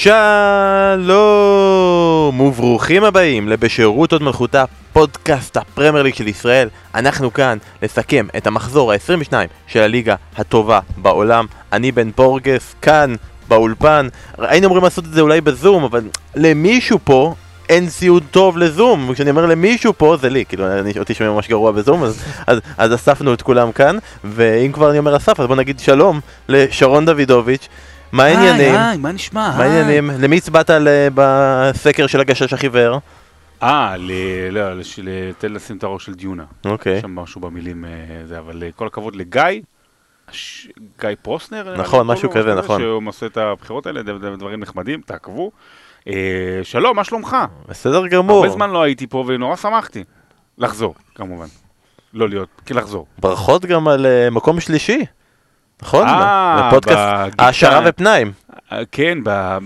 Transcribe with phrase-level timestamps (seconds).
[0.00, 1.00] שלום
[2.40, 6.68] וברוכים הבאים לבשירות עוד מלכותה פודקאסט הפרמייר ליג של ישראל.
[6.94, 9.32] אנחנו כאן לסכם את המחזור ה-22
[9.66, 11.46] של הליגה הטובה בעולם.
[11.72, 13.14] אני בן פורגס כאן
[13.48, 14.08] באולפן.
[14.38, 17.34] היינו אמורים לעשות את זה אולי בזום אבל למישהו פה
[17.70, 21.48] אין ציוד טוב לזום, כשאני אומר למישהו פה זה לי, כאילו אני אותי שומע ממש
[21.48, 25.46] גרוע בזום, אז, אז, אז אספנו את כולם כאן, ואם כבר אני אומר אסף, אז
[25.46, 27.68] בוא נגיד שלום לשרון דוידוביץ',
[28.12, 28.74] מה העניינים?
[28.74, 29.54] היי, היי, מה נשמע?
[29.58, 30.10] מה העניינים?
[30.18, 32.98] למי הצבעת ל- בסקר של הגשש החיוור?
[33.62, 34.10] אה, ל...
[34.50, 36.44] לא, לש- ל- תן לשים את הראש של דיונה.
[36.64, 36.92] אוקיי.
[36.96, 37.90] יש שם משהו במילים, אה,
[38.26, 39.42] זה, אבל אה, כל הכבוד לגיא,
[41.00, 42.80] גיא פרוסנר, נכון, משהו כזה, נכון.
[42.80, 44.02] שהוא עושה את הבחירות האלה,
[44.38, 45.50] דברים נחמדים, תעקבו.
[46.08, 46.12] אה,
[46.62, 47.36] שלום, מה שלומך?
[47.68, 48.36] בסדר גמור.
[48.44, 50.04] הרבה זמן לא הייתי פה ונורא שמחתי.
[50.58, 51.46] לחזור, כמובן.
[52.14, 53.06] לא להיות, כי לחזור.
[53.18, 55.04] ברכות גם על אה, מקום שלישי.
[55.82, 56.08] נכון?
[56.08, 57.34] אה, בפודקאסט.
[57.38, 58.32] העשרה ופנאים.
[58.72, 59.18] אה, כן.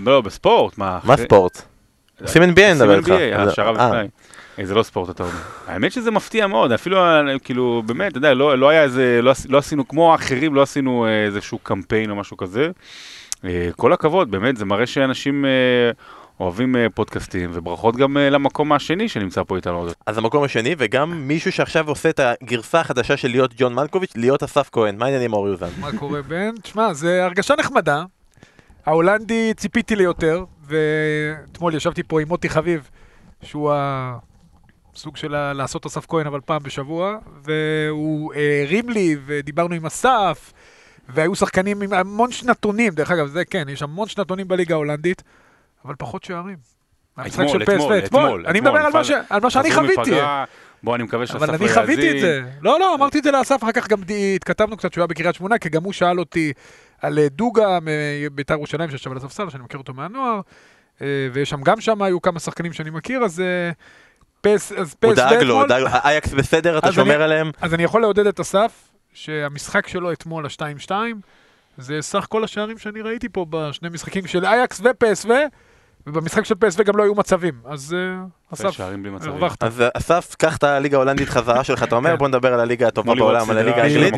[0.05, 0.99] לא, בספורט, מה?
[1.17, 1.61] ספורט?
[2.21, 3.09] עושים NBA אני מדבר איתך.
[3.33, 4.07] העשרה אה, ופנאי.
[4.59, 5.33] אה, זה לא ספורט, אתה אומר.
[5.67, 6.97] האמת שזה מפתיע מאוד, אפילו,
[7.43, 11.07] כאילו, באמת, אתה יודע, לא לא היה איזה, לא לא עשינו, כמו האחרים, לא עשינו
[11.07, 12.69] איזשהו קמפיין או משהו כזה.
[13.75, 15.45] כל הכבוד, באמת, זה מראה שאנשים
[16.39, 19.87] אוהבים אה, פודקאסטים, וברכות גם אה, למקום השני שנמצא פה איתנו.
[20.05, 24.43] אז המקום השני, וגם מישהו שעכשיו עושה את הגרסה החדשה של להיות ג'ון מלקוביץ', להיות
[24.43, 24.97] אסף כהן.
[24.97, 25.69] מה העניינים אור יוזן?
[25.79, 26.51] מה קורה בן?
[26.61, 28.03] תשמע, זה הרגשה נחמדה.
[28.85, 32.89] ההולנדי ציפיתי ליותר, ואתמול ישבתי פה עם מוטי חביב,
[33.43, 33.71] שהוא
[34.93, 38.33] הסוג של ה- לעשות אסף כהן, אבל פעם בשבוע, והוא
[38.63, 40.53] הרים לי, ודיברנו עם אסף,
[41.09, 45.23] והיו שחקנים עם המון שנתונים, דרך אגב, זה כן, יש המון שנתונים בליגה ההולנדית,
[45.85, 46.55] אבל פחות שערים.
[47.17, 49.49] המשחק אתמול, של PSV, אתמול, אתמול, אני אתמול, מדבר על מה נפל- ש- על מה
[49.49, 50.11] שאני חוויתי.
[50.83, 51.67] בוא, אני מקווה שאסף לא אבל יאזין.
[51.67, 52.43] אני חוויתי את זה.
[52.61, 54.01] לא, לא, אמרתי את זה לאסף, אחר כך גם
[54.35, 56.53] התכתבנו קצת שהוא היה בקריית שמונה, כי גם הוא שאל אותי
[57.01, 60.41] על אה, דוגה מביתר ירושלים שישב על הספסל, שאני מכיר אותו מהנוער,
[61.01, 63.71] אה, ויש שם, גם שם היו כמה שחקנים שאני מכיר, אז אה,
[64.41, 65.63] פס, אז פס הוא דאג לו.
[66.05, 67.51] אייקס בסדר, אתה שומר עליהם?
[67.61, 68.71] אז אני יכול לעודד את אסף,
[69.13, 70.91] שהמשחק שלו אתמול, ה-2-2,
[71.77, 75.29] זה סך כל השערים שאני ראיתי פה בשני משחקים של אייקס ופסו,
[76.07, 78.79] ובמשחק של פסו גם לא היו מצבים, אז אה, אסף.
[79.29, 79.63] הרווחת.
[79.63, 82.17] אז אה, אסף, קח את הליגה ההולנדית חזרה שלך, אתה אומר, כן.
[82.17, 84.13] בוא נדבר על הליגה הטובה בעולם, על הליגה האנגלית.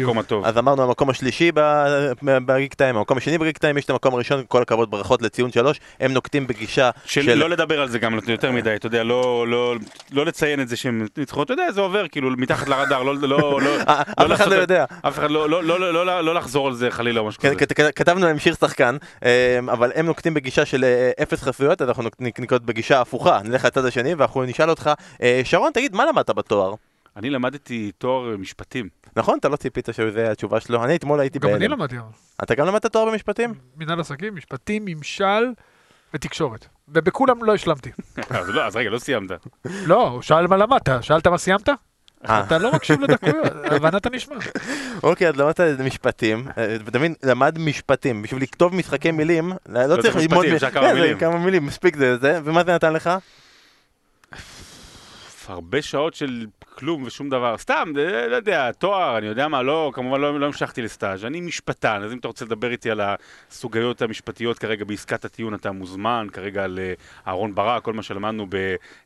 [0.46, 4.44] אז אמרנו המקום השלישי ב- בגיק טיים, המקום השני בגיק טיים, יש את המקום הראשון,
[4.48, 7.34] כל הכבוד, ברכות לציון שלוש, הם נוקטים בגישה של.
[7.36, 9.76] לא לדבר על זה גם יותר מדי, אתה יודע, לא, לא,
[10.12, 13.62] לא לציין את זה שהם ניצחו, אתה יודע, זה עובר כאילו מתחת לרדאר, לא, לא,
[13.62, 14.86] לא, אה, אף אחד לא יודע.
[15.08, 17.50] אף אחד לא, לא, לא, לא, לא, לא לחזור על זה חלילה או משהו כן,
[17.50, 17.66] כזה.
[17.66, 21.82] כת- כת- כתבנו להם שיר שחקן, אה, אבל הם נוקטים בגישה של אה, אפס חסויות,
[21.82, 26.30] אנחנו ננקוט בגישה הפוכה, נלך לצד השני ואנחנו נשאל אותך, אה, שרון, תגיד, מה למדת
[26.30, 26.74] בתואר?
[27.16, 28.90] אני למדתי תואר משפטים.
[29.16, 31.72] נכון, אתה לא ציפית שזה התשובה שלו, אני אתמול הייתי גם אני בהלם.
[31.72, 31.96] למדתי.
[32.44, 33.54] אתה גם למדת תואר במשפטים?
[33.78, 35.52] מנהל עסקים, משפטים, ממשל
[36.14, 36.66] ותקשורת.
[36.88, 37.92] ובכולם לא השלמתי.
[38.30, 39.32] אז לא, אז רגע, לא סיימת.
[39.66, 41.70] לא, הוא שאל מה למדת, שאלת מה סיימת?
[42.30, 42.44] אה.
[42.48, 44.36] אתה לא מקשיב לדקויות, הבנת הנשמע.
[45.04, 50.02] אוקיי, אז למדת משפטים, אה, ואתה מבין, למד משפטים, בשביל לכתוב משחקי מילים, לא צריך
[50.02, 50.46] צריך ללמוד...
[51.20, 51.66] כמה מילים.
[51.66, 53.10] מספיק זה, ומה זה נתן לך?
[55.50, 57.58] הרבה שעות של כלום ושום דבר.
[57.58, 61.26] סתם, זה, לא יודע, תואר, אני יודע מה, לא, כמובן לא, לא המשכתי לסטאז'.
[61.26, 65.72] אני משפטן, אז אם אתה רוצה לדבר איתי על הסוגיות המשפטיות כרגע בעסקת הטיעון, אתה
[65.72, 66.94] מוזמן, כרגע על אה,
[67.28, 68.56] אהרון ברק, כל מה שלמדנו ב...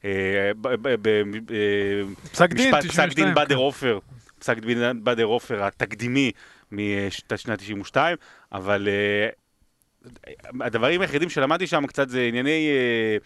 [0.06, 3.10] אה, ב- ב- ב- אה, פסק דין, משפט, פסק 92.
[3.10, 3.62] דין בדר כן.
[3.62, 4.00] עופר,
[4.40, 6.32] פסק דין בדר עופר התקדימי
[6.72, 8.18] משנת 92,
[8.52, 9.30] אבל אה,
[10.62, 13.18] הדברים היחידים שלמדתי שם קצת זה ענייני, אה,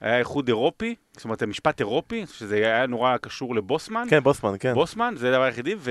[0.00, 4.06] היה איחוד אירופי, זאת אומרת משפט אירופי, שזה היה נורא קשור לבוסמן.
[4.10, 4.74] כן, בוסמן, כן.
[4.74, 5.90] בוסמן, זה הדבר היחידי, ו...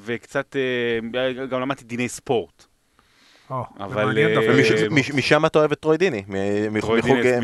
[0.00, 2.66] וקצת, אה, גם למדתי דיני ספורט.
[3.80, 4.34] אבל, אה,
[4.82, 6.22] אה, משם אתה אוהב את טרוי דיני,
[6.70, 7.00] מחוג-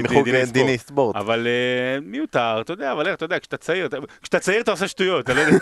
[0.07, 1.17] טרוי דיני, ספורט.
[1.17, 4.71] אבל אה, מיותר, אתה יודע, אבל איך, אתה יודע, כשאתה צעיר, אתה- כשאתה צעיר אתה
[4.71, 5.59] עושה שטויות, אתה לא יודע.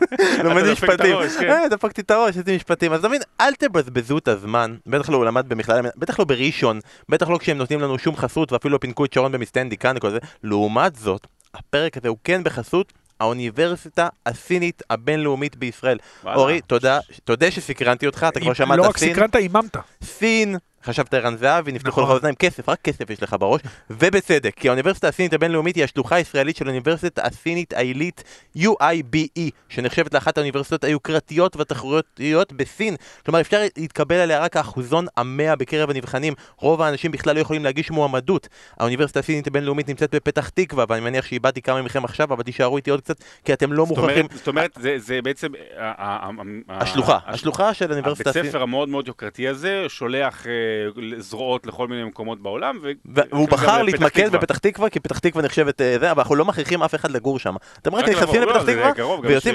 [0.44, 1.16] לומד אתה משפטים.
[1.40, 1.50] כן.
[1.50, 2.92] אה, דפקתי את הראש, עשיתי משפטים.
[2.92, 4.76] אז תמיד, אל תבזבזו את הזמן.
[4.86, 8.52] בטח לא הוא למד במכללה, בטח לא בראשון, בטח לא כשהם נותנים לנו שום חסות,
[8.52, 10.18] ואפילו לא פינקו את שרון במסטנדי כאן וכל זה.
[10.44, 12.92] לעומת זאת, הפרק הזה הוא כן בחסות.
[13.20, 15.98] האוניברסיטה הסינית הבינלאומית בישראל.
[16.24, 19.14] אורי, תודה, תודה שסקרנתי אותך, אתה כבר לא שמעת רק סין.
[19.14, 19.76] סקרנת, איממת.
[20.04, 22.14] סין, חשבת ערן זהבי, נפתחו לך נכון.
[22.16, 23.60] אוזניים, כסף, רק כסף יש לך בראש,
[23.90, 28.24] ובצדק, כי האוניברסיטה הסינית הבינלאומית היא השלוחה הישראלית של האוניברסיטה הסינית העילית
[28.58, 32.96] UIBE, שנחשבת לאחת האוניברסיטאות היוקרתיות והתחרותיות בסין.
[33.24, 37.90] כלומר, אפשר להתקבל עליה רק האחוזון המאה בקרב הנבחנים, רוב האנשים בכלל לא יכולים להגיש
[37.90, 38.48] מועמדות.
[38.78, 42.90] האוניברסיטה הסינית הבינלאומית נמצאת בפתח תקווה, ואני מניח שאיבדתי כמה מכם עכשיו, אבל תישארו איתי
[42.90, 44.26] עוד קצת, כי אתם לא מוכרחים...
[44.34, 45.48] זאת אומרת, זה- זה בעצם...
[46.68, 48.52] השלוחה, השלוחה של האוניברסיטה הסינית.
[50.70, 52.78] אה, זרועות לכל מיני מקומות בעולם.
[53.04, 54.30] והוא בחר להתמקד.
[54.32, 57.38] בפתח תקווה, כי פתח תקווה נחשבת אה, זה, אבל אנחנו לא מכריחים אף אחד לגור
[57.38, 57.54] שם.
[57.82, 59.54] אתם רק נכנסים לפתח לא, תקווה, ויוצאים,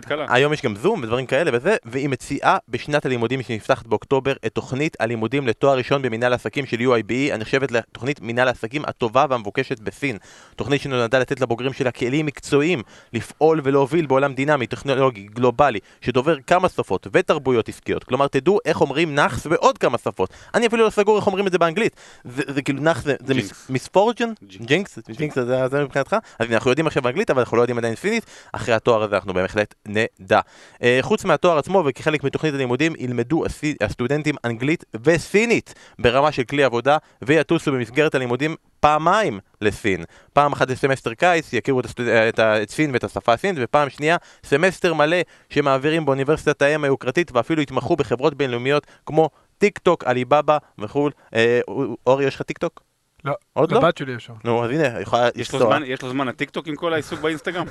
[0.00, 0.26] קלה.
[0.28, 4.96] היום יש גם זום ודברים כאלה וזה, והיא מציעה בשנת הלימודים שנפתחת באוקטובר את תוכנית
[5.00, 10.18] הלימודים לתואר ראשון במנהל עסקים של UIBE, הנחשבת לתוכנית מנהל העסקים הטובה והמבוקשת בסין.
[10.56, 12.82] תוכנית שנועדה לתת לבוגרים שלה כלים מקצועיים
[13.12, 18.04] לפעול ולהוביל בעולם דינמי, טכנולוגי, גלובלי, שדובר כמה שפות ותרבויות עסקיות.
[18.04, 20.30] כלומר, תדעו איך אומרים נאחס בעוד כמה שפות.
[20.54, 21.96] אני אפילו לא סגור איך אומרים את זה באנגלית.
[22.24, 23.70] זה, כאילו נאחס זה, זה jinx.
[23.70, 24.32] misfortune?
[24.46, 24.98] jinx.
[25.34, 26.16] זה, זה מבחינתך?
[26.38, 28.26] אז אנחנו יודעים עכשיו באנגלית, אבל אנחנו לא יודעים עדיין סינית.
[28.52, 30.40] אחרי התואר הזה אנחנו בהחלט נדע.
[30.82, 33.44] אה, חוץ מהתואר עצמו וכחלק מתוכנית הלימודים, ילמדו
[33.80, 40.04] הסטודנטים אנגלית וסינית ברמה של כלי עבודה, ויטוסו במסגרת הלימודים פעמיים לסין.
[40.32, 42.06] פעם אחת לסמסטר קיץ, יכירו את, הסטוד...
[42.06, 42.62] אה, את, ה...
[42.62, 45.16] את סין ואת השפה הסינית, ופעם שנייה, סמסטר מלא
[45.50, 51.08] שמעבירים באוניברסיטת האם היוקרתית, ואפילו יתמכו בחברות בינלאומיות כמו טיק טוק, עליבאבא וכו'.
[51.34, 51.60] אה,
[52.06, 52.87] אורי, יש לך טיק טוק?
[53.24, 53.78] לא, עוד לא?
[53.78, 54.32] לבת שלי יש שם.
[54.44, 55.76] נו, אז הנה, יכולה יש לו לנסוע.
[55.78, 57.66] זמן- יש לו זמן הטיקטוק עם כל העיסוק באינסטגרם?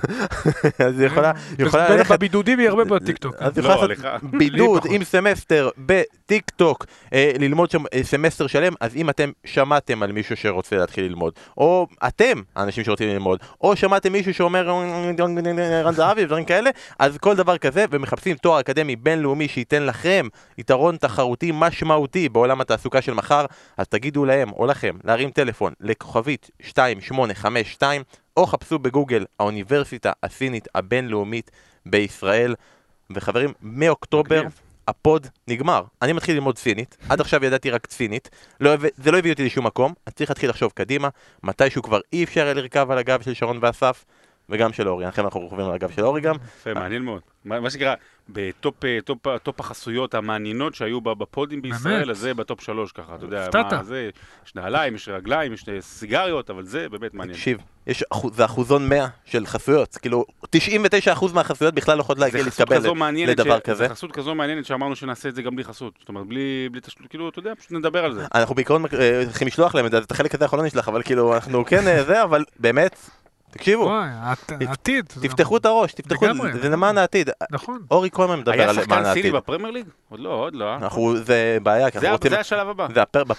[0.86, 2.12] אז היא יכולה, היא יכולה בין- ללכת...
[2.12, 3.36] בבידודים היא הרבה בטיקטוק.
[3.40, 3.88] אז היא לא, יכולה.
[3.88, 4.84] לעשות בידוד.
[4.92, 10.12] עם סמסטר בטיק טוק, אה, ללמוד שם אה, סמסטר שלם, אז אם אתם שמעתם על
[10.12, 14.70] מישהו שרוצה להתחיל ללמוד, או אתם האנשים שרוצים ללמוד, או שמעתם מישהו שאומר
[15.84, 16.70] רן זהבי ודברים כאלה,
[17.00, 20.28] אז כל דבר כזה, ומחפשים תואר אקדמי בינלאומי שייתן לכם
[20.58, 23.46] יתרון תחרותי משמעותי בעולם התעסוקה של מחר,
[23.78, 28.04] אז תגידו להם או לכם להרים טלפון לכוכבית 2852,
[28.38, 31.52] או חפשו בגוגל האוניברסיטה הסינית הבינלאומית
[31.86, 32.56] בישראל.
[33.16, 34.62] וחברים, מאוקטובר מגניב.
[34.88, 35.84] הפוד נגמר.
[36.02, 38.30] אני מתחיל ללמוד סינית, עד עכשיו ידעתי רק סינית,
[38.60, 41.10] לא, זה לא הביא אותי לשום מקום, אני צריך להתחיל לחשוב קדימה,
[41.44, 44.06] מתישהו כבר אי אפשר יהיה לרכב על הגב של שרון ואסף,
[44.50, 46.36] וגם של אורי, לכן אנחנו רוכבים על הגב של אורי גם.
[46.60, 47.22] יפה, מעניין מאוד.
[47.46, 47.96] מה שנקרא,
[48.30, 52.12] בטופ אה, טופ- טופ החסויות המעניינות שהיו ב- בפודים בישראל?
[52.12, 53.74] אז זה בטופ שלוש ככה, אתה יודע, הפתעת.
[53.74, 54.10] מה זה,
[54.46, 57.36] יש נעליים, יש רגליים, יש אה, סיגריות, אבל זה באמת מעניין.
[57.38, 57.58] תקשיב,
[58.34, 60.50] זה אחוזון 100 של חסויות, כאילו 99%
[61.34, 62.76] מהחסויות בכלל לא יכולות להגיע להתקבל
[63.28, 63.76] לדבר ש- כזה.
[63.88, 65.94] זה חסות כזו מעניינת שאמרנו שנעשה את זה גם בלי חסות.
[66.00, 68.26] זאת אומרת, בלי בלי תשלום, כאילו, אתה יודע, פשוט נדבר על זה.
[68.36, 71.04] אנחנו בעיקרון אה, צריכים לשלוח להם את זה, את החלק הזה אנחנו לא נשלח, אבל
[71.04, 73.10] כאילו אנחנו כן אה, זה, אבל באמת,
[73.58, 73.92] תקשיבו,
[74.68, 75.06] העתיד.
[75.16, 76.26] זה תפתחו את הראש, תפתחו.
[76.62, 77.30] זה למען העתיד.
[77.52, 77.82] נכון.
[77.92, 79.24] אורי כל הזמן מדבר היה על למען שחקן העתיד.
[79.24, 79.86] סיני בפרמייר ליג?
[80.10, 80.76] עוד לא, עוד לא, אה?
[80.76, 82.32] אנחנו, זה בעיה, כי זה אנחנו רוצים...
[82.32, 82.88] זה השלב הבא.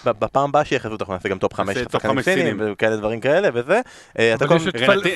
[0.04, 2.60] זה בפעם הבאה שיחזו אותך נעשה גם טופ חמש שחקנים חמש סינים.
[2.64, 3.80] וכאלה דברים כאלה וזה.
[4.18, 4.34] אה,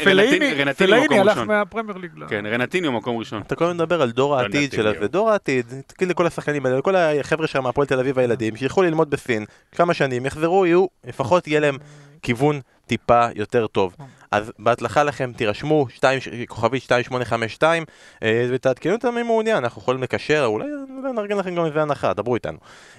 [0.05, 1.39] פלאיני, רנטיני הלך.
[1.39, 2.11] מהפרמייר ליג.
[2.17, 3.43] ל- כן, רנטיניו מקום ראשון.
[3.47, 4.87] אתה כל הזמן מדבר על דור העתיד של.
[4.87, 8.83] הזה, דור העתיד, תגיד לכל השחקנים האלה, לכל החבר'ה שם מהפועל תל אביב הילדים, שילכו
[8.83, 9.45] ללמוד בסין,
[9.75, 11.77] כמה שנים, יחזרו, יהיו, לפחות יהיה להם
[12.23, 13.97] כיוון טיפה יותר טוב.
[14.33, 15.87] אז בהצלחה לכם, תירשמו,
[16.49, 17.85] כוכבית 2852,
[18.23, 20.67] אה, ותעדכנו אותם אם מעוניין, אנחנו יכולים לקשר, אולי
[21.03, 22.59] אולי נארגן לכם גם איזה הנחה, דברו איתנו.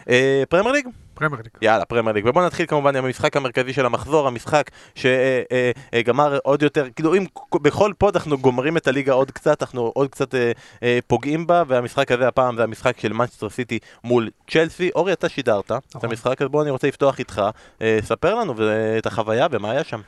[0.09, 0.87] אה, פרמייר ליג?
[1.13, 1.51] פרמייר ליג.
[1.61, 2.25] יאללה, פרמייר ליג.
[2.27, 7.93] ובואו נתחיל כמובן עם המשחק המרכזי של המחזור, המשחק שגמר עוד יותר, כאילו אם בכל
[7.97, 10.51] פוד אנחנו גומרים את הליגה עוד קצת, אנחנו עוד קצת אה,
[10.83, 14.89] אה, פוגעים בה, והמשחק הזה הפעם זה המשחק של מנצ'סטר סיטי מול צ'לסי.
[14.95, 16.09] אורי, אתה שידרת את נכון.
[16.09, 17.41] המשחק, אז בואו אני רוצה לפתוח איתך.
[17.81, 18.53] אה, ספר לנו
[18.97, 20.01] את החוויה ומה היה שם.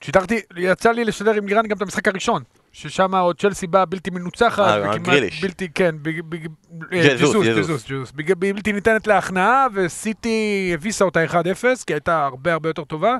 [0.00, 4.10] שידרתי, יצא לי לשדר עם לירן גם את המשחק הראשון, ששם עוד צ'לסי באה בלתי
[4.10, 5.22] מנוצחת, אה, וכמעט.
[5.42, 5.94] בלתי, כן,
[6.92, 8.12] אה, ג'זוס, ג'זוס, ג'זוס.
[8.38, 13.16] בלתי ניתנת להכנעה, וסיטי הביסה אותה 1-0, כי הייתה הרבה הרבה יותר טובה.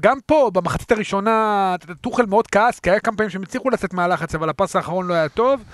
[0.00, 4.34] גם פה, במחצית הראשונה, טוחל מאוד כעס, כי היה כמה פעמים שהם הצליחו לצאת מהלחץ,
[4.34, 5.64] אבל הפס האחרון לא היה טוב.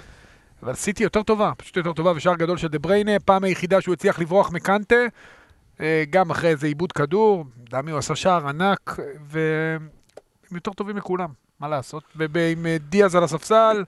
[0.63, 3.93] אבל סיטי יותר טובה, פשוט יותר טובה, ושער גדול של דה בריינה, פעם היחידה שהוא
[3.93, 4.97] הצליח לברוח מקנטה,
[6.11, 8.97] גם אחרי איזה עיבוד כדור, דמי הוא עשה שער ענק,
[9.29, 9.89] והם
[10.53, 11.29] יותר טובים מכולם,
[11.61, 12.03] מה לעשות?
[12.17, 13.85] ועם אה, דיאז על הספסל,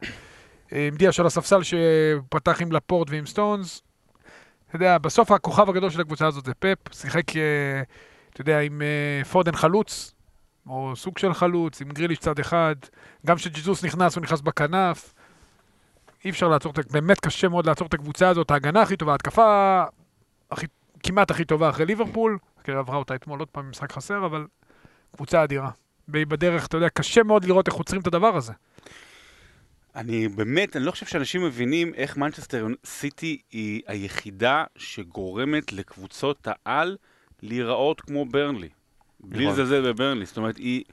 [0.72, 3.82] אה, עם דיאז על הספסל שפתח עם לפורט ועם סטונס.
[4.68, 7.82] אתה יודע, בסוף הכוכב הגדול של הקבוצה הזאת זה פפ, שיחק, אה,
[8.32, 10.14] אתה יודע, עם אה, פודן חלוץ,
[10.66, 12.74] או סוג של חלוץ, עם גריליש צד אחד,
[13.26, 15.14] גם כשג'זוס נכנס, הוא נכנס בכנף.
[16.24, 19.82] אי אפשר לעצור, באמת קשה מאוד לעצור את הקבוצה הזאת, ההגנה הכי טובה, ההתקפה
[20.50, 20.66] הכי,
[21.02, 24.46] כמעט הכי טובה אחרי ליברפול, כי עברה אותה אתמול עוד פעם משחק חסר, אבל
[25.16, 25.70] קבוצה אדירה.
[26.08, 28.52] בדרך, אתה יודע, קשה מאוד לראות איך עוצרים את הדבר הזה.
[29.96, 36.96] אני באמת, אני לא חושב שאנשים מבינים איך מנצ'סטר סיטי היא היחידה שגורמת לקבוצות העל
[37.42, 38.68] להיראות כמו ברנלי.
[39.20, 39.60] בלי נכון.
[39.60, 40.26] לזלזל בברנלי.
[40.26, 40.84] זאת אומרת, היא...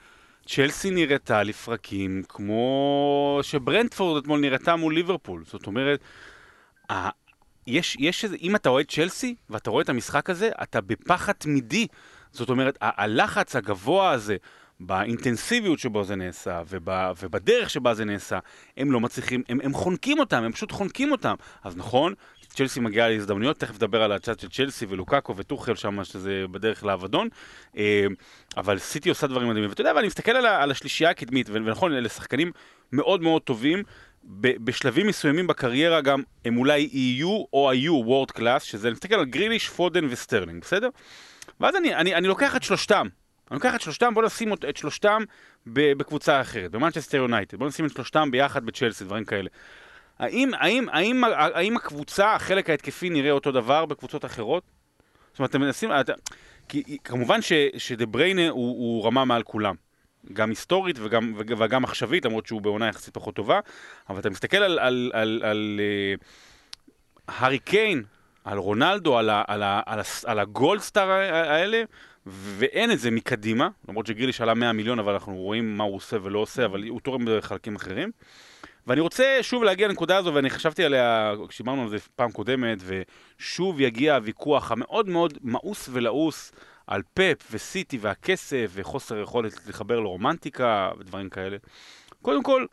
[0.49, 5.43] צ'לסי נראתה לפרקים כמו שברנדפורד אתמול נראתה מול ליברפול.
[5.45, 5.99] זאת אומרת.
[7.67, 11.87] יש, יש איזה, אם אתה אוהד צ'לסי ואתה רואה את המשחק הזה, אתה בפחד תמידי.
[12.31, 14.37] זאת אומרת, ה- הלחץ הגבוה הזה,
[14.79, 16.89] באינטנסיביות שבו זה נעשה, וב,
[17.21, 18.39] ובדרך שבה זה נעשה,
[18.77, 21.35] הם לא מצליחים, הם, הם חונקים אותם, הם פשוט חונקים אותם.
[21.63, 22.13] אז נכון,
[22.47, 27.27] צ'לסי מגיעה להזדמנויות, תכף נדבר על הצד של צ'לסי ולוקאקו וטוחל שם, שזה בדרך לאבדון,
[27.77, 28.05] אה,
[28.57, 29.69] אבל סיטי עושה דברים מדהימים.
[29.69, 32.51] ואתה יודע, ואני מסתכל על, על השלישייה הקדמית, ונכון, אלה שחקנים
[32.91, 33.83] מאוד מאוד טובים,
[34.27, 39.25] בשלבים מסוימים בקריירה גם הם אולי יהיו או היו world class, שזה, אני מסתכל על
[39.25, 40.89] גריליש, פודן וסטרלינג, בסדר?
[41.59, 43.07] ואז אני, אני, אני לוקח את שלושתם,
[43.51, 45.23] אני לוקח את שלושתם, בוא נשים את שלושתם
[45.67, 49.49] בקבוצה אחרת, במנצ'סטר יונייטד, בוא נשים את שלושתם ביחד בצ'לסי, דברים כאלה.
[50.19, 54.63] האם, האם, האם, האם הקבוצה, החלק ההתקפי נראה אותו דבר בקבוצות אחרות?
[55.31, 56.13] זאת אומרת, אתם מנסים, אתה,
[56.69, 57.39] כי כמובן
[57.77, 59.75] שדה בריינה הוא, הוא רמה מעל כולם.
[60.33, 63.59] גם היסטורית וגם, וג- וגם עכשווית, למרות שהוא בעונה יחסית פחות טובה,
[64.09, 66.13] אבל אתה מסתכל על, על, על, על אה,
[67.27, 68.03] הארי קיין,
[68.43, 71.83] על רונלדו, על, על, על, על הגולדסטאר האלה,
[72.25, 76.17] ואין את זה מקדימה, למרות שגריליש עלה 100 מיליון, אבל אנחנו רואים מה הוא עושה
[76.23, 78.11] ולא עושה, אבל הוא תורם בחלקים אחרים.
[78.87, 83.81] ואני רוצה שוב להגיע לנקודה הזו, ואני חשבתי עליה כשדיברנו על זה פעם קודמת, ושוב
[83.81, 86.51] יגיע הוויכוח המאוד מאוד מאוס ולעוס
[86.87, 91.57] על פפ וסיטי והכסף וחוסר יכולת לחבר לרומנטיקה ודברים כאלה.
[92.21, 92.65] קודם כל,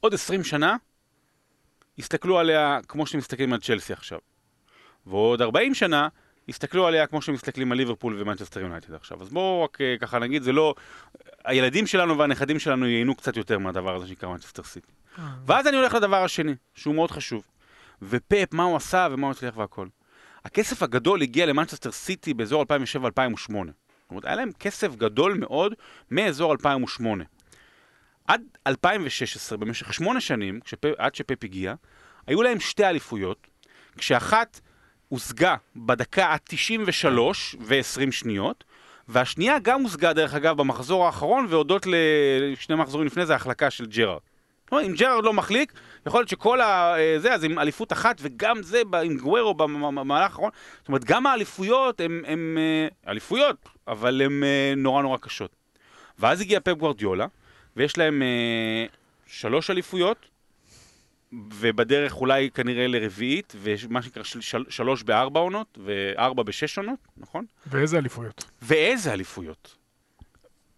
[0.00, 0.76] עוד 20 שנה
[1.98, 4.18] יסתכלו עליה כמו שמסתכלים על צ'לסי עכשיו.
[5.06, 6.08] ועוד 40 שנה
[6.48, 9.22] יסתכלו עליה כמו שמסתכלים על ליברפול ומנצ'סטר יונייטד עכשיו.
[9.22, 10.74] אז בואו רק אה, ככה נגיד, זה לא...
[11.44, 14.92] הילדים שלנו והנכדים שלנו ייהנו קצת יותר מהדבר הזה שנקרא מנצ'סטר סיטי.
[15.46, 17.46] ואז אני הולך לדבר השני, שהוא מאוד חשוב.
[18.02, 19.88] ופפ, מה הוא עשה ומה הוא הצליח והכל.
[20.44, 22.66] הכסף הגדול הגיע למנצ'סטר סיטי באזור 2007-2008.
[23.48, 25.74] זאת אומרת, היה להם כסף גדול מאוד
[26.10, 27.24] מאזור 2008.
[28.26, 30.84] עד 2016, במשך שמונה שנים, כשפ...
[30.98, 31.74] עד שפפ הגיע,
[32.26, 33.46] היו להם שתי אליפויות,
[33.98, 34.60] כשאחת
[35.08, 37.18] הושגה בדקה ה-93
[37.60, 38.64] ו-20 שניות,
[39.08, 41.86] והשנייה גם הושגה, דרך אגב, במחזור האחרון, והודות
[42.40, 44.20] לשני מחזורים לפני זה, ההחלקה של ג'רארד.
[44.72, 45.72] אומרת, אם ג'רארד לא מחליק,
[46.06, 46.94] יכול להיות שכל ה...
[46.98, 50.50] אה, זה, אז עם אליפות אחת, וגם זה עם גוורו במהלך האחרון.
[50.78, 55.56] זאת אומרת, גם האליפויות הן אה, אליפויות, אבל הן אה, נורא נורא קשות.
[56.18, 57.26] ואז הגיע פפ גוורדיולה,
[57.76, 58.22] ויש להם
[59.26, 60.26] שלוש אליפויות,
[61.32, 67.44] ובדרך אולי כנראה לרביעית, ומה שנקרא של, שלוש בארבע עונות, וארבע בשש עונות, נכון?
[67.66, 68.44] ואיזה אליפויות.
[68.62, 69.76] ואיזה אליפויות?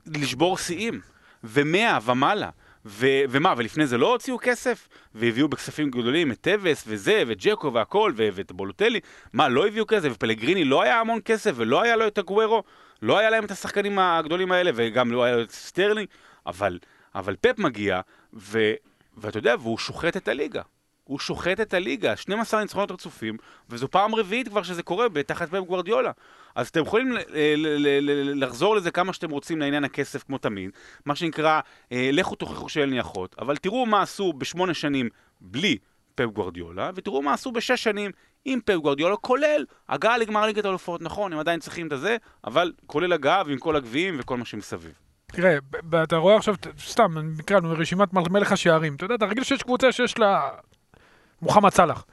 [0.06, 1.00] לשבור שיאים,
[1.44, 2.50] ומאה ומעלה.
[2.86, 4.88] ו- ומה, ולפני זה לא הוציאו כסף?
[5.14, 9.00] והביאו בכספים גדולים את טבס וזה, וג'קו והכל, ו- ואת באלוטלי?
[9.32, 10.08] מה, לא הביאו כסף?
[10.12, 12.62] ופלגריני לא היה המון כסף, ולא היה לו את אגוארו?
[13.02, 16.08] לא היה להם את השחקנים הגדולים האלה, וגם לא היה לו את סטרלינג?
[16.46, 16.78] אבל,
[17.14, 18.00] אבל פפ מגיע,
[18.34, 18.74] ו-
[19.16, 20.62] ואתה יודע, והוא שוחט את הליגה.
[21.04, 23.36] הוא שוחט את הליגה, 12 ניצחונות רצופים,
[23.70, 26.10] וזו פעם רביעית כבר שזה קורה תחת פפ גוורדיולה.
[26.54, 30.70] אז אתם יכולים ל- לחזור לזה כמה שאתם רוצים לעניין הכסף כמו תמיד,
[31.06, 31.60] מה שנקרא,
[31.92, 35.08] אה, לכו תוכיחו שאין לי אחות, אבל תראו מה עשו בשמונה שנים
[35.40, 35.76] בלי
[36.14, 38.10] פפ גוורדיולה, ותראו מה עשו בשש שנים
[38.44, 42.72] עם פפ גוורדיולה, כולל הגעה לגמר ליגת האלופות, נכון, הם עדיין צריכים את הזה, אבל
[42.86, 44.92] כולל הגעה ועם כל הגביעים וכל מה שמסביב.
[45.26, 45.58] תראה,
[46.02, 48.94] אתה רואה עכשיו, סתם, נקרא לנו רשימת מל- מלך השערים.
[48.94, 50.48] אתה יודע, אתה רגיל שיש קבוצה שיש לה
[51.42, 52.04] מוחמד סאלח.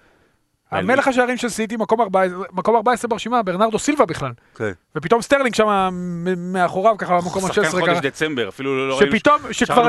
[0.74, 0.84] מלך.
[0.84, 4.32] המלך השערים של סיטי, מקום 14 מקום 14 ברשימה, ברנרדו סילבה בכלל.
[4.56, 4.72] כן.
[4.96, 5.90] ופתאום סטרלינג שם
[6.38, 7.98] מאחוריו, ככה במקום ה-16 שחקן חודש.
[7.98, 9.38] דצמבר, אפילו לא ראינו, שפתאום,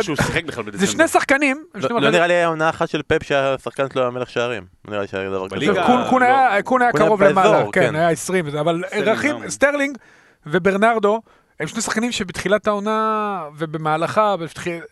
[0.03, 0.87] שהוא שיחק בכלל בדצמבר.
[0.87, 4.11] זה שני שחקנים, לא לא נראה לי היה עונה אחת של פפ שהשחקן שלו היה
[4.11, 4.63] מלך שערים.
[4.85, 5.57] לא נראה לי שהיה דבר כזה.
[5.57, 6.27] בליגה- קון- קון לא.
[6.27, 7.81] היה- קון היה קון היה קרוב למעלה, כן.
[7.81, 9.49] כן, היה 20, וזה, אבל סטרלינג רחים, גם.
[9.49, 9.99] סטרלינג
[10.47, 11.21] וברנרדו,
[11.61, 14.35] הם שני שחקנים שבתחילת העונה ובמהלכה,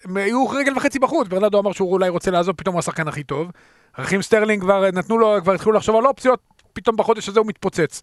[0.04, 3.22] הם היו רגל וחצי בחוץ, ברנרדו אמר שהוא אולי רוצה לעזוב, פתאום הוא השחקן הכי
[3.22, 3.48] טוב.
[3.98, 6.40] רחים סטרלינג כבר נתנו לו, כבר התחילו לחשוב על אופציות,
[6.72, 8.00] פתאום בחודש הזה הוא מתפוצץ.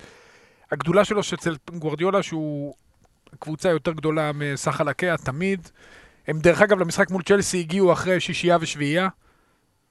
[0.71, 2.73] הגדולה שלו שאצל גוורדיולה, שהוא
[3.39, 5.69] קבוצה יותר גדולה מסך חלקיה, תמיד.
[6.27, 9.07] הם דרך אגב למשחק מול צ'לסי הגיעו אחרי שישייה ושביעייה.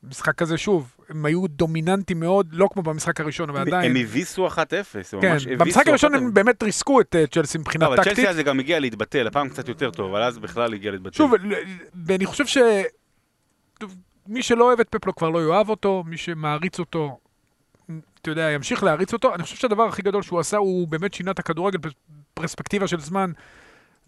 [0.03, 3.91] משחק כזה שוב, הם היו דומיננטיים מאוד, לא כמו במשחק הראשון, אבל עדיין.
[3.91, 4.57] הם הביסו 1-0,
[5.13, 6.17] הם כן, הביסו במשחק הראשון 1-0.
[6.17, 8.15] הם באמת ריסקו את אה, צ'לסי מבחינה לא, אבל טקטית.
[8.15, 11.17] צ'לסי הזה גם הגיע להתבטל, הפעם קצת יותר טוב, אבל אז בכלל הגיע להתבטל.
[11.17, 11.33] שוב,
[12.07, 12.59] ואני חושב ש...
[14.29, 17.19] מי שלא אוהב את פפלו כבר לא יאהב אותו, מי שמעריץ אותו,
[18.23, 19.35] אתה יודע, ימשיך להעריץ אותו.
[19.35, 21.79] אני חושב שהדבר הכי גדול שהוא עשה, הוא באמת שינה את הכדורגל
[22.35, 23.33] בפרספקטיבה של זמן.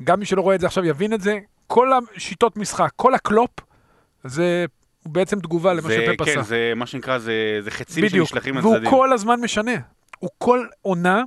[0.05, 1.39] גם מי שלא רואה את זה עכשיו יבין את זה.
[1.67, 3.51] כל השיטות משחק, כל הקלופ,
[4.25, 4.65] זה
[5.07, 6.35] בעצם תגובה למה שפפ עשה.
[6.35, 8.91] כן, זה מה שנקרא, זה זה חצים בדיוק, שנשלחים והוא לצדדים.
[8.91, 9.73] כל הזמן משנה.
[10.19, 11.23] הוא כל עונה,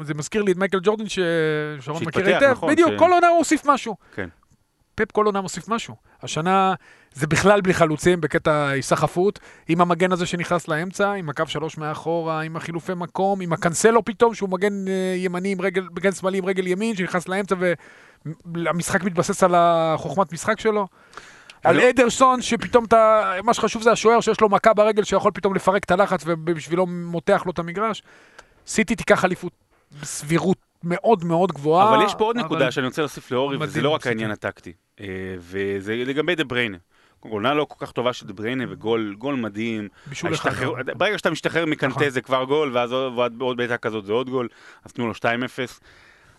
[0.00, 3.38] זה מזכיר לי את מייקל ג'ורדן ששרון מכיר היטב, נכון, בדיוק, ש- כל עונה הוא
[3.38, 3.96] הוסיף משהו.
[4.14, 4.28] כן.
[4.94, 5.94] פפ כל עונה מוסיף משהו.
[6.22, 6.74] השנה
[7.16, 12.40] זה בכלל בלי חלוצים בקטע היסחפות, עם המגן הזה שנכנס לאמצע, עם הקו שלוש מאחורה,
[12.42, 16.44] עם החילופי מקום, עם הקנסלו פתאום, שהוא מגן אה, ימני עם רגל, מגן שמאלי עם
[16.44, 17.54] רגל ימין, שנכנס לאמצע
[18.54, 20.86] והמשחק מתבסס על החוכמת משחק שלו.
[21.64, 25.54] על לא- אדרסון, שפתאום אתה, מה שחשוב זה השוער שיש לו מכה ברגל שיכול פתאום
[25.54, 28.02] לפרק את הלחץ ובשבילו מותח לו את המגרש.
[28.66, 29.52] סיטי תיקח אליפות
[30.02, 31.94] בסבירות מאוד מאוד גבוהה.
[31.94, 34.06] אבל יש פה עוד אבל- נקודה שאני רוצה להוסיף לאורי, וזה לא רק.
[34.06, 34.72] העניין הטקטי.
[35.00, 35.06] אה,
[35.38, 36.78] וזה לגבי דה בריינה.
[37.20, 39.88] עונה לא כל כך טובה של דה בריינה, וגול גול מדהים.
[40.06, 40.48] בישול אחד.
[40.50, 42.08] ההשתחרר- ברגע שאתה משתחרר מקנטה נכון.
[42.08, 44.48] זה כבר גול, ואז עוד עוד בעיטה כזאת זה עוד גול,
[44.84, 45.80] אז תנו לו 2-0.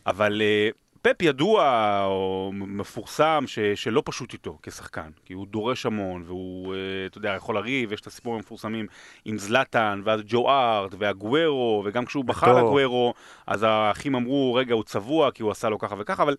[0.05, 0.69] אבל אה,
[1.01, 1.61] פפ ידוע
[2.05, 7.29] או מפורסם ש, שלא פשוט איתו כשחקן, כי הוא דורש המון, והוא, אה, אתה יודע,
[7.29, 8.87] יכול לריב, יש את הסיפורים המפורסמים
[9.25, 12.57] עם זלאטן, ואז ג'ו ארט, והגוורו, וגם כשהוא בחר טוב.
[12.57, 13.13] לגוורו,
[13.47, 16.35] אז האחים אמרו, רגע, הוא צבוע, כי הוא עשה לו ככה וככה, אבל,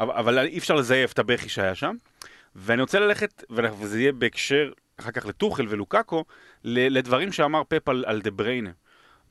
[0.00, 1.94] אבל, אבל אי אפשר לזייף את הבכי שהיה שם.
[2.56, 6.24] ואני רוצה ללכת, וזה יהיה בהקשר אחר כך לטוחל ולוקאקו,
[6.64, 8.70] לדברים שאמר פפ על, על דה בריינה.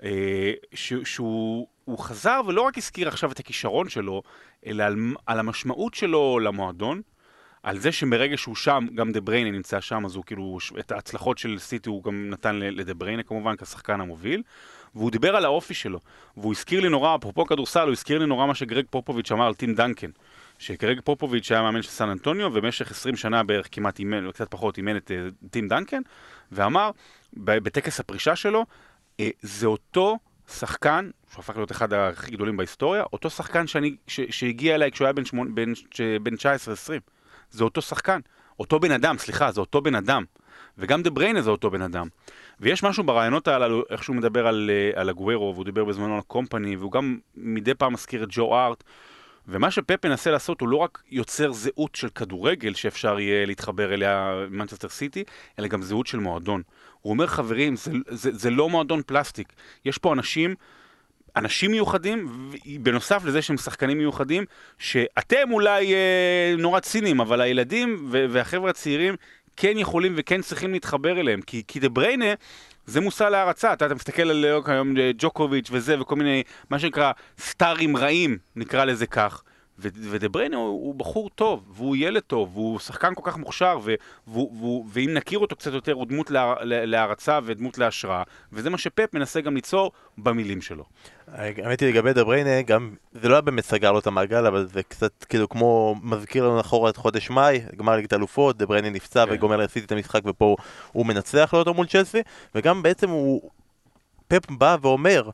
[0.04, 4.22] אה, שהוא הוא חזר ולא רק הזכיר עכשיו את הכישרון שלו,
[4.66, 4.96] אלא על,
[5.26, 7.02] על המשמעות שלו למועדון,
[7.64, 11.38] על זה שמרגע שהוא שם, גם דה בריינה נמצא שם, אז הוא כאילו, את ההצלחות
[11.38, 14.44] של סיטי הוא גם נתן לדה בריינה כמובן כשחקן המוביל,
[14.96, 16.00] והוא דיבר על האופי שלו,
[16.38, 19.54] והוא הזכיר לי נורא, אפרופו כדורסל, הוא הזכיר לי נורא מה שגרג פופוביץ' אמר על
[19.54, 20.10] טים דנקן.
[20.60, 24.78] שגרג פופוביץ' היה מאמן של סן אנטוניו, ובמשך 20 שנה בערך כמעט אימן, קצת פחות,
[24.78, 26.02] אימן את אה, טים דנקן,
[26.52, 26.92] ואמר,
[27.34, 28.66] בטקס הפרישה שלו,
[29.20, 34.20] אה, זה אותו שחקן, שהוא הפך להיות אחד הכי גדולים בהיסטוריה, אותו שחקן שאני, ש,
[34.30, 35.24] שהגיע אליי כשהוא היה בן,
[35.54, 35.74] בן,
[36.24, 36.38] בן 19-20.
[37.52, 38.20] זה אותו שחקן.
[38.60, 40.24] אותו בן אדם, סליחה, זה אותו בן אדם.
[40.78, 42.08] וגם דה בריינה זה אותו בן אדם.
[42.60, 46.22] ויש משהו ברעיונות הללו, איך שהוא מדבר על, אה, על הגוורו, והוא דיבר בזמנו על
[46.22, 48.84] קומפני, והוא גם מדי פעם מזכיר את ג'ו ארט.
[49.50, 54.34] ומה שפפ מנסה לעשות הוא לא רק יוצר זהות של כדורגל שאפשר יהיה להתחבר אליה
[54.50, 55.24] מנצ'סטר סיטי,
[55.60, 56.62] אלא גם זהות של מועדון.
[57.02, 59.54] הוא אומר, חברים, זה, זה, זה לא מועדון פלסטיק.
[59.86, 60.56] יש פה אנשים,
[61.36, 64.46] אנשים מיוחדים, בנוסף לזה שהם שחקנים מיוחדים,
[64.78, 69.16] שאתם אולי אה, נורא ציניים, אבל הילדים והחבר'ה הצעירים
[69.58, 71.42] כן יכולים וכן צריכים להתחבר אליהם.
[71.42, 72.34] כי, כי דה בריינה...
[72.90, 76.80] זה מושא להערצה, אתה, אתה מסתכל על אה, היום אה, ג'וקוביץ' וזה, וכל מיני, מה
[76.80, 79.44] שנקרא, סטארים רעים, נקרא לזה כך.
[79.82, 83.80] ו- ודה בריינה הוא, הוא בחור טוב, והוא ילד טוב, והוא שחקן כל כך מוכשר,
[83.84, 83.94] ו-
[84.28, 88.70] והוא, והוא, ואם נכיר אותו קצת יותר, הוא דמות לה, לה, להערצה ודמות להשראה, וזה
[88.70, 90.84] מה שפפ מנסה גם ליצור במילים שלו.
[91.34, 94.68] האמת היא לגבי דה בריינה, גם זה לא היה באמת סגר לו את המעגל, אבל
[94.68, 98.90] זה קצת כאילו כמו מזכיר לנו אחורה את חודש מאי, גמר ליגת אלופות, דה בריינה
[98.90, 99.32] נפצע כן.
[99.34, 100.56] וגומר להסיט את המשחק ופה
[100.92, 102.22] הוא מנצח לו אותו מול צ'לסי,
[102.56, 103.50] וגם בעצם הוא,
[104.28, 105.30] פפ בא ואומר,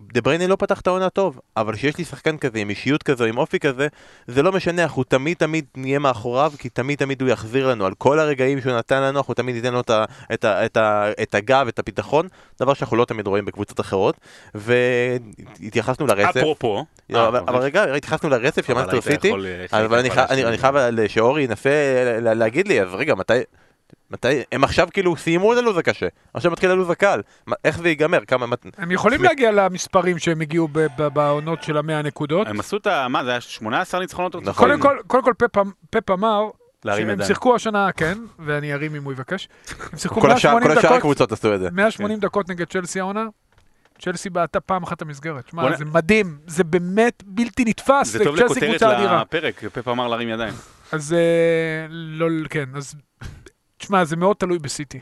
[0.00, 3.24] דה בריינה לא פתח את העונה טוב, אבל כשיש לי שחקן כזה, עם אישיות כזו,
[3.24, 3.88] עם אופי כזה,
[4.26, 7.94] זה לא משנה, אנחנו תמיד תמיד נהיה מאחוריו, כי תמיד תמיד הוא יחזיר לנו על
[7.94, 11.10] כל הרגעים שהוא נתן לנו, אנחנו תמיד ניתן לו את, ה, את, ה, את, ה,
[11.22, 12.28] את הגב, את הביטחון,
[12.60, 14.16] דבר שאנחנו לא תמיד רואים בקבוצות אחרות,
[14.54, 16.36] והתייחסנו לרצף.
[16.36, 17.54] אפרופו, לא, אה, אבל, אוקיי.
[17.54, 19.32] אבל רגע, התייחסנו לרצף של מנסטר היית סיטי,
[19.72, 20.58] אה, אבל אני חי- אני-.
[20.58, 20.74] חייב
[21.08, 21.70] שאורי ינסה
[22.20, 23.32] להגיד לי, אז רגע, מתי...
[24.10, 27.88] מתי, הם עכשיו כאילו סיימו את הלו"ז הקשה, עכשיו מתחיל הלו"ז הקל, מה- איך זה
[27.88, 32.46] ייגמר, כמה, מת- הם יכולים להגיע למספרים שהם הגיעו ב- ב- בעונות של המאה הנקודות.
[32.46, 33.08] הם עשו את ה...
[33.08, 34.34] מה, זה היה 18 ניצחונות?
[34.34, 34.68] נכון.
[34.68, 36.42] קודם כל, קודם כל פפ, אמ- פפ אמר
[36.84, 37.22] להרים שהם.
[37.24, 39.48] שיחקו השנה, כן, ואני ארים אם הוא יבקש.
[39.92, 41.68] הם שיחקו כל השאר 180 כל השאר דקות, הקבוצות עשו את זה.
[41.72, 43.24] 180 דקות נגד צ'לסי העונה.
[44.02, 45.48] צ'לסי בעטה פעם אחת המסגרת.
[45.48, 48.82] שמע, זה מדהים, זה באמת בלתי נתפס, זה טוב לכותרת.
[49.20, 50.54] לפרק, פפ אמר להרים ידיים.
[50.92, 51.18] אז אה,
[51.90, 52.94] לא, כן, אז
[53.88, 55.00] תשמע, זה מאוד תלוי בסיטי.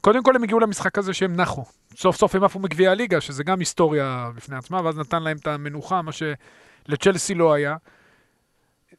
[0.00, 1.64] קודם כל הם הגיעו למשחק הזה שהם נחו.
[1.96, 5.46] סוף סוף הם עפו מגביע הליגה, שזה גם היסטוריה בפני עצמה, ואז נתן להם את
[5.46, 7.76] המנוחה, מה שלצ'לסי לא היה.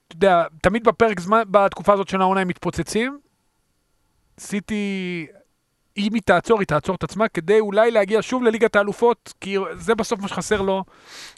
[0.07, 3.19] אתה יודע, תמיד בפרק זמן, בתקופה הזאת של העונה הם מתפוצצים.
[4.39, 5.27] סיטי,
[5.97, 9.95] אם היא תעצור, היא תעצור את עצמה, כדי אולי להגיע שוב לליגת האלופות, כי זה
[9.95, 10.83] בסוף מה שחסר לו,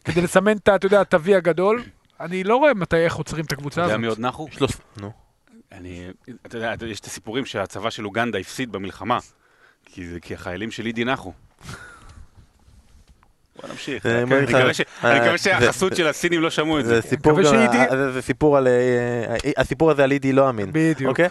[0.06, 1.84] כדי לסמן את, אתה יודע, ה-V הגדול.
[2.20, 4.02] אני לא רואה מתי, איך עוצרים את הקבוצה אתה יודע הזאת.
[4.02, 4.48] מי עוד נחו?
[4.52, 4.68] יש לו...
[4.98, 5.29] נו.
[5.72, 6.08] אני,
[6.46, 9.20] אתה יודע, יש את הסיפורים שהצבא של אוגנדה הפסיד במלחמה,
[9.86, 11.34] כי, זה- כי החיילים של אידי נחו.
[13.62, 14.06] בוא נמשיך.
[14.06, 14.62] אה, אני מקווה
[15.04, 17.02] אה, אני מקווה שהחסות של הסינים לא שמעו את זה.
[17.02, 17.08] זה
[18.22, 18.68] סיפור אה, על...
[19.58, 20.70] הסיפור הזה על אידי לא אמין.
[20.72, 21.10] בדיוק.
[21.10, 21.28] אוקיי?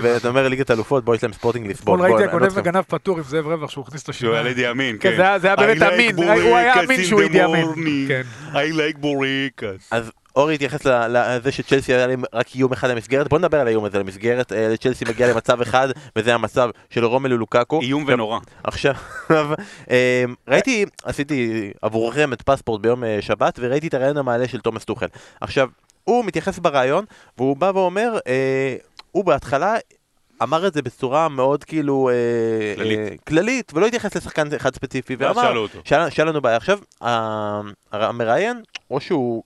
[0.00, 1.82] ואתה אומר ליגת אלופות, בוא יש להם ספורטינג לספורט.
[2.00, 4.14] אתמול בוא, ראיתי אני לא הגונב צריכים- וגנב פטור עם זאב רווח שהוא הכניס את
[4.14, 4.42] שהוא היה.
[4.42, 5.16] לידי אמין, כן, כן.
[5.16, 6.24] זה היה- זה היה באמת אמין, הוא
[6.56, 7.66] היה אמין שהוא אידי אמין.
[8.08, 8.22] כן.
[8.52, 9.90] I like בורקס.
[10.36, 13.98] אורי התייחס לזה שצ'לסי היה להם רק איום אחד למסגרת, בוא נדבר על האיום הזה
[13.98, 17.80] למסגרת, אה, צ'לסי מגיע למצב אחד, וזה המצב של רומלו לוקאקו.
[17.80, 18.38] איום ונורא.
[18.64, 18.94] עכשיו,
[19.90, 24.84] אה, ראיתי, עשיתי עבורכם את פספורט ביום אה, שבת, וראיתי את הרעיון המעלה של תומאס
[24.84, 25.06] טוחל.
[25.40, 25.68] עכשיו,
[26.04, 27.04] הוא מתייחס ברעיון,
[27.38, 28.18] והוא בא ואומר,
[29.12, 29.74] הוא בהתחלה...
[30.42, 32.10] אמר את זה בצורה מאוד כאילו
[32.76, 32.98] כללית.
[32.98, 35.78] אה, כללית ולא התייחס לשחקן אחד ספציפי ואמר שאלו אותו.
[35.84, 36.78] שהיה שהיה לנו בעיה עכשיו
[37.92, 39.42] המראיין או שהוא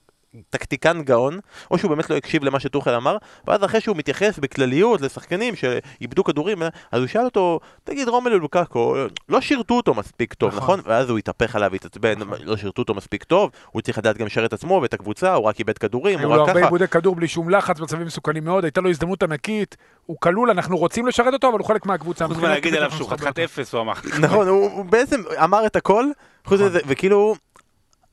[0.49, 1.39] טקטיקן גאון,
[1.71, 6.23] או שהוא באמת לא הקשיב למה שטוחל אמר, ואז אחרי שהוא מתייחס בכלליות לשחקנים שאיבדו
[6.23, 8.95] כדורים, אז הוא שאל אותו, תגיד רומלו לוקאקו,
[9.29, 10.79] לא שירתו אותו מספיק טוב, נכון?
[10.79, 10.91] נכון?
[10.91, 12.13] ואז הוא התהפך עליו והתעצבן,
[12.43, 15.45] לא שירתו אותו מספיק טוב, הוא צריך לדעת גם לשרת את עצמו ואת הקבוצה, הוא
[15.45, 16.67] רק איבד כדורים, היו הוא לו רק הרבה ככה.
[16.67, 20.77] עיבודי כדור בלי שום לחץ, מצבים מסוכנים מאוד, הייתה לו הזדמנות ענקית, הוא כלול, אנחנו
[20.77, 22.27] רוצים לשרת אותו, אבל הוא חלק מהקבוצה.
[22.27, 23.39] חוץ מלהגיד עליו שהוא חתיכת.
[23.39, 23.93] אפס, הוא אמר.
[24.19, 26.05] נכון, הוא בעצם אמר את הכל,
[26.45, 26.69] חוץ נכון.
[26.71, 27.35] מזה, וכאילו,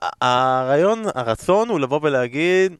[0.02, 2.76] הרעיון, הרצון הוא לבוא ולהגיד,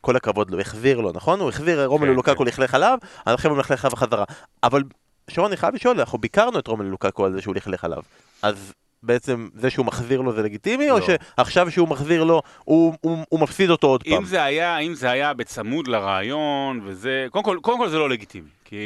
[0.00, 1.40] כל הכבוד לו, החזיר לו, נכון?
[1.40, 2.44] הוא החזיר, רומלו כן, לוקקו.
[2.44, 4.24] לכלך עליו, עכשיו הוא מלכלך עליו בחזרה.
[4.62, 4.82] אבל,
[5.30, 8.02] שרון, אני חייב לשאול, אנחנו ביקרנו את רומלו לוקקו על זה שהוא לכלך עליו.
[8.42, 11.06] אז בעצם זה שהוא מחזיר לו זה לגיטימי, או לא.
[11.06, 14.12] שעכשיו שהוא מחזיר לו, הוא- הוא הוא מפסיד אותו עוד פעם?
[14.12, 17.26] אם זה היה, אם זה היה בצמוד לרעיון, וזה...
[17.30, 18.48] קודם כל, קודם כל זה לא לגיטימי.
[18.64, 18.76] כי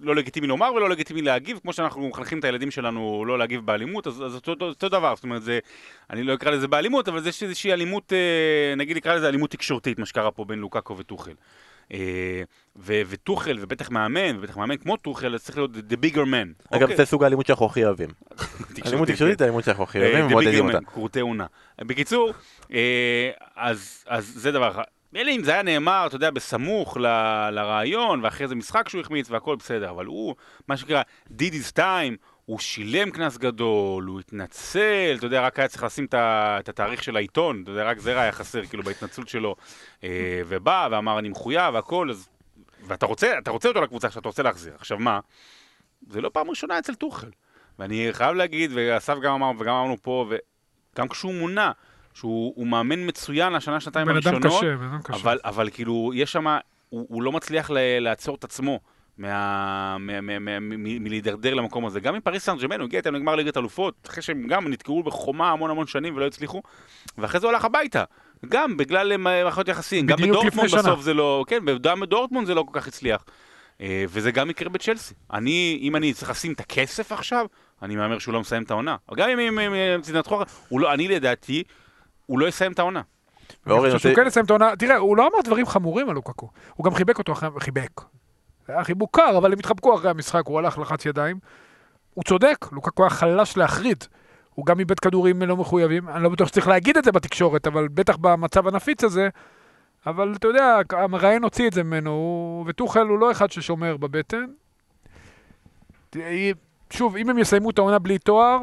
[0.00, 4.06] לא לגיטימי לומר ולא לגיטימי להגיב, כמו שאנחנו מחנכים את הילדים שלנו לא להגיב באלימות,
[4.06, 5.58] אז, אז אותו, אותו דבר, זאת אומרת, זה,
[6.10, 9.98] אני לא אקרא לזה באלימות, אבל זה איזושהי אלימות, אה, נגיד נקרא לזה אלימות תקשורתית,
[9.98, 11.32] מה שקרה פה בין לוקאקו וטוחל.
[11.92, 12.42] אה,
[12.84, 16.66] וטוחל, ובטח מאמן, ובטח מאמן כמו טוחל, אז צריך להיות the bigger man.
[16.70, 16.96] אגב, אוקיי?
[16.96, 18.08] זה סוג האלימות שאנחנו הכי אוהבים.
[18.86, 19.12] אלימות כן.
[19.14, 20.86] תקשורתית זה האלימות שאנחנו הכי אה, אוהבים, ומעודדים Bigger אותה.
[20.86, 21.46] כרותי עונה.
[21.80, 22.32] בקיצור,
[22.72, 24.82] אה, אז זה דבר אחד.
[25.12, 29.30] מילא אם זה היה נאמר, אתה יודע, בסמוך ל- לרעיון, ואחרי זה משחק שהוא החמיץ
[29.30, 30.34] והכל בסדר, אבל הוא,
[30.68, 32.16] מה שנקרא, did his time,
[32.46, 37.16] הוא שילם קנס גדול, הוא התנצל, אתה יודע, רק היה צריך לשים את התאריך של
[37.16, 39.56] העיתון, אתה יודע, רק זה היה חסר, כאילו, בהתנצלות שלו.
[40.04, 42.28] אה, ובא ואמר, אני מחויב והכל, אז...
[42.86, 44.72] ואתה רוצה, אתה רוצה אותו לקבוצה שאתה רוצה להחזיר.
[44.78, 45.20] עכשיו מה?
[46.08, 47.30] זה לא פעם ראשונה אצל טוחל.
[47.78, 50.26] ואני חייב להגיד, ואסף גם אמר, וגם אמרנו פה,
[50.94, 51.72] וגם כשהוא מונה,
[52.14, 55.16] שהוא הוא מאמן מצוין לשנה, שנתיים הראשונות, קשה, קשה.
[55.16, 56.46] אבל, אבל כאילו, יש שם,
[56.88, 58.80] הוא, הוא לא מצליח לעצור את עצמו
[59.18, 62.00] מה- מה- מה- מה- מ- מלהידרדר למקום הזה.
[62.00, 65.02] גם עם פריס סן ג'רמן, הוא הגיע איתם לגמר ליגת אלופות, אחרי שהם גם נתקעו
[65.02, 66.62] בחומה המון המון שנים ולא הצליחו,
[67.18, 68.04] ואחרי זה הוא הלך הביתה.
[68.48, 70.68] גם בגלל אה, מערכות יחסים, גם בדורטמונד.
[70.88, 73.24] בסוף זה לא, כן, גם בדורטמונד זה לא כל כך הצליח.
[73.80, 75.14] אה, וזה גם יקרה בצ'לסי.
[75.32, 77.46] אני, אם אני צריך לשים את הכסף עכשיו,
[77.82, 78.96] אני מהמר שהוא לא מסיים את העונה.
[79.16, 79.58] גם אם הם-
[80.68, 81.62] הוא לא, אני לדעתי,
[82.26, 83.00] הוא לא יסיים את העונה.
[83.66, 86.14] ואורי, אני חושב שהוא כן יסיים את העונה, תראה, הוא לא אמר דברים חמורים על
[86.14, 88.00] לוקקו, הוא גם חיבק אותו אחרי, חיבק.
[88.66, 91.38] זה היה חיבוק קר, אבל הם התחבקו אחרי המשחק, הוא הלך, לחץ ידיים.
[92.14, 94.04] הוא צודק, לוקקו היה חלש להחריד.
[94.54, 97.88] הוא גם איבד כדורים לא מחויבים, אני לא בטוח שצריך להגיד את זה בתקשורת, אבל
[97.88, 99.28] בטח במצב הנפיץ הזה.
[100.06, 104.44] אבל אתה יודע, המראיין הוציא את זה ממנו, וטוחל הוא לא אחד ששומר בבטן.
[106.90, 108.58] שוב, אם הם יסיימו את העונה בלי תואר,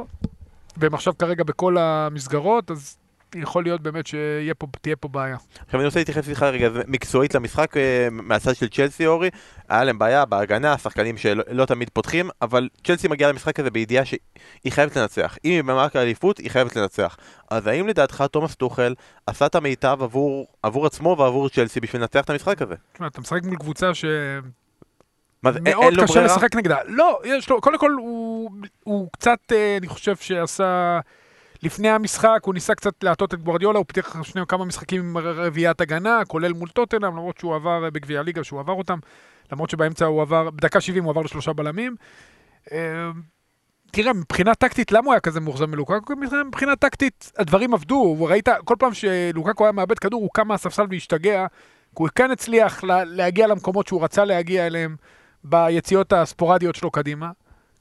[0.77, 2.98] והם עכשיו כרגע בכל המסגרות, אז
[3.35, 5.37] יכול להיות באמת שתהיה פה בעיה.
[5.65, 9.29] עכשיו אני רוצה להתייחס איתך רגע מקצועית למשחק אה, מהצד של צ'לסי אורי,
[9.69, 14.05] היה להם בעיה בהגנה, שחקנים שלא לא תמיד פותחים, אבל צ'לסי מגיעה למשחק הזה בידיעה
[14.05, 14.19] שהיא
[14.69, 15.37] חייבת לנצח.
[15.45, 17.17] אם היא במערכת האליפות, היא חייבת לנצח.
[17.51, 18.93] אז האם לדעתך תומאס טוחל
[19.27, 22.75] עשה את המיטב עבור, עבור עצמו ועבור צ'לסי בשביל לנצח את המשחק הזה?
[22.93, 23.91] תשמע, אתה משחק מול קבוצה
[25.43, 25.59] מה זה,
[25.91, 26.23] לו קשה?
[26.23, 26.77] לשחק נגדה.
[26.85, 28.51] לא, יש לו, קודם כל הוא,
[28.83, 30.99] הוא קצת, אה, אני חושב שעשה,
[31.63, 35.81] לפני המשחק הוא ניסה קצת להטות את גוורדיולה, הוא פיתח שני כמה משחקים עם רביעיית
[35.81, 38.99] הגנה, כולל מול טוטנאם, למרות שהוא עבר אה, בגביע הליגה, שהוא עבר אותם,
[39.51, 41.95] למרות שבאמצע הוא עבר, בדקה 70 הוא עבר לשלושה בלמים.
[42.71, 43.09] אה,
[43.91, 46.13] תראה, מבחינה טקטית, למה הוא היה כזה מאוכזב מלוקקו?
[46.45, 51.45] מבחינה טקטית, הדברים עבדו, ראית, כל פעם שלוקקו היה מאבד כדור, הוא קם מהספסל והשתגע,
[51.93, 54.95] הוא כן הצליח לה, להגיע למקומות שהוא רצה להגיע אליהם
[55.43, 57.31] ביציאות הספורדיות שלו קדימה.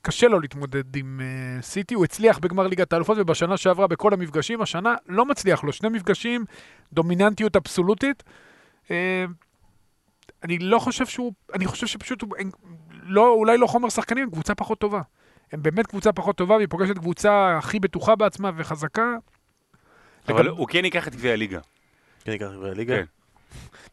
[0.03, 4.63] קשה לו להתמודד עם uh, סיטי, הוא הצליח בגמר ליגת האלופות ובשנה שעברה בכל המפגשים,
[4.63, 6.45] השנה לא מצליח לו, שני מפגשים,
[6.93, 8.23] דומיננטיות אבסולוטית.
[8.87, 8.91] Uh,
[10.43, 12.51] אני לא חושב שהוא, אני חושב שפשוט, הוא, הם,
[13.03, 15.01] לא, אולי לא חומר שחקנים, הם קבוצה פחות טובה.
[15.53, 19.15] הם באמת קבוצה פחות טובה, והיא פוגשת קבוצה הכי בטוחה בעצמה וחזקה.
[20.29, 21.61] אבל לגב- הוא כן ייקח את גביע הליגה.
[22.25, 22.97] כן, ניקח גביע הליגה.
[22.97, 23.05] כן.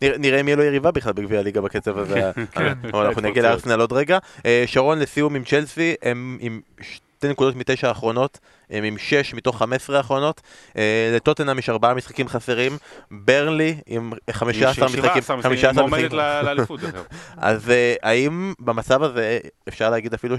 [0.01, 2.31] נראה- אם יהיה לו יריבה בכלל בגביע הליגה בקצב הזה.
[2.51, 2.73] כן.
[2.93, 4.17] אבל אנחנו נגיע לארסנל עוד רגע.
[4.45, 8.39] אה, שרון לסיום עם צ'לסי, הם עם שתי נקודות מתשע האחרונות,
[8.69, 10.41] הם עם שש מתוך חמש עשרה האחרונות.
[10.77, 12.77] אה, לטוטנאם יש ארבעה משחקים חסרים,
[13.11, 15.03] ברנלי עם חמישה עשר משחקים.
[15.21, 17.01] 17 חמישה משחקים, עשר מועמדת משחקים.
[17.37, 20.35] אז אה, האם במצב הזה אפשר להגיד אפילו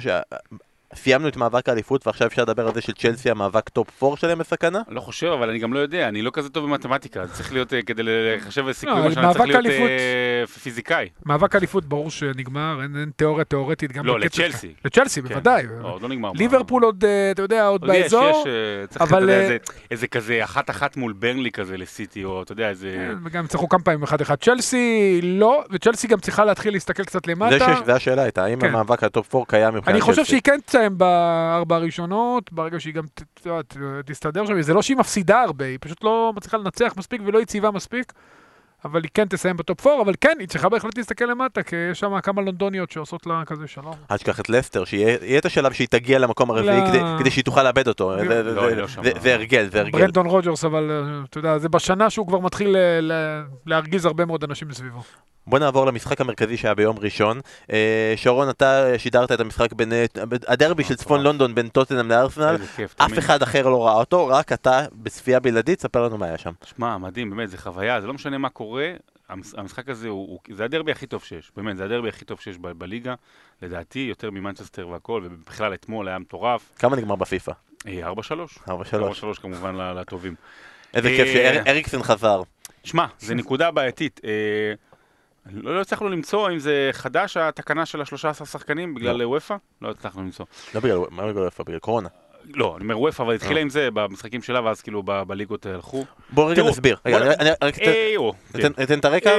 [0.97, 4.81] שסיימנו את מאבק האליפות ועכשיו אפשר לדבר על זה שצ'לסי המאבק טופ 4 שלהם בסכנה?
[4.89, 7.73] לא חושב, אבל אני גם לא יודע, אני לא כזה טוב במתמטיקה, זה צריך להיות,
[7.75, 9.89] אה, כדי לחשב סיכויים, לא, השנה צריך להיות אליפות.
[9.89, 11.09] אה, פיזיקאי.
[11.27, 14.73] מאבק אליפות ברור שנגמר, אין, אין תיאוריה תיאורטית גם לא, לצ'לסי.
[14.85, 15.29] לצ'לסי, כן.
[15.29, 15.63] בוודאי.
[15.83, 16.31] לא, עוד לא נגמר.
[16.35, 18.31] ליברפול עוד, אה, אתה יודע, עוד עוד יש, באזור.
[18.31, 19.57] יש, אה, צריך אבל, יודע, איזה-
[19.91, 22.93] איזה כזה אחת-אחת מול ברנלי כזה לסיטי, או אתה יודע, איזה...
[23.11, 24.37] כן, וגם ניצחו כמה פעמים אחד אחד.
[24.37, 27.75] צ'לסי לא, וצ'לסי גם צריכה להתחיל להסתכל קצת זה למטה.
[27.87, 28.67] זה השאלה הייתה, האם כן.
[28.67, 30.31] המאבק הטופ 4 קיים מבחינת אני חושב צ'לסי?
[30.31, 34.83] שהיא כן תסיים בארבע הראשונות, ברגע שהיא גם ת- ת- ת- תסתדר שם, זה לא
[34.83, 38.13] שהיא מפסידה הרבה, היא פשוט לא מצליחה לנצח מספיק ולא יציבה מספיק,
[38.85, 42.01] אבל היא כן תסיים בטופ 4, אבל כן, היא צריכה בהחלט להסתכל למטה, כי יש
[42.01, 43.95] שם כמה לונדוניות שעושות לה כזה שלום.
[44.11, 46.87] אל תשכח את לסטר, שיהיה את השלב שהיא תגיע למקום הרביעי לא.
[46.89, 48.13] כדי- כדי שהיא תוכל לאבד אותו.
[48.19, 48.87] זה- זה- לא, זה- לא
[49.21, 49.99] זה הרגל, זה הרגל.
[49.99, 54.25] ברנדון רוג'רס, אבל אה, אתה יודע, זה בשנה שהוא כבר מתחיל אה, ל- להרגיז הרבה
[54.25, 55.01] מאוד אנשים מסביבו.
[55.47, 57.41] בוא נעבור למשחק המרכזי שהיה ביום ראשון.
[57.73, 59.93] אה, שרון, אתה שידרת את המשחק בין...
[59.93, 60.05] אה,
[60.49, 62.57] הדרבי של צפון לונדון בין טוטנאם לארסנל.
[62.97, 63.19] אף.
[63.19, 66.53] אחד אחר לא ראה אותו, רק אתה בצפייה בלעדית, ספר לנו מה היה שם.
[66.65, 68.93] שמע, מדהים, באמת, זה חוויה, זה לא משנה מה קורה,
[69.31, 72.41] המש- המשחק הזה הוא, הוא, זה הדרבי הכי טוב שיש, באמת, זה הדרבי הכי טוב
[72.41, 73.15] שיש ב- בליגה,
[73.63, 76.71] לדעתי, יותר ממנצ'סטר והכל, ובכלל אתמול היה מטורף.
[76.79, 77.53] כמה נגמר בפיפא?
[77.87, 78.13] אה, 4-3.
[78.69, 78.73] 4-3.
[79.33, 80.35] 4-3 כמובן לטובים.
[80.95, 81.29] איזה אה, כיף
[81.65, 82.43] שאריקסן חזר.
[82.85, 84.21] שמע, זה נקודה בעייתית.
[85.51, 89.57] לא, לא הצלחנו למצוא אם זה חדש, התקנה של ה-13 שחקנים בגלל וופא?
[89.83, 90.47] לא הצלחנו למצוא.
[90.75, 91.65] לא בגלל, מה בגלל איפה?
[91.65, 92.09] בגלל קורונה.
[92.55, 93.63] לא, אני אומר וופא, אבל התחילה אה.
[93.63, 96.05] עם זה במשחקים שלה, ואז כאילו בליגות הלכו.
[96.31, 96.97] בוא רגע נסביר.
[97.07, 97.15] אני-
[97.63, 97.75] רק
[98.55, 99.31] אתן- ניתן את הרקע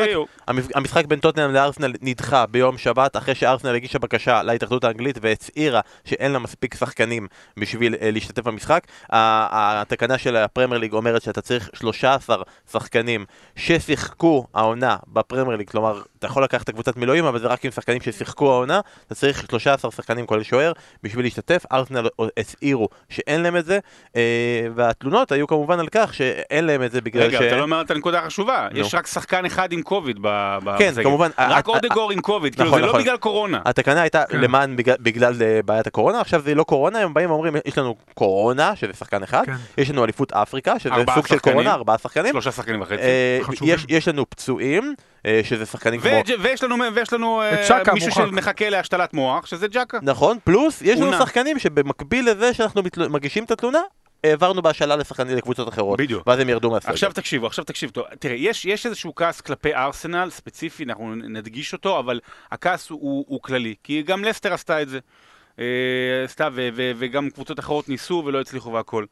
[0.75, 6.31] המשחק בין טוטנאם לארסנל נדחה ביום שבת אחרי שארסנל הגישה בקשה להתאחדות האנגלית והצהירה שאין
[6.31, 8.83] לה מספיק שחקנים בשביל אה, להשתתף במשחק.
[9.09, 12.37] התקנה של הפרמייר ליג אומרת שאתה צריך 13
[12.71, 17.65] שחקנים ששיחקו העונה בפרמייר ליג, כלומר אתה יכול לקחת את הקבוצת מילואים אבל זה רק
[17.65, 20.71] עם שחקנים ששיחקו העונה, אתה צריך 13 שחקנים כולל שוער
[21.03, 21.63] בשביל להשתתף.
[21.71, 23.79] ארסנל הצהירו שאין להם את זה
[24.15, 24.21] אה,
[24.75, 27.41] והתלונות היו כמובן על כך שאין להם את זה בגלל רגע, ש...
[27.41, 28.67] אתה לא אומר את הנקודה החשובה.
[28.71, 28.79] נו.
[28.79, 31.03] יש רק שחקן אחד עם קוביד ב- ב- כן, בסגל.
[31.03, 31.29] כמובן.
[31.37, 33.01] רק ה- ה- אודגור עם קוביד, כאילו נכון, זה לא נכון.
[33.01, 33.59] בגלל קורונה.
[33.65, 34.39] התקנה הייתה כן.
[34.41, 37.95] למען בגלל, בגלל אה, בעיית הקורונה, עכשיו זה לא קורונה, הם באים ואומרים יש לנו
[38.13, 39.53] קורונה, שזה שחקן אחד, כן.
[39.77, 41.53] יש לנו אליפות אפריקה, שזה ארבעה סוג של שחקנים.
[41.53, 43.01] קורונה, ארבעה שחקנים, שלושה שחקנים וחצי.
[43.01, 43.39] אה.
[43.61, 44.91] יש, יש לנו פצועים, אה,
[45.43, 46.11] שזה שחקנים כמו...
[46.39, 48.11] ויש לנו, ויש לנו אה, מישהו.
[48.11, 49.99] שמחכה להשתלת מוח, שזה ג'קה.
[50.01, 51.13] נכון, פלוס יש לנו.
[51.13, 53.07] שחקנים שבמקביל לזה שאנחנו מתל...
[53.07, 53.79] מגישים את התלונה,
[54.23, 56.27] העברנו בהשאלה לשחקנים לקבוצות אחרות, בדיוק.
[56.27, 56.91] ואז הם ירדו מהסגל.
[56.91, 61.73] עכשיו תקשיבו, עכשיו תקשיבו, טוב, תראה, יש, יש איזשהו כעס כלפי ארסנל, ספציפי, אנחנו נדגיש
[61.73, 62.19] אותו, אבל
[62.51, 64.99] הכעס הוא, הוא, הוא כללי, כי גם לסטר עשתה את זה.
[65.59, 65.65] אה,
[66.25, 69.05] עשתה, ו, ו, וגם קבוצות אחרות ניסו ולא הצליחו והכל.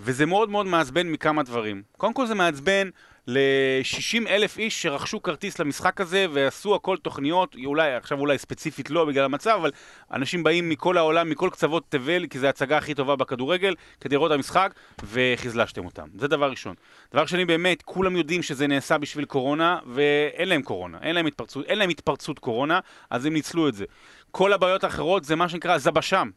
[0.00, 1.82] וזה מאוד מאוד מעצבן מכמה דברים.
[1.96, 2.88] קודם כל זה מעצבן
[3.26, 9.04] ל-60 אלף איש שרכשו כרטיס למשחק הזה ועשו הכל תוכניות, אולי, עכשיו אולי ספציפית לא
[9.04, 9.70] בגלל המצב, אבל
[10.12, 14.30] אנשים באים מכל העולם, מכל קצוות תבל, כי זו ההצגה הכי טובה בכדורגל, כדי לראות
[14.32, 16.06] את המשחק, וחזלשתם אותם.
[16.18, 16.74] זה דבר ראשון.
[17.12, 21.66] דבר שני, באמת, כולם יודעים שזה נעשה בשביל קורונה, ואין להם קורונה, אין להם התפרצות,
[21.66, 23.84] אין להם התפרצות קורונה, אז הם ניצלו את זה.
[24.30, 26.30] כל הבעיות האחרות זה מה שנקרא זבש"ם.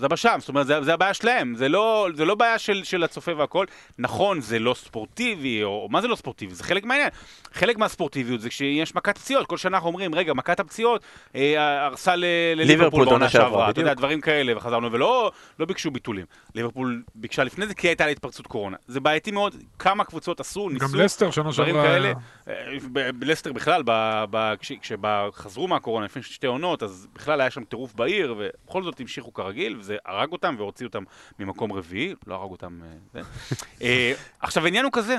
[0.00, 3.04] זה בשם, זאת אומרת, זה, זה הבעיה שלהם, זה לא, זה לא בעיה של, של
[3.04, 3.66] הצופה והכל.
[3.98, 6.54] נכון, זה לא ספורטיבי, או מה זה לא ספורטיבי?
[6.54, 7.08] זה חלק מהעניין.
[7.52, 11.02] חלק מהספורטיביות זה כשיש מכת פציעות, כל שנה אנחנו אומרים, רגע, מכת הפציעות
[11.34, 12.24] אה, הרסה ל-
[12.56, 13.80] ליברפול לליברפול בעונה שעברה, אתה.
[13.80, 16.24] יודע, דברים כאלה, וחזרנו, ולא לא ביקשו ביטולים.
[16.54, 18.76] ליברפול ביקשה לפני זה כי הייתה לה התפרצות קורונה.
[18.86, 20.86] זה בעייתי מאוד, כמה קבוצות עשו, ניסו.
[20.88, 21.82] גם לסטר שנה דברים שעברה...
[21.88, 22.12] כאלה.
[22.48, 22.54] אה,
[22.92, 27.64] ב- בלסטר בכלל, ב- ב- כש- כשחזרו מהקורונה לפני שתי עונות, אז בכלל היה שם
[27.64, 31.02] טירוף בעיר, ובכל זאת המשיכו כרגיל, וזה הרג אותם והוציא אותם
[31.38, 32.80] ממקום רביעי, לא הרג אותם...
[33.16, 33.20] אה.
[33.82, 35.16] אה, עכשיו, העניין הוא כזה,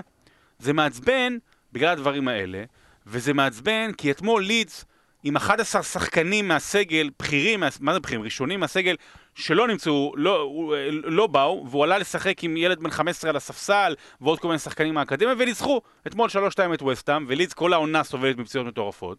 [0.59, 1.37] זה מעצבן
[1.73, 2.63] בגלל הדברים האלה,
[3.07, 4.85] וזה מעצבן כי אתמול לידס
[5.23, 8.23] עם 11 שחקנים מהסגל, בכירים, מה- זה בכירים?
[8.23, 8.95] ראשונים מהסגל,
[9.35, 13.95] שלא נמצאו, לא, אה, לא באו, והוא עלה לשחק עם ילד בן 15 על הספסל,
[14.21, 16.33] ועוד כל מיני שחקנים מהאקדמיה, וניצחו אתמול 3-2
[16.73, 19.17] את וסטאם, ולידס כל העונה סובלת מפציעות מטורפות.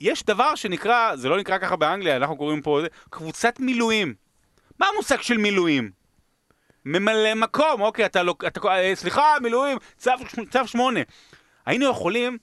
[0.00, 2.80] ויש דבר שנקרא, זה לא נקרא ככה באנגליה, אנחנו קוראים פה,
[3.10, 4.14] קבוצת מילואים.
[4.80, 5.90] מה המושג של מילואים?
[6.84, 10.10] ממלא מקום, אוקיי, אתה לא, אתה, אה, סליחה, מילואים, צו,
[10.50, 11.00] צו שמונה.
[11.66, 12.38] היינו יכולים,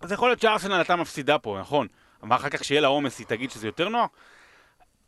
[0.00, 1.86] אז יכול להיות שארסנל הייתה מפסידה פה, נכון?
[2.22, 4.10] אבל אחר כך שיהיה לה עומס היא תגיד שזה יותר נוח?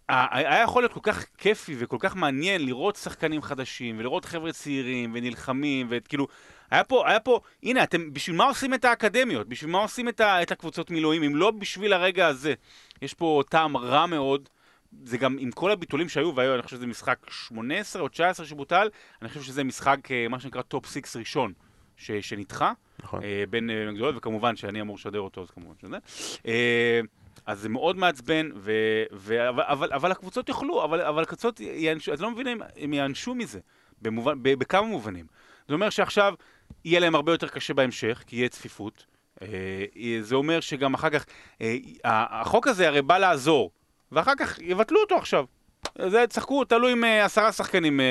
[0.09, 5.11] היה יכול להיות כל כך כיפי וכל כך מעניין לראות שחקנים חדשים ולראות חבר'ה צעירים
[5.15, 6.27] ונלחמים וכאילו
[6.71, 9.49] היה פה, היה פה, הנה אתם, בשביל מה עושים את האקדמיות?
[9.49, 12.55] בשביל מה עושים את, ה, את הקבוצות מילואים אם לא בשביל הרגע הזה?
[13.03, 14.49] יש פה טעם רע מאוד,
[15.05, 18.89] זה גם עם כל הביטולים שהיו והיו, אני חושב שזה משחק 18 או 19 שבוטל,
[19.23, 21.53] אני חושב שזה משחק, אה, מה שנקרא טופ 6 ראשון
[21.97, 22.73] ש, שנדחה.
[23.03, 23.23] נכון.
[23.23, 25.97] אה, בין אה, גדולות, וכמובן שאני אמור לשדר אותו, אז כמובן שזה.
[26.47, 27.01] אה,
[27.47, 28.73] אז זה מאוד מעצבן, ו,
[29.13, 32.95] ו, אבל, אבל, אבל הקבוצות יוכלו, אבל, אבל הקבוצות יענשו, אז לא מבין אם הם
[32.95, 33.61] יענשו מזה,
[34.03, 35.27] במובן, ב, בכמה מובנים.
[35.69, 36.35] זה אומר שעכשיו
[36.85, 39.07] יהיה להם הרבה יותר קשה בהמשך, כי יהיה צפיפות.
[39.43, 39.49] אה,
[40.21, 41.27] זה אומר שגם אחר כך,
[41.61, 43.71] אה, החוק הזה הרי בא לעזור,
[44.13, 45.45] ואחר כך יבטלו אותו עכשיו.
[45.99, 48.07] זה צחקו, תלו עם אה, עשרה שחקנים, אה,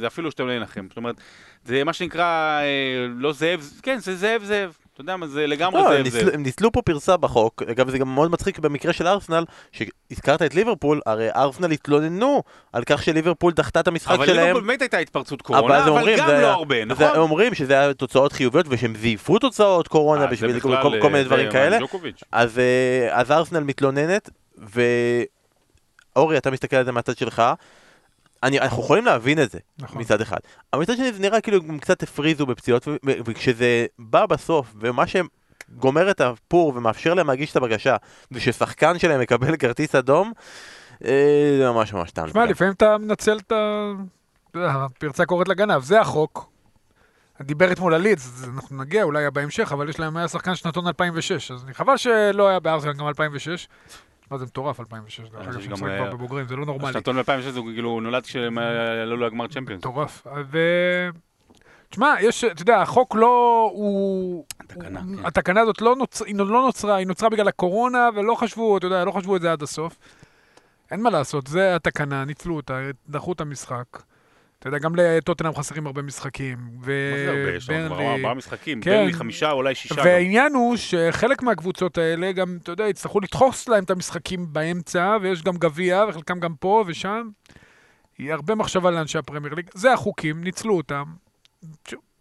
[0.00, 0.86] זה אפילו שאתם לא ינחם.
[0.88, 1.16] זאת אומרת,
[1.64, 4.76] זה מה שנקרא, אה, לא זאב, כן, זה זאב זאב.
[4.98, 6.34] אתה יודע מה, זה לגמרי לא, זה הבדל.
[6.34, 10.54] הם ניצלו פה פרצה בחוק, אגב זה גם מאוד מצחיק במקרה של ארסנל, שהזכרת את
[10.54, 14.46] ליברפול, הרי ארסנל התלוננו על כך שליברפול דחתה את המשחק אבל שלהם.
[14.46, 17.06] ליברפול באמת הייתה התפרצות קורונה, אבל גם זה לא הרבה, זה- נכון?
[17.16, 21.18] אומרים שזה היה תוצאות חיוביות ושהם זייפו תוצאות קורונה אה, זה בשביל כל, כל מיני
[21.18, 21.78] אה, דברים זה כאלה.
[22.34, 22.42] אה,
[23.20, 24.30] אז ארסנל מתלוננת,
[26.16, 27.42] ואורי, אתה מסתכל על זה מהצד שלך.
[28.42, 30.00] אני, אנחנו יכולים להבין את זה נכון.
[30.00, 30.38] מצד אחד,
[30.72, 36.10] אבל מצד שני זה נראה כאילו הם קצת הפריזו בפציעות, וכשזה בא בסוף, ומה שגומר
[36.10, 37.96] את הפור ומאפשר להם להגיש את הבקשה,
[38.30, 40.32] זה ששחקן שלהם מקבל כרטיס אדום,
[41.04, 42.28] אה, זה ממש ממש טעם.
[42.28, 43.92] תשמע, לפעמים אתה מנצל את ה...
[44.54, 46.50] הפרצה קוראת לגנב, זה החוק.
[47.42, 51.50] דיבר אתמול על לידס, אנחנו נגיע אולי בהמשך, אבל יש להם היה שחקן שנתון 2006,
[51.50, 53.68] אז חבל שלא היה בארסנל גם 2006.
[54.30, 56.92] מה זה מטורף 2006, דרך אגב, שמשחק שגם, כבר בבוגרים, זה לא נורמלי.
[56.92, 59.80] שנתון ב-2006 הוא כאילו נולד כשהם אה, עלו לגמר צ'מפיונס.
[59.80, 60.26] מטורף.
[60.50, 60.58] ו...
[61.90, 64.44] תשמע, יש, אתה יודע, החוק לא, הוא...
[64.60, 65.26] התקנה, הוא- כן.
[65.26, 66.22] התקנה הזאת לא, נוצ...
[66.22, 69.52] היא לא נוצרה, היא נוצרה בגלל הקורונה, ולא חשבו, אתה יודע, לא חשבו את זה
[69.52, 69.98] עד הסוף.
[70.90, 73.84] אין מה לעשות, זה התקנה, ניצלו אותה, דחו את המשחק.
[74.58, 76.58] אתה יודע, גם לטוטנאם חסרים הרבה משחקים.
[76.84, 77.10] ו...
[77.12, 77.56] מה זה הרבה?
[77.56, 78.90] יש לנו כבר ברנלי- ארבעה משחקים, כן.
[78.90, 79.94] ברלי חמישה, אולי שישה.
[79.94, 80.04] גם.
[80.04, 85.42] והעניין הוא שחלק מהקבוצות האלה גם, אתה יודע, יצטרכו לדחוס להם את המשחקים באמצע, ויש
[85.42, 87.28] גם גביע, וחלקם גם פה ושם.
[88.18, 89.70] יהיה הרבה מחשבה לאנשי הפרמייר ליג.
[89.74, 91.04] זה החוקים, ניצלו אותם.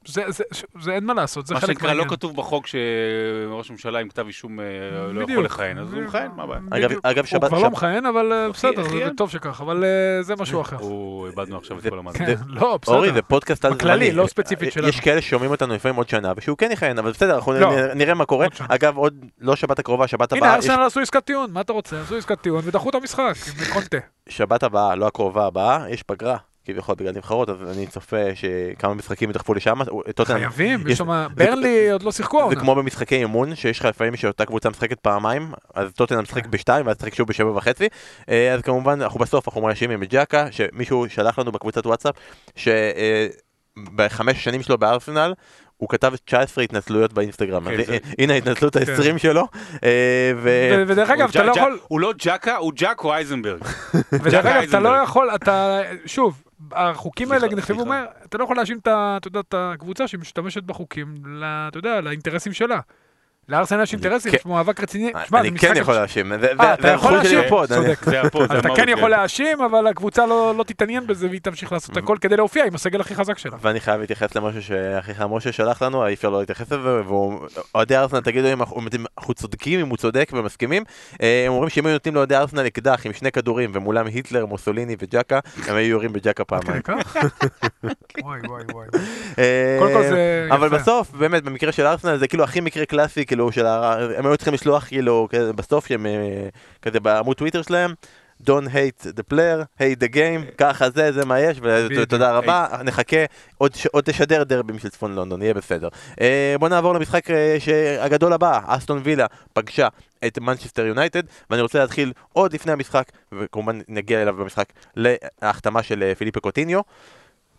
[0.08, 0.44] שוב, זה, זה,
[0.82, 2.10] זה אין מה לעשות, זה מה חלק שנקרא, לא מהעניין.
[2.18, 4.66] כתוב בחוק שראש ממשלה עם כתב אישום אה,
[5.14, 5.46] לא יכול.
[5.46, 6.62] לכהן, אז הוא מכהן, מה הבעיה?
[6.72, 6.92] אגב-.
[7.04, 8.90] אגב, הוא שבת- כבר לא שבת- מכהן, אבל אה, בסדר, זה-.
[8.90, 10.76] זה טוב שכך, אבל אה, זה משהו אחר.
[10.80, 12.26] הוא, איבדנו עכשיו את זה- כל המאזין.
[12.26, 12.96] כן, לא, בסדר.
[12.96, 14.12] אורי, זה פודקאסט על בכללי.
[14.12, 14.88] לא ספציפית שלנו.
[14.88, 17.94] יש כאלה ששומעים אותנו לפעמים עוד שנה, ושהוא כן יכהן, אבל בסדר, אנחנו לא.
[17.96, 18.48] נראה מה קורה.
[18.70, 21.74] אגב, עוד לא שבת הקרובה, שבת הנה, הבאה, יש- ארסנל עשו עסקת טיעון, מה אתה
[21.74, 22.02] רוצה?
[22.02, 23.98] עשו עסקת טיעון ודחו את המשחק עם קונטה.
[24.30, 29.30] שבת הבאה, לא הקרובה הבאה, יש פגרה, כביכול בגלל נבחרות, אז אני צופה שכמה משחקים
[29.30, 29.80] ידחפו לשם.
[30.24, 32.60] חייבים, יש- שם, ברנלי עוד לא שיחקו זה העונה.
[32.60, 36.52] כמו במשחקי אימון, שיש לך לפעמים שאותה קבוצה משחקת פעמיים, אז טוטנאם משחק כן.
[36.52, 37.88] בשתיים, ואז תשחק שוב בשבע וחצי.
[38.30, 42.16] אה, אז כמובן, אנחנו בסוף, אנחנו מאשימים את ג'קה, שמישהו שלח לנו בקבוצת וואטסאפ,
[42.56, 45.34] שבחמש שנים שלו בארסנל,
[45.78, 47.64] הוא כתב 19 התנצלויות באינסטגרם.
[47.70, 48.84] כן, אז זה- אה, הנה ההתנצלות כן.
[48.94, 49.48] ה-20 שלו.
[49.84, 53.62] אה, ו- ו- ודרך אגב, אתה ג'ק- לא יכול, הוא לא ג'קה, הוא ג'קו אייזנברג.
[54.12, 54.80] ודרך אגב, אתה.
[54.80, 56.42] לא יכול, אתה, שוב,
[56.72, 57.86] החוקים האלה נכתבו.
[57.86, 58.80] מהר, אתה לא יכול להאשים
[59.26, 62.80] את הקבוצה שמשתמשת בחוקים, אתה יודע, לאינטרסים שלה.
[63.50, 65.12] לארסנל יש אינטרסים, כן- יש מאבק רציני.
[65.34, 66.54] אני כן יכול להאשים, זה-
[67.68, 68.04] צודק.
[68.06, 71.98] זה הפוד, אתה כן יכול להאשים, אבל הקבוצה לא לא תתעניין בזה והיא תמשיך לעשות
[71.98, 73.58] הכל כדי להופיע עם הסגל הכי חזק שלה.
[73.62, 78.20] ואני חייב להתייחס למשהו שאחיך משה שלח לנו, אי אפשר לא להתייחס לזה, ואוהדי ארסנל,
[78.20, 78.62] תגידו אם
[79.18, 80.84] אנחנו צודקים, אם הוא צודק ומסכימים.
[81.22, 84.96] אה, הם אומרים שאם היו נותנים לאוהדי ארסנל אקדח עם שני כדורים, ומולם היטלר, מוסוליני
[85.00, 86.82] וג'קה, הם היו יורים בג'קה פעמיים.
[88.74, 88.88] וואי.
[89.40, 89.78] אה,
[90.56, 90.70] אבל.
[90.70, 93.98] בסוף, באמת, במקרה של ארסנל זה כאילו הכי מקרה קלאסי, כאילו, של ה...
[94.18, 96.50] הם היו צריכים לשלוח כאילו, בסוף, שהם אה,
[96.82, 97.94] כזה בעמוד טוויטר שלהם.
[98.42, 101.58] Don't hate the player, hate the game, ככה זה, זה מה יש.
[101.62, 103.18] ותודה רבה, נחכה,
[103.58, 105.88] עוד, עוד תשדר דרבים של צפון לונדון, יהיה בסדר.
[106.22, 107.58] אה, בוא נעבור למשחק אה,
[108.00, 109.88] הגדול הבא, אסטון וילה פגשה
[110.28, 116.04] את מנצ'סטר יונייטד, ואני רוצה להתחיל עוד לפני המשחק, וכמובן נגיע אליו במשחק, להחתמה של
[116.04, 116.82] אה, פיליפה קוטיניו.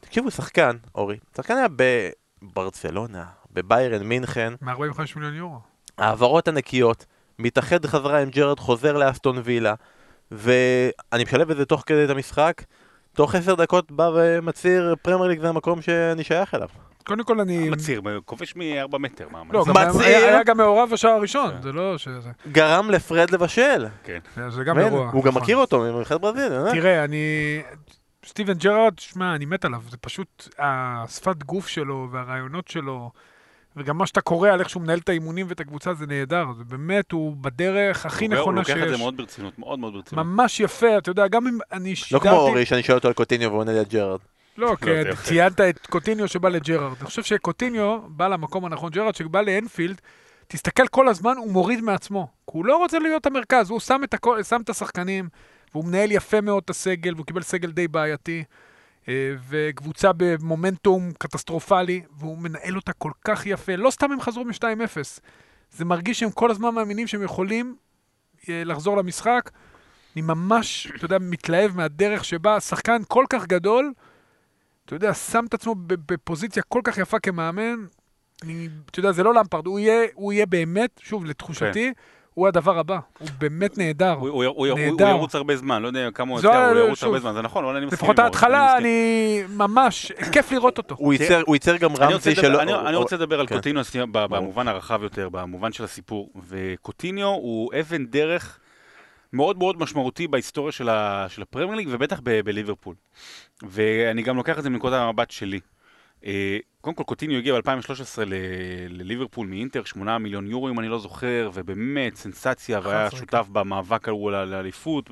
[0.01, 1.67] תקשיבו, שחקן, אורי, שחקן היה
[2.43, 5.59] בברצלונה, בביירן מינכן, מ-45 מיליון יורו.
[5.99, 7.07] העברות הנקיות,
[7.39, 9.75] מתאחד חזרה עם ג'רארד, חוזר לאסטון וילה,
[10.31, 12.63] ואני משלב את זה תוך כדי את המשחק,
[13.13, 16.69] תוך עשר דקות בא ומצהיר פרמייר ליג זה המקום שאני שייך אליו.
[17.05, 17.71] קודם כל אני...
[17.71, 20.03] מצהיר, כובש מ-4 מטר, מה לא, מצהיר?
[20.03, 20.29] היה-.
[20.29, 21.63] היה גם מעורב בשער הראשון, כן.
[21.63, 22.31] זה לא שזה...
[22.53, 23.87] גרם לפרד לבשל.
[24.05, 24.19] כן.
[24.49, 25.11] זה גם אירוע.
[25.13, 25.43] הוא גם נכון.
[25.43, 26.73] מכיר אותו מנבחרת ברזיל, אה?
[26.73, 27.63] תראה, אני...
[28.27, 29.83] סטיבן ג'רארד, שמע, אני מת עליו.
[29.91, 33.11] זה פשוט השפת גוף שלו והרעיונות שלו,
[33.79, 36.47] וגם מה שאתה קורא על איך שהוא מנהל את האימונים ואת הקבוצה, זה נהדר.
[36.59, 38.99] זה באמת, הוא בדרך הכי הוא נכונה לוקח את זה שיש.
[38.99, 40.27] מאוד ברצינות, מאוד מאוד ברצינות.
[40.27, 42.29] ממש יפה, אתה יודע, גם אם אני לא שידרתי...
[42.29, 44.21] כמו אורי שאני שואל אותו על קוטיניו והוא עונה לי על ג'רארד.
[44.59, 45.23] לא, כי יפה.
[45.23, 46.97] ציינת את קוטיניו שבא לג'רארד.
[47.01, 48.91] אני חושב שקוטיניו בא למקום הנכון.
[48.91, 50.01] ג'רארד שבא לאנפילד,
[50.49, 52.29] תסתכל כל הזמן, הוא מוריד מעצמו.
[52.51, 55.29] כי הוא לא רוצה להיות המרכז, הוא שם את, הכל, שם את השחקנים,
[55.75, 58.45] והוא מנהל יפה מאוד את הסגל, והוא קיבל סגל די בעייתי,
[59.49, 63.77] וקבוצה במומנטום קטסטרופלי, והוא מנהל אותה כל כך יפה.
[63.77, 65.21] לא סתם הם חזרו מ-2-0.
[65.71, 67.77] זה מרגיש שהם כל הזמן מאמינים שהם יכולים
[68.49, 69.51] אה, לחזור למשחק.
[70.17, 73.93] אני ממש, אתה יודע, מתלהב מהדרך שבה שחקן כל כך גדול,
[74.85, 77.85] אתה יודע, שם את עצמו בפוזיציה כל כך יפה כמאמן.
[78.43, 82.01] אני, אתה יודע, זה לא למפרד, הוא יהיה, הוא יהיה באמת, שוב, לתחושתי, כן.
[82.39, 84.13] הוא הדבר הבא, הוא באמת נהדר.
[84.13, 85.05] הוא- הוא- הוא- הוא- נהדר.
[85.05, 87.43] הוא ירוץ הרבה זמן, לא יודע כמה הוא ה- הוא ירוץ שוב, הרבה זמן, זה
[87.43, 88.77] נכון, אבל אני מסכים לפחות ההתחלה.
[88.77, 90.95] אני ממש, כיף לראות אותו.
[90.99, 92.63] הוא ייצר- הוא ייצר גם אני רוצה רמזי לדבר- שלא...
[92.63, 93.57] אני- אני רוצה לדבר על כן.
[93.57, 96.31] קוטיניו במובן הרחב יותר, במובן של הסיפור.
[96.49, 98.59] וקוטיניו הוא אבן דרך
[99.33, 100.89] מאוד מאוד משמעותי בהיסטוריה של
[101.43, 102.95] הפרמייר ליג, ובטח ב- בליברפול.
[103.63, 105.61] ואני גם לוקח את זה מנקודת המבט שלי.
[106.25, 108.19] אה, קודם כל, קוטיניו הגיע ב-2013
[108.89, 114.33] לליברפול מאינטר, 8 מיליון יורו אם אני לא זוכר, ובאמת סנסציה, והיה שותף במאבק ההוא
[114.33, 115.11] על האליפות,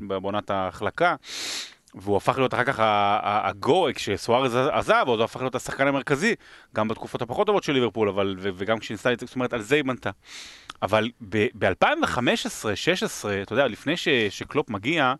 [0.00, 1.14] בעונת ההחלקה.
[1.94, 2.84] והוא הפך להיות אחר כך ה-
[3.22, 6.34] ה- הגו, כשסוארז עזב, הוא הפך להיות השחקן המרכזי,
[6.74, 10.10] גם בתקופות הפחות טובות של ליברפול, אבל, וגם כשניסתה, זאת אומרת, על זה היא בנתה.
[10.82, 12.22] אבל ב-2015-2016,
[13.42, 15.14] אתה יודע, לפני ש- שקלופ מגיע,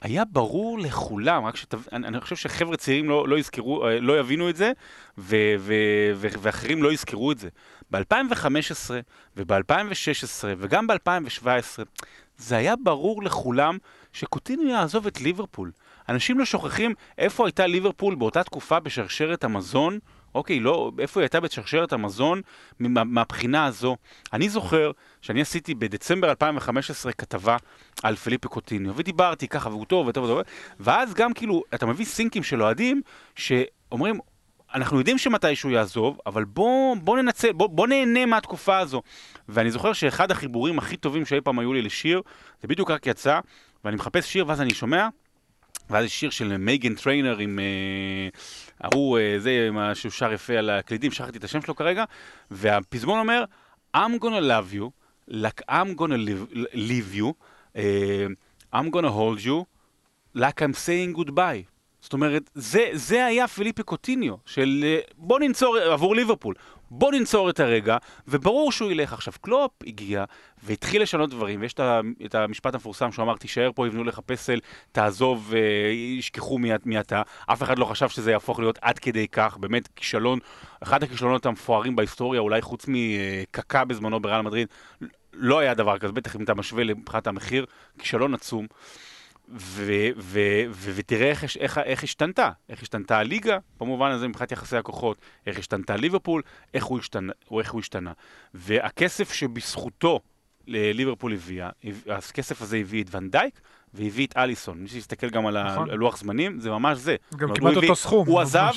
[0.00, 1.80] היה ברור לכולם, רק שתב...
[1.92, 4.72] אני, אני חושב שחבר'ה צעירים לא, לא יזכרו, אה, לא יבינו את זה,
[5.18, 7.48] ו- ו- ו- ואחרים לא יזכרו את זה.
[7.90, 8.90] ב-2015
[9.36, 11.82] וב-2016 וגם ב-2017,
[12.36, 13.78] זה היה ברור לכולם
[14.12, 15.70] שקוטיניו יעזוב את ליברפול.
[16.08, 19.98] אנשים לא שוכחים איפה הייתה ליברפול באותה תקופה בשרשרת המזון,
[20.34, 22.40] אוקיי, לא, איפה היא הייתה בשרשרת המזון
[22.80, 23.96] מה- מהבחינה הזו.
[24.32, 27.56] אני זוכר שאני עשיתי בדצמבר 2015 כתבה
[28.02, 30.40] על פליפה קוטיניו, ודיברתי ככה, והוא טוב, וטוב, וטוב,
[30.80, 33.02] ואז גם כאילו, אתה מביא סינקים של אוהדים,
[33.36, 34.18] שאומרים,
[34.74, 39.02] אנחנו יודעים שמתישהו יעזוב, אבל בוא, בוא ננצל, בוא, בוא נהנה מהתקופה הזו.
[39.48, 42.22] ואני זוכר שאחד החיבורים הכי טובים שאי פעם היו לי לשיר,
[42.62, 43.40] זה בדיוק רק יצא,
[43.84, 45.08] ואני מחפש שיר, ואז אני שומע,
[45.90, 48.28] ואז יש שיר של מייגן טריינר עם אה,
[48.80, 52.04] ההוא, אה, זה, שהוא שר יפה על הקלידים, שכחתי את השם שלו כרגע,
[52.50, 53.44] והפזמון אומר,
[53.96, 54.90] I'm gonna love you,
[55.30, 57.32] like I'm gonna live, leave you,
[57.76, 58.26] אה,
[58.74, 59.64] I'm gonna hold you,
[60.36, 61.79] like I'm saying goodbye.
[62.00, 66.54] זאת אומרת, זה, זה היה פיליפי קוטיניו, של אה, בוא ננצור, עבור ליברפול,
[66.90, 67.96] בוא ננצור את הרגע,
[68.28, 69.12] וברור שהוא ילך.
[69.12, 70.24] עכשיו, קלופ הגיע
[70.62, 71.74] והתחיל לשנות דברים, ויש
[72.24, 74.58] את המשפט המפורסם שהוא אמר, תישאר פה, יבנו לך פסל,
[74.92, 75.60] תעזוב, אה,
[75.92, 77.22] ישכחו מי, אתה.
[77.46, 80.38] אף אחד לא חשב שזה יהפוך להיות עד כדי כך, באמת כישלון,
[80.82, 84.68] אחד הכישלונות המפוארים בהיסטוריה, אולי חוץ מקקה בזמנו בריאל מדריד,
[85.32, 87.66] לא היה דבר כזה, בטח אם אתה משווה מבחינת המחיר,
[87.98, 88.66] כישלון עצום.
[90.82, 95.96] ותראה איך, איך, איך השתנתה, איך השתנתה הליגה, במובן הזה מבחינת יחסי הכוחות, איך השתנתה
[95.96, 96.42] ליברפול,
[96.74, 97.32] איך הוא השתנה.
[97.50, 98.12] או איך הוא השתנה.
[98.54, 100.20] והכסף שבזכותו
[100.66, 103.60] ל- ליברפול הביאה, הביא- הכסף הזה הביא את ונדייק
[103.94, 104.78] והביא את אליסון.
[104.78, 105.90] מי שיסתכל גם על נכון.
[105.90, 107.16] הלוח זמנים, זה ממש זה.
[107.36, 108.26] גם כמעט הוא הביא- אותו סכום.
[108.26, 108.48] הוא ממש.
[108.48, 108.70] עזב,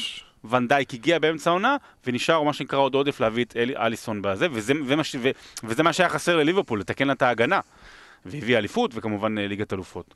[0.56, 4.74] ונדייק הגיע באמצע העונה, ונשאר מה שנקרא עוד עודף להביא את אלי, אליסון בזה, וזה,
[4.86, 5.30] ומה, ש- ו,
[5.64, 7.60] וזה מה שהיה חסר לליברפול, לתקן לה את ההגנה.
[8.26, 10.14] והביא אליפות, וכמובן אה, ליגת אלופות.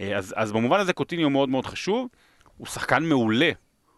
[0.00, 2.08] אה, אז, אז במובן הזה קוטיניו מאוד מאוד חשוב,
[2.56, 3.50] הוא שחקן מעולה,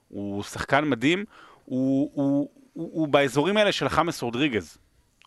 [0.09, 1.25] הוא שחקן מדהים,
[1.65, 4.79] הוא, הוא, הוא, הוא באזורים האלה של חמאס רודריגז,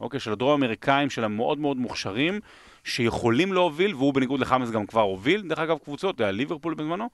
[0.02, 2.40] אוקיי, של הדרום האמריקאים, של המאוד מאוד מוכשרים,
[2.84, 7.10] שיכולים להוביל, והוא בניגוד לחאמס גם כבר הוביל, דרך אגב, קבוצות, היה ליברפול בזמנו,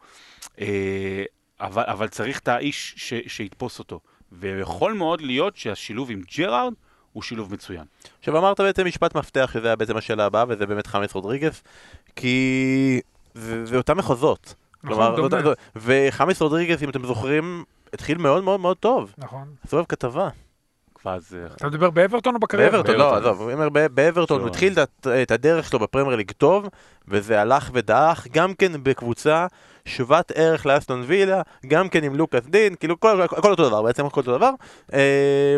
[0.62, 1.24] אה,
[1.60, 4.00] אבל, אבל צריך את האיש ש, שיתפוס אותו.
[4.32, 6.74] ויכול מאוד להיות שהשילוב עם ג'רארד
[7.14, 7.84] הוא שילוב מצוין.
[8.20, 11.64] עכשיו אמרת בעצם משפט מפתח שזה היה בעצם השאלה הבאה וזה באמת חאמס רודריגס
[12.16, 13.02] כי
[13.36, 14.54] זה, זה אותם מחוזות.
[14.84, 15.38] נכון, דומה.
[15.38, 17.64] אותה- וחאמס רודריגס אם אתם זוכרים
[17.94, 19.14] התחיל מאוד מאוד מאוד טוב.
[19.18, 19.48] נכון.
[19.68, 20.30] עשו עליו כתבה.
[21.56, 22.72] אתה מדבר באברטון או בקריירה?
[22.72, 23.16] באברטון, לא.
[23.18, 24.52] עזוב, הוא אומר ב- באברטון הוא לא.
[24.52, 24.74] התחיל
[25.24, 26.70] את- הדרך שלו בפרמייר ליג טוב
[27.08, 29.48] וזה הלך ודעך גם כן בקבוצה
[29.86, 34.06] שוות ערך לאסטון וילה, גם כן עם לוקאס דין, כאילו כל הכל אותו דבר, בעצם
[34.06, 34.52] הכל אותו דבר.
[34.94, 35.58] אה,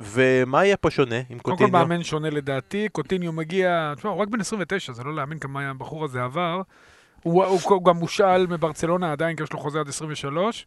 [0.00, 1.86] ומה יהיה פה שונה עם קודם כל קוטיניו?
[1.86, 6.04] מאמן שונה לדעתי, קוטיניו מגיע, תשמע, הוא רק בן 29, זה לא להאמין כמה הבחור
[6.04, 6.60] הזה עבר.
[7.24, 10.66] הוא, הוא, הוא גם מושאל מברצלונה עדיין, כי יש לו חוזה עד 23.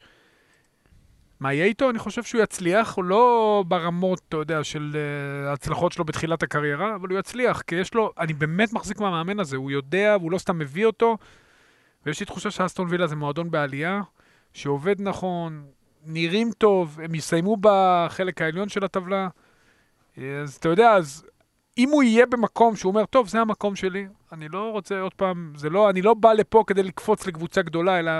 [1.40, 1.90] מה יהיה איתו?
[1.90, 6.96] אני חושב שהוא יצליח, הוא לא ברמות, אתה יודע, של uh, ההצלחות שלו בתחילת הקריירה,
[6.96, 10.38] אבל הוא יצליח, כי יש לו, אני באמת מחזיק מהמאמן הזה, הוא יודע, והוא לא
[10.38, 11.18] סתם מביא אותו,
[12.06, 14.02] ויש לי תחושה שאסטון וילה זה מועדון בעלייה,
[14.54, 15.66] שעובד נכון,
[16.06, 19.28] נראים טוב, הם יסיימו בחלק העליון של הטבלה.
[20.18, 21.26] אז אתה יודע, אז
[21.78, 25.54] אם הוא יהיה במקום שהוא אומר, טוב, זה המקום שלי, אני לא רוצה עוד פעם,
[25.56, 28.12] זה לא, אני לא בא לפה כדי לקפוץ לקבוצה גדולה, אלא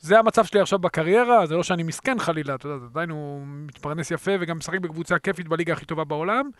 [0.00, 4.10] זה המצב שלי עכשיו בקריירה, זה לא שאני מסכן חלילה, אתה יודע, עדיין הוא מתפרנס
[4.10, 6.50] יפה וגם משחק בקבוצה כיפית בליגה הכי טובה בעולם.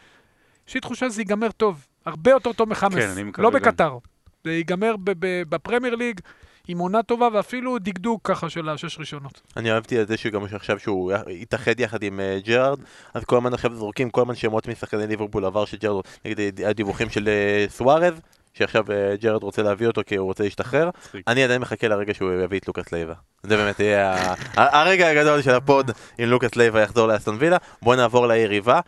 [0.68, 3.50] יש לי תחושה שזה ייגמר טוב, הרבה יותר טוב מחמאס, כן, לא.
[3.50, 3.98] בקטר.
[4.44, 6.20] זה ייגמר ב- ב- בפרמייר ליג
[6.68, 9.40] עם עונה טובה ואפילו דקדוק ככה של השש ראשונות.
[9.56, 12.78] אני אהבתי את זה שגם עכשיו שהוא התאחד יחד עם אה, ג'רארד,
[13.14, 17.10] אז כל הזמן עכשיו זורקים כל הזמן שמות משחקני ליברפול עבר של ג'רארד, נגיד הדיווחים
[17.10, 18.20] של אה, סוארז,
[18.54, 20.90] שעכשיו אה, ג'רארד רוצה להביא אותו כי הוא רוצה להשתחרר.
[21.26, 23.14] אני עדיין מחכה לרגע שהוא יביא את לוקאס לייבה.
[23.42, 27.56] זה באמת יהיה הרגע הגדול של ה pod אם לוקאס לייבה יחזור לאסטון וילה.
[27.82, 28.80] בוא נעבור ליריבה,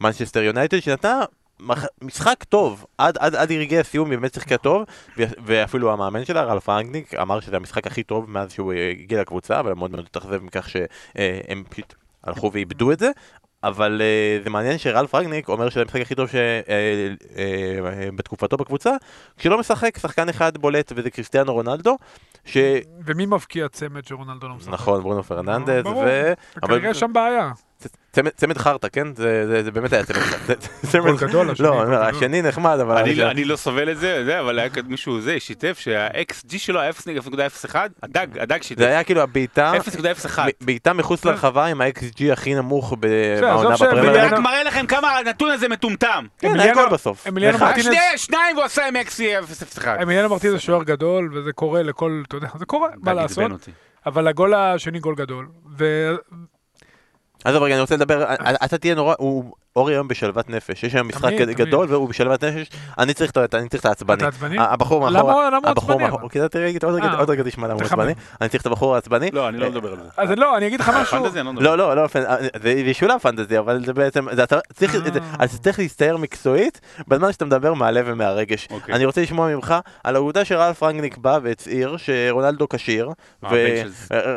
[0.00, 1.24] למנצ'סטר יונייטד, שנתנה
[2.02, 4.84] משחק טוב, עד, עד, עד רגעי הסיום באמת שיחקה טוב,
[5.16, 9.60] ואפילו המאמן שלה, רלף רנגניק, אמר שזה המשחק הכי טוב מאז שהוא אה, הגיע לקבוצה,
[9.60, 11.94] אבל מאוד מאוד התאכזב מכך שהם פשוט
[12.24, 13.10] הלכו ואיבדו את זה.
[13.62, 16.28] אבל uh, זה מעניין שרלף רגניק אומר שזה המשחק הכי טוב
[18.12, 18.90] שבתקופתו בקבוצה,
[19.36, 21.96] כשלא משחק שחקן אחד בולט וזה קריסטיאנו רונלדו,
[22.44, 24.86] שנכון, ומי מבקיע צמד שרונלדו לא משחק?
[24.86, 26.04] ברונו פרננדז, ברור.
[26.06, 26.32] ו...
[26.62, 27.50] אבל- כנראה יש שם בעיה.
[28.36, 29.14] צמד, חרטא, כן?
[29.16, 30.54] זה, זה, זה באמת היה צמד חרטא.
[30.82, 31.94] זה- גול צמד- גדול, השני, לא.
[32.04, 32.96] השני נחמד, אבל...
[32.98, 36.58] אני, לא- אני לא סובל את זה, זה, אבל היה כאן מישהו זה, שיתף שה-XG
[36.58, 38.80] שלו היה 0.01, הדג, הדג שיתף.
[38.80, 39.72] זה היה כאילו הבעיטה,
[40.26, 40.40] 0.01.
[40.40, 41.28] מ- בעיטה מחוץ כן.
[41.28, 44.00] לרחבה עם ה-XG הכי נמוך בעונה בפרמייר.
[44.10, 46.26] אמיליאנו- רק מראה לכם כמה הנתון הזה מטומטם.
[46.38, 47.26] כן, היה גול בסוף.
[48.16, 49.20] שניים והוא עשה עם XG
[49.78, 50.02] 0.01.
[50.02, 53.52] אמיליאנו מרטינז זה שוער גדול, וזה קורה לכל, אתה יודע, זה קורה, מה לעשות?
[54.06, 55.46] אבל הגול השני גול גדול.
[57.44, 58.34] עזוב רגע, אני רוצה לדבר,
[58.64, 59.44] אתה תהיה נורא, הוא
[59.78, 61.56] אורי היום בשלוות נפש, יש היום משחק תמיד, תמיד.
[61.56, 62.68] גדול והוא בשלוות נפש,
[62.98, 63.36] אני צריך את
[63.84, 64.16] העצבני.
[64.16, 64.56] אתה עצבני?
[64.58, 66.28] הבחור מאחורה, למה הוא הבחור עצבני?
[66.30, 67.82] כי אתה תראה, עוד רגע- אה, עוד רגע תשמע למה הוא.
[67.82, 69.30] עצבני, אני צריך את הבחור העצבני.
[69.32, 70.08] לא, אני לא מדבר על זה.
[70.16, 71.22] אז לא, אני אגיד לך משהו.
[71.22, 71.64] פנטזי, אני לא מדבר.
[71.76, 75.40] לא, לא, לא, פנ- זה ישולה פנטזי, אבל זה בעצם, אתה צריך, אה.
[75.78, 78.68] להסתער מקצועית בזמן שאתה מדבר מהלב ומהרגש.
[78.70, 78.94] אוקיי.
[78.94, 79.74] אני רוצה לשמוע ממך
[80.04, 83.10] על העובדה שרלף רנגניק בא והצהיר שרונלדו כשיר,
[83.44, 83.50] אה.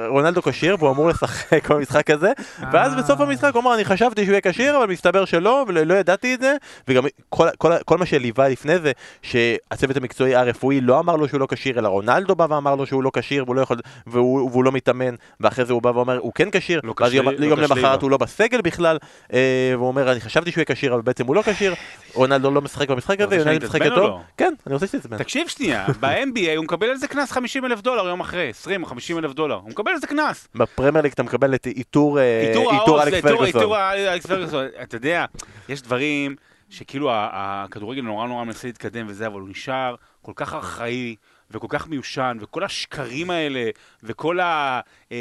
[0.07, 2.31] ורונלדו כשיר והוא אמור לשחק במשחק הזה,
[2.71, 2.97] ואז אה.
[3.01, 6.33] בסוף המשחק הוא אמר אני חשבתי שהוא יהיה כשיר אבל מסתבר שלא ולא לא ידעתי
[6.33, 6.55] את זה
[6.87, 11.39] וגם כל, כל, כל מה שליווה לפני זה שהצוות המקצועי הרפואי לא אמר לו שהוא
[11.39, 13.77] לא כשיר אלא רונלדו בא ואמר לו שהוא לא כשיר והוא לא יכול
[14.07, 17.29] והוא, והוא לא מתאמן ואחרי זה הוא בא ואומר הוא כן כשיר לא ואז יום,
[17.29, 18.01] לא יום למחרת לו.
[18.01, 18.97] הוא לא בסגל בכלל
[19.33, 21.73] אה, והוא אומר אני חשבתי שהוא יהיה כשיר אבל בעצם הוא לא כשיר
[22.13, 24.19] רונלדו לא משחק במשחק הזה רוצה רונלדו משחק טוב לא?
[24.37, 28.07] כן אני רוצה שתתעצבן תקשיב שנייה, ב-NBA הוא מקבל על זה קנס 50 אלף דולר
[28.07, 29.55] יום אחרי, 20 או 50 אלף דולר.
[29.55, 30.47] הוא מקבל על זה קנס.
[30.55, 34.67] בפרמייר ליג אתה מקבל את עיטור אה, איתור איתור אלכס פרגוסון.
[34.83, 35.20] אתה יודע,
[35.69, 36.35] יש דברים
[36.69, 41.15] שכאילו הכדורגל נורא נורא מנסה להתקדם וזה, אבל הוא נשאר כל כך ארכאי.
[41.53, 43.69] וכל כך מיושן, וכל השקרים האלה,
[44.03, 44.81] וכל ה...
[45.11, 45.17] אה,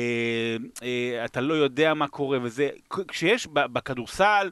[0.82, 2.68] אה, אתה לא יודע מה קורה, וזה...
[3.09, 4.51] כשיש בכדורסל,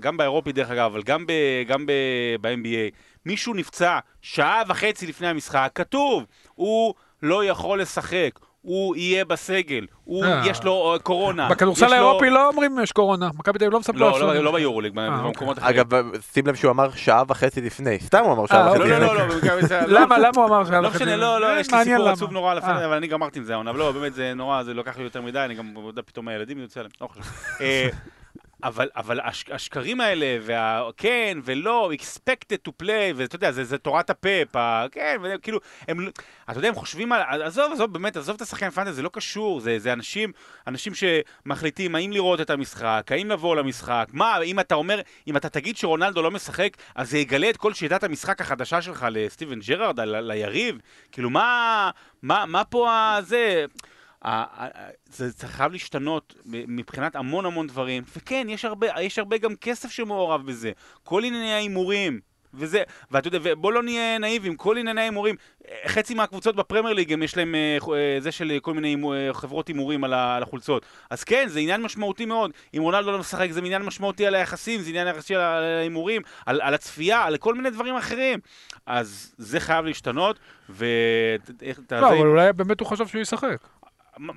[0.00, 1.32] גם באירופי דרך אגב, אבל גם, ב,
[1.66, 1.92] גם ב,
[2.40, 2.94] ב-NBA,
[3.26, 8.30] מישהו נפצע שעה וחצי לפני המשחק, כתוב, הוא לא יכול לשחק,
[8.64, 10.42] הוא יהיה בסגל, הוא, אה.
[10.46, 11.48] יש לו אה, קורונה.
[11.48, 13.30] בכדורסל האירופי לא אומרים יש קורונה.
[13.38, 15.80] מכבי תל אביב לא מספר לא, לא, לא ביורוליג, אה, במקומות אחרים.
[15.80, 15.86] אגב
[16.32, 19.00] שים לב שהוא אמר שעה וחצי לפני סתם הוא אמר שעה וחצי לא, אוקיי.
[19.00, 21.18] לא, לפני לא, לא, תל- לא, למה, למה הוא אמר שהיה לא לך משנה, את
[21.18, 21.22] זה?
[21.24, 22.08] לא, לא, יש לי סיפור.
[22.08, 22.84] עצוב נורא לפני.
[22.84, 25.22] אבל אני גמרתי עם זה העונה, אבל לא, באמת זה נורא, זה לוקח לי יותר
[25.22, 25.74] מדי, אני גם
[26.06, 27.24] פתאום הילדים יוצא להם, לא חשוב.
[28.64, 34.10] אבל, אבל הש, השקרים האלה, והכן ולא, expected to play, ואתה יודע, זה, זה תורת
[34.10, 34.56] הפאפ,
[34.92, 36.10] כן, וכאילו, הם, לא-
[36.50, 39.60] אתה יודע, הם חושבים על, עזוב, עזוב, באמת, עזוב את השחקן פנטזי, זה לא קשור,
[39.60, 40.32] זה, זה אנשים,
[40.66, 45.48] אנשים שמחליטים האם לראות את המשחק, האם לבוא למשחק, מה, אם אתה אומר, אם אתה
[45.48, 50.00] תגיד שרונלדו לא משחק, אז זה יגלה את כל שיטת המשחק החדשה שלך לסטיבן ג'רארד,
[50.00, 50.78] ליריב,
[51.12, 51.90] כאילו, מה,
[52.22, 53.64] מה, מה פה הזה...
[55.06, 60.46] זה חייב להשתנות מבחינת המון המון דברים, וכן, יש הרבה, יש הרבה גם כסף שמעורב
[60.46, 60.72] בזה,
[61.02, 62.20] כל ענייני ההימורים,
[62.54, 65.36] וזה, ואתה יודע, ובוא לא נהיה נאיבים, כל ענייני ההימורים,
[65.86, 69.68] חצי מהקבוצות בפרמייר ליג, הם יש להם אה, אה, זה של כל מיני אה, חברות
[69.68, 70.86] הימורים על החולצות.
[71.10, 72.50] אז כן, זה עניין משמעותי מאוד.
[72.76, 76.60] אם רונלדו לא משחק, זה עניין משמעותי על היחסים, זה עניין יחסי על ההימורים, על,
[76.60, 78.38] על הצפייה, על כל מיני דברים אחרים.
[78.86, 80.38] אז זה חייב להשתנות,
[80.70, 80.86] ו...
[81.90, 83.56] לא, אבל אולי באמת הוא חשב שהוא ישחק.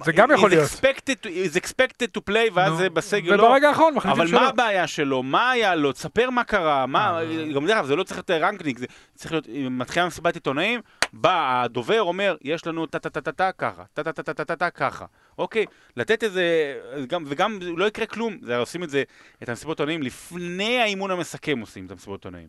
[0.06, 0.70] זה גם יכול להיות.
[0.72, 2.78] expected He's expected to play, ואז נו.
[2.78, 3.44] זה בסגל לא.
[3.44, 4.40] וברגע האחרון מחליטים אבל שלא.
[4.42, 5.24] מה הבעיה שלו?
[5.24, 5.92] מה היה לו?
[5.92, 7.20] תספר מה קרה, מה...
[7.22, 7.54] אה.
[7.56, 9.48] גם דרך אגב, זה לא צריך להיות רנקניק, זה צריך להיות...
[9.72, 10.82] מתחילה מסיבת עיתונאים,
[11.14, 15.06] בא הדובר, אומר, יש לנו טה-טה-טה-טה ככה, טה-טה-טה-טה-טה ככה.
[15.38, 15.66] אוקיי,
[15.98, 16.76] לתת איזה...
[17.08, 19.04] גם- וגם לא יקרה כלום, זה עושים את זה,
[19.44, 22.48] את המסיבות עיתונאים, לפני האימון המסכם עושים את המסיבות עיתונאים.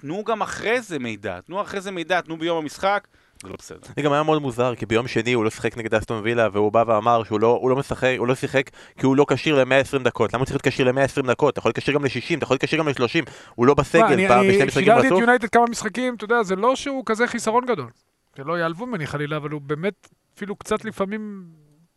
[0.00, 3.06] תנו גם אחרי זה מידע, תנו אחרי זה מידע, תנו ביום המשחק,
[3.42, 3.78] זה לא בסדר.
[3.96, 6.72] זה גם היה מאוד מוזר, כי ביום שני הוא לא שיחק נגד אסטון וילה, והוא
[6.72, 9.98] בא ואמר שהוא לא, הוא לא משחק, הוא לא שיחק כי הוא לא כשיר ל-120
[10.04, 10.32] דקות.
[10.34, 11.52] למה הוא צריך להיות כשיר ל-120 דקות?
[11.52, 13.30] אתה יכול להיות כשיר גם ל-60, אתה יכול להיות כשיר גם ל-30.
[13.54, 15.20] הוא לא בסגל אני- אני בשני משחקים את רצוף.
[15.20, 17.90] יונייטד כמה משחקים, אתה יודע, זה לא שהוא כזה חיסרון גדול.
[18.36, 21.42] שלא יעלבו ממני חלילה, אבל הוא באמת אפילו קצת לפעמים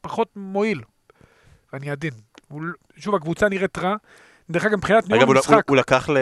[0.02, 0.82] פחות מועיל.
[1.74, 2.12] ואני עדין.
[2.48, 2.62] הוא
[2.98, 3.96] שוב, הקבוצה נראית רע.
[4.50, 6.18] דרך אגב, מבחינת אגב, ניהול הוא, משחק, הוא, הוא לקח ל...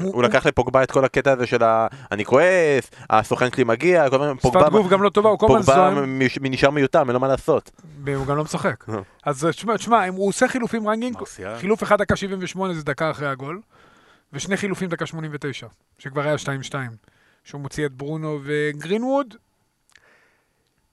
[0.00, 1.86] הוא- הוא לקח לפוגבה את כל הקטע הזה של ה...
[2.12, 4.60] אני כועס, הסוכן שלי מגיע, כל הזמן פוגבה...
[4.60, 7.20] שפת גוף גם לא טובה, הוא כל הזמן פוגבה זועם, מש- נשאר מיותם, אין לו
[7.20, 7.70] מה לעשות.
[8.04, 8.84] והוא גם לא משחק.
[8.88, 8.94] אה.
[9.24, 11.16] אז תשמע, תשמע, אם הוא עושה חילופים רנגינג.
[11.58, 13.60] חילוף אחד דקה 78 זה דקה אחרי הגול,
[14.32, 15.66] ושני חילופים דקה 89,
[15.98, 16.34] שכבר היה
[16.70, 16.74] 2-2,
[17.44, 19.34] שהוא מוציא את ברונו וגרינווד.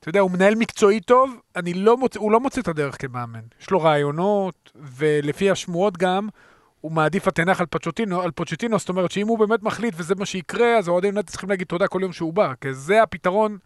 [0.08, 3.39] אתה יודע, הוא מנהל מקצועי טוב, אני לא מוצא, הוא לא מוצא את הדרך כמאמן.
[3.62, 6.28] יש לו רעיונות, ולפי השמועות גם,
[6.82, 10.26] הוא מעדיף התנח על פוצ'טינו, על פוצ'טינו, זאת אומרת שאם הוא באמת מחליט וזה מה
[10.26, 13.58] שיקרה, אז האוהדים יונייטד צריכים להגיד תודה כל יום שהוא בא, כי זה הפתרון,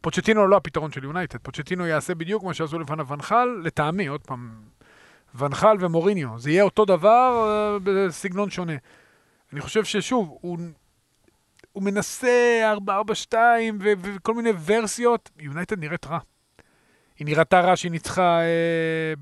[0.00, 4.50] פוצ'טינו לא הפתרון של יונייטד, פוצ'טינו יעשה בדיוק מה שעשו לפניו ונחל, לטעמי, עוד פעם,
[5.34, 8.76] ונחל ומוריניו, זה יהיה אותו דבר אה, בסגנון שונה.
[9.52, 10.58] אני חושב ששוב, הוא,
[11.72, 13.34] הוא מנסה 4-4-2
[13.80, 16.18] ו- וכל מיני ורסיות, יונייטד נראית רע.
[17.18, 19.14] היא נראתה רע שהיא ניצחה אה,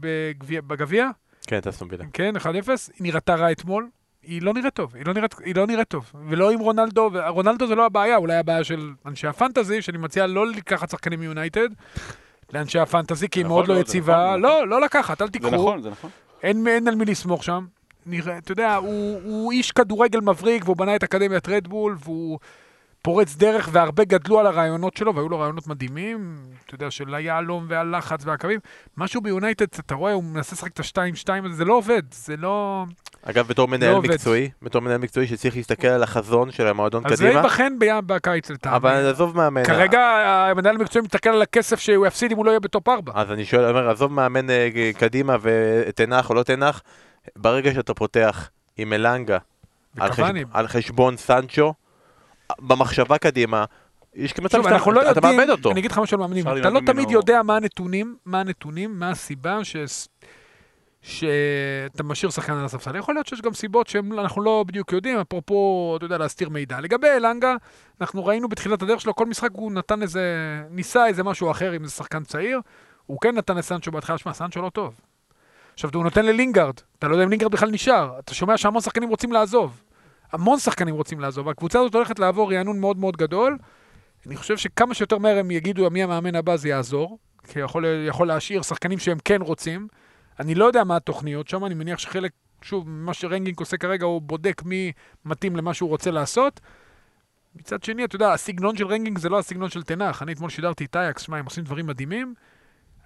[0.66, 1.10] בגביע-
[1.46, 2.04] כן, את אסטון וילה.
[2.12, 2.52] כן, 1-0, היא
[3.00, 3.88] נראתה רע אתמול.
[4.22, 6.12] היא לא נראית טוב, היא לא נראית, היא לא נראית טוב.
[6.28, 10.46] ולא עם רונלדו, רונלדו זה לא הבעיה, אולי הבעיה של אנשי הפנטזי, שאני מציע לא
[10.46, 11.68] לקחת שחקנים מיונייטד,
[12.52, 14.26] לאנשי הפנטזי, כי היא נכון מאוד לא זה יציבה.
[14.28, 15.50] נכון, לא, לא לקחת, אל זה תיקחו.
[15.50, 16.10] נכון, זה נכון.
[16.42, 17.66] אין, אין על מי לסמוך שם.
[18.06, 22.38] נראה, אתה יודע, הוא, הוא איש כדורגל מבריק, והוא בנה את אקדמיית רדבול, והוא
[23.02, 26.36] פורץ דרך, והרבה גדלו על הרעיונות שלו, והיו לו רעיונות מדהימים,
[26.66, 28.60] אתה יודע, של היהלום והלחץ והקווים.
[28.96, 32.36] משהו ביונייטד, אתה רואה, הוא מנסה לשחק את השתיים שתיים הזה, זה לא עובד, זה
[32.36, 32.84] לא...
[33.22, 34.10] אגב, בתור מנהל עובד.
[34.10, 38.06] מקצועי, בתור מנהל מקצועי שצריך להסתכל על החזון של המועדון אז זה קדימה, ייבחן בים
[38.06, 38.76] בקיץ לטעמי.
[38.76, 39.64] אבל עזוב מאמן.
[39.64, 40.00] כרגע
[40.50, 43.12] המנהל המקצועי מסתכל על הכסף שהוא יפסיד אם הוא לא יהיה בטופ 4.
[43.14, 46.82] אז אני שואל, אומר, עזוב מאמן אה, קדימה ותנח או לא תנח,
[47.36, 49.38] ברגע שאתה פותח עם אלנגה
[49.98, 50.24] על, חשב.
[50.52, 51.74] על חשבון סנצ'ו,
[52.58, 53.64] במחשבה קדימה,
[54.14, 55.70] יש מצב שוב, שאתה אנחנו לא אתה יודעים, מאבד אותו.
[55.70, 59.10] אני אגיד לך משהו על מאמנים, אתה לא תמיד יודע מה הנתונים, מה הנתונים, מה
[59.10, 59.76] הסיבה ש...
[61.02, 62.96] שאתה משאיר שחקן על הספסל.
[62.96, 66.80] יכול להיות שיש גם סיבות שאנחנו לא בדיוק יודעים, אפרופו, אתה יודע, להסתיר מידע.
[66.80, 67.54] לגבי אלנגה,
[68.00, 70.22] אנחנו ראינו בתחילת הדרך שלו, כל משחק הוא נתן איזה,
[70.70, 72.60] ניסה איזה משהו אחר עם איזה שחקן צעיר,
[73.06, 74.94] הוא כן נתן לסנצ'ו בהתחלה, שמע, סנצ'ו לא טוב.
[75.80, 79.08] עכשיו, הוא נותן ללינגארד, אתה לא יודע אם לינגארד בכלל נשאר, אתה שומע שהמון שחקנים
[79.08, 79.82] רוצים לעזוב.
[80.32, 83.58] המון שחקנים רוצים לעזוב, והקבוצה הזאת הולכת לעבור רענון מאוד מאוד גדול.
[84.26, 87.18] אני חושב שכמה שיותר מהר הם יגידו מי המאמן הבא זה יעזור,
[87.48, 89.88] כי יכול, יכול להשאיר שחקנים שהם כן רוצים.
[90.40, 94.22] אני לא יודע מה התוכניות שם, אני מניח שחלק, שוב, מה שרנגניק עושה כרגע, הוא
[94.22, 94.92] בודק מי
[95.24, 96.60] מתאים למה שהוא רוצה לעשות.
[97.54, 100.22] מצד שני, אתה יודע, הסגנון של רנגניק זה לא הסגנון של תנח.
[100.22, 102.34] אני אתמול שידרתי את אייאקס, שמע, הם עושים דברים מדהימים.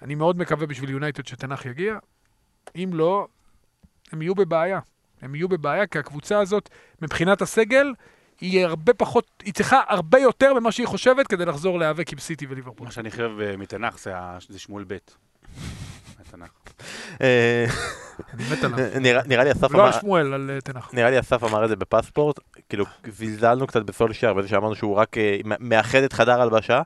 [0.02, 1.98] אני מאוד מקווה בשביל יונייטד שטן האח יגיע.
[2.76, 3.26] אם לא,
[4.12, 4.80] הם יהיו בבעיה.
[5.22, 6.68] הם יהיו בבעיה, כי הקבוצה הזאת,
[7.02, 7.92] מבחינת הסגל,
[8.40, 12.46] היא הרבה פחות, היא צריכה הרבה יותר ממה שהיא חושבת כדי לחזור להיאבק עם סיטי
[12.46, 12.86] וליברפול.
[12.86, 14.12] מה שאני חייב אה, מתנ"ך זה
[14.48, 14.96] זה שמואל ב'.
[16.18, 16.50] מהתנ"ך.
[18.34, 18.78] אני מת עליו.
[19.28, 19.86] נראה לי אסף לא אמר...
[19.86, 20.90] על שמואל, על אה, תנח.
[20.92, 25.18] נראה לי אסף אמר את זה בפספורט, כאילו זלזלנו קצת בסולשייר בזה שאמרנו שהוא רק
[25.18, 26.82] אה, מאחד את חדר הלבשה,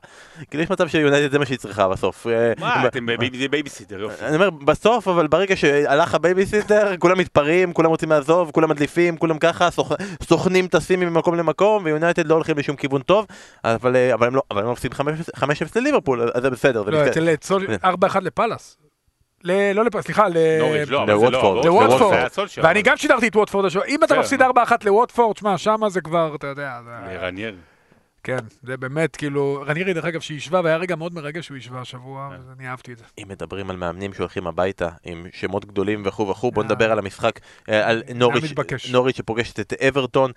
[0.49, 2.27] כאילו יש מצב שיונייטד זה מה שהיא צריכה בסוף.
[2.27, 3.05] אה, מה, אתם
[3.51, 4.25] בייביסיטר, יופי.
[4.25, 9.37] אני אומר, בסוף, אבל ברגע שהלך הבייביסיטר, כולם מתפרעים, כולם רוצים לעזוב, כולם מדליפים, כולם
[9.39, 13.25] ככה, סוכ- סוכנים טסים ממקום למקום, ויונייטד לא הולכים לשום כיוון טוב,
[13.63, 14.97] אבל, אבל הם לא, אבל הם לא מפסידים
[15.37, 15.43] 5-0
[15.75, 17.07] לליברפול, אז זה בסדר, לא.
[17.07, 18.77] אצל צול- 4-1 לפאלאס.
[19.43, 20.33] ל- לא לפאלאס, סליחה, ל...
[20.59, 21.65] נוריץ', לא, לא, לווטפורד.
[21.65, 22.27] לווטפורד.
[22.27, 22.65] סולשייר.
[22.65, 23.85] ואני גם שידרתי את ווטפורד השבוע.
[23.85, 24.19] אם אתה כן.
[24.19, 24.45] מפסיד 4-1
[24.85, 26.91] לווטפורד, שמע, שמה זה כבר, אתה יודע, זה...
[28.29, 32.29] כן, זה באמת, כאילו, רנירי, דרך אגב, שהשווה, והיה רגע מאוד מרגש שהוא השווה השבוע,
[32.29, 32.35] כן.
[32.35, 33.03] אז אני אהבתי את זה.
[33.17, 36.67] אם מדברים על מאמנים שהולכים הביתה עם שמות גדולים וכו' וכו', בוא אה.
[36.67, 38.53] נדבר על המשחק, אה, על נוריץ'.
[38.91, 40.31] נוריץ' שפוגשת את אברטון,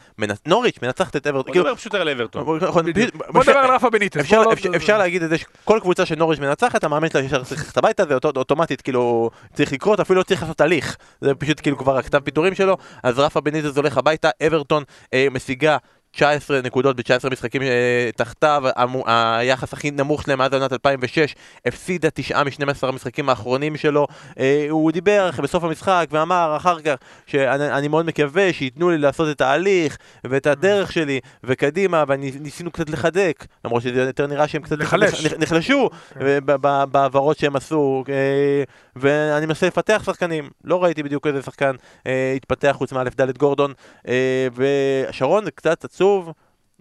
[0.47, 2.43] נוריץ' מנצחת את אברטון, בוא כאילו, נדבר פשוט על אברטון.
[2.43, 2.85] נכון,
[3.29, 4.17] בוא נדבר על רפה בניטס.
[4.17, 7.61] אפשר, לא- אפשר, להגיד את זה שכל קבוצה של נוריץ' מנצחת, המאמן שלה ישר צריך
[7.61, 11.79] ללכת הביתה, זה אוטומטית כאילו צריך לקרות, אפילו לא צריך לעשות הליך, זה פשוט כאילו
[11.79, 14.83] כבר הכתב פיטורים שלו, אז רפה בניטס הולך הביתה, אברטון
[15.15, 15.77] אה, משיגה
[16.17, 21.35] 19 נקודות ב-19 משחקים אה, תחתיו, המו- היחס הכי נמוך שלהם מאז עונת 2006,
[21.67, 22.59] הפסידה תשעה מ-12
[22.89, 24.07] המשחקים האחרונים שלו,
[24.39, 26.95] אה, הוא דיבר בסוף המשחק ואמר אחר כך
[27.27, 32.91] שאני אני מאוד מקווה שייתנו לי לעשות את ההליך ואת הדרך שלי וקדימה, וניסינו קצת
[32.91, 35.27] לחדק, למרות שזה יותר נראה שהם קצת לחלש.
[35.27, 36.27] נח- נחלשו כן.
[36.27, 38.63] אה, בהעברות שהם עשו, אה,
[38.97, 41.75] ואני מנסה לפתח שחקנים, לא ראיתי בדיוק איזה שחקן
[42.07, 43.73] אה, התפתח חוץ מאלף דלת גורדון,
[44.09, 46.33] אה, ושרון זה קצת עצוב.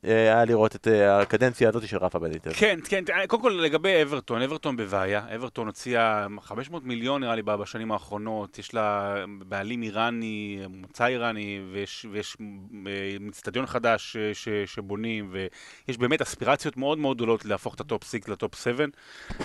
[0.06, 2.60] אה, היה לראות את אה, הקדנציה הזאת של רפה בניטס.
[2.60, 7.42] כן, כן, תראה, קודם כל לגבי אברטון, אברטון בבעיה, אברטון הוציאה 500 מיליון נראה לי
[7.42, 9.16] בשנים האחרונות, יש לה
[9.48, 12.06] בעלים איראני, מוצא איראני, ויש,
[12.88, 17.87] אה, אצטדיון חדש אה, ש, שבונים, ויש באמת אספירציות מאוד מאוד גדולות להפוך את ה
[17.87, 18.86] top 6 ל top 7.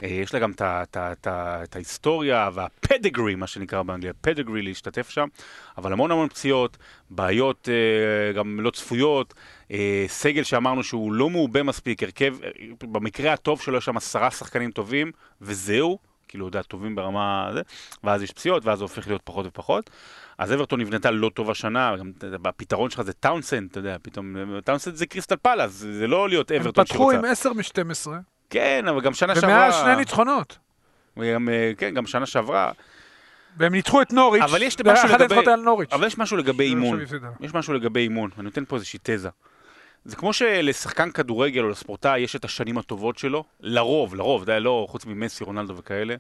[0.03, 0.53] אה, יש לה גם
[0.97, 5.27] את ההיסטוריה וה pedigree, מה שנקרא באנגליה, pedigree להשתתף שם,
[5.79, 6.77] אבל המון המון פציעות,
[7.11, 9.35] בעיות אה, גם לא צפויות.
[9.71, 12.51] אה, סגל שאמרנו שהוא לא מעובה מספיק, הרכב, אה,
[12.81, 15.99] במקרה הטוב שלו יש שם עשרה שחקנים טובים, וזהו,
[16.29, 17.51] כאילו, אתה יודע, טובים ברמה...
[17.53, 17.63] זה,
[18.05, 19.91] ואז יש פציעות, ואז זה הופך להיות פחות ופחות.
[20.39, 22.11] אז אברטון נבנתה לא טוב השנה, גם
[22.45, 26.51] הפתרון שלך זה טאונסנד, אתה יודע, פתאום, טאונסנד זה קריסטל פלאס, זה זה לא להיות
[26.51, 27.19] הם אברטון פתחו שרוצה.
[27.19, 28.11] עם 10 מ-12,
[28.51, 29.51] כן, אבל גם שנה שעברה...
[29.51, 30.59] ומאז שני ניצחונות.
[31.17, 32.73] וגם, אה, כן, גם שנה שעברה.
[33.57, 34.43] והם ניצחו את נוריץ'.
[34.43, 35.37] אבל יש משהו לגבי-.
[35.93, 37.01] אבל יש משהו לגבי אימון.
[37.41, 39.29] יש משהו לגבי אימון, ואני נותן פה איזושהי תזה.
[40.07, 44.87] זה כמו שלשחקן כדורגל או לספורטאי יש את השנים הטובות שלו, לרוב, לרוב, זה לא
[44.91, 46.15] חוץ ממסי, רונלדו וכאלה,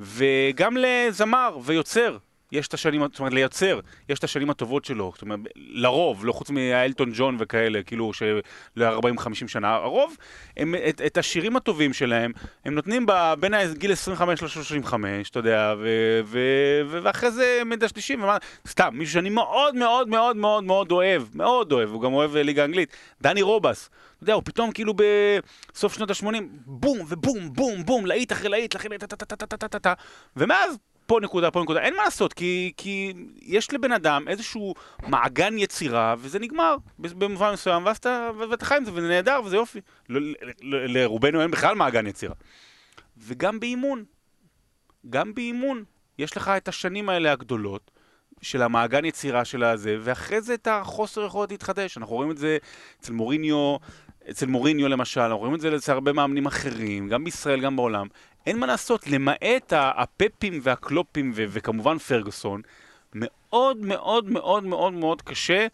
[0.00, 2.16] וגם לזמר ויוצר.
[2.52, 6.32] יש את השנים, זאת אומרת, ליוצר, יש את השנים הטובות שלו, זאת אומרת, לרוב, לא
[6.32, 8.40] חוץ מאלטון ג'ון וכאלה, כאילו, של
[8.78, 8.82] 40-50
[9.46, 10.16] שנה, הרוב,
[10.56, 12.32] הם, את, את השירים הטובים שלהם,
[12.64, 14.94] הם נותנים ב, בין גיל 25 ל-35,
[15.30, 15.88] אתה יודע, ו,
[16.24, 16.38] ו,
[16.86, 18.24] ו, ואחרי זה מדשדשים,
[18.68, 22.42] סתם, מישהו שאני מאוד מאוד מאוד מאוד מאוד אוהב, מאוד אוהב, הוא גם אוהב אה,
[22.42, 23.90] ליגה אנגלית, דני רובס.
[24.16, 24.94] אתה יודע, הוא פתאום כאילו
[25.72, 26.26] בסוף שנות ה-80,
[26.66, 29.92] בום ובום, בום, בום, להיט אחרי להיט, אחרי להיט, טה-טה-טה-טה-טה-טה,
[30.36, 35.58] ומאז פה נקודה, פה נקודה, אין מה לעשות, כי, כי יש לבן אדם איזשהו מעגן
[35.58, 38.30] יצירה, וזה נגמר במובן מסוים, ואז אתה,
[38.62, 39.80] חי עם זה, וזה נהדר, וזה יופי.
[40.62, 42.34] לרובנו אין בכלל מעגן יצירה.
[43.18, 44.04] וגם באימון,
[45.10, 45.84] גם באימון,
[46.18, 47.90] יש לך את השנים האלה הגדולות,
[48.42, 51.98] של המעגן יצירה של הזה, ואחרי זה את החוסר יכולת להתחדש.
[51.98, 52.58] אנחנו רואים את זה
[53.00, 53.76] אצל מוריניו,
[54.30, 58.06] אצל מוריניו למשל, אנחנו רואים את זה אצל הרבה מאמנים אחרים, גם בישראל, גם בעולם.
[58.46, 62.62] אין מה לעשות, למעט הפפים והקלופים ו- וכמובן פרגוסון,
[63.14, 65.66] מאוד מאוד מאוד מאוד מאוד קשה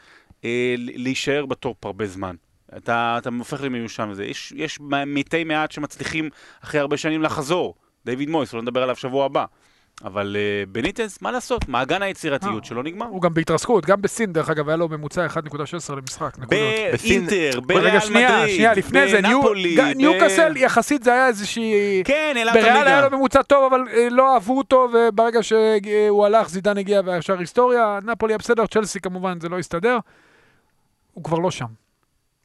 [0.45, 2.37] אה, להישאר בטופ הרבה זמן.
[2.77, 4.25] אתה, אתה הופך למיושן וזה.
[4.25, 6.31] יש, יש מתי מעט שמצליחים
[6.65, 7.75] אחרי הרבה שנים לחזור.
[8.05, 9.45] דיוויד מויס, לא נדבר עליו שבוע הבא.
[10.05, 11.69] אבל uh, בניטס, מה לעשות?
[11.69, 13.07] מעגן היצירתיות אה, שלו נגמר.
[13.07, 16.51] הוא גם בהתרסקות, גם בסין, דרך אגב, היה לו ממוצע 1.16 למשחק, נקודות.
[17.03, 22.03] באינטר, בריאל מדריד, שנייה, לפני זה, בנפולי, ניוקאסל יחסית זה היה איזושהי...
[22.05, 23.09] כן, העלה את בריאל היה.
[23.09, 27.99] לו ממוצע טוב, אבל אה, לא אהבו אותו, וברגע שהוא הלך, זידן הגיע וישר היסטוריה.
[28.05, 29.99] נפולי היה בסדר, צ'לסי כמובן, זה לא הסתדר.
[31.13, 31.67] הוא כבר לא שם.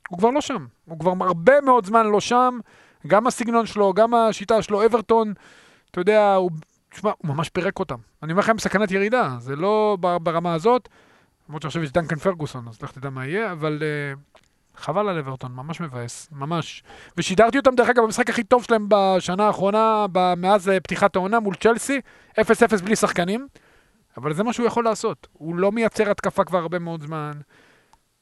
[0.09, 0.65] הוא כבר לא שם.
[0.85, 2.59] הוא כבר הרבה מאוד זמן לא שם.
[3.07, 5.33] גם הסגנון שלו, גם השיטה שלו, אברטון,
[5.91, 6.51] אתה יודע, הוא...
[6.97, 7.95] תשמע, הוא ממש פירק אותם.
[8.23, 10.89] אני אומר לכם, סכנת ירידה, זה לא ברמה הזאת.
[11.49, 14.39] למרות שעכשיו יש דנקן פרגוסון, אז לך תדע מה יהיה, אבל uh,
[14.75, 16.83] חבל על אברטון, ממש מבאס, ממש.
[17.17, 20.05] ושידרתי אותם, דרך אגב, במשחק הכי טוב שלהם בשנה האחרונה,
[20.37, 22.01] מאז אה, פתיחת העונה מול צ'לסי,
[22.39, 22.41] 0-0
[22.83, 23.47] בלי שחקנים,
[24.17, 25.27] אבל זה מה שהוא יכול לעשות.
[25.33, 27.31] הוא לא מייצר התקפה כבר הרבה מאוד זמן,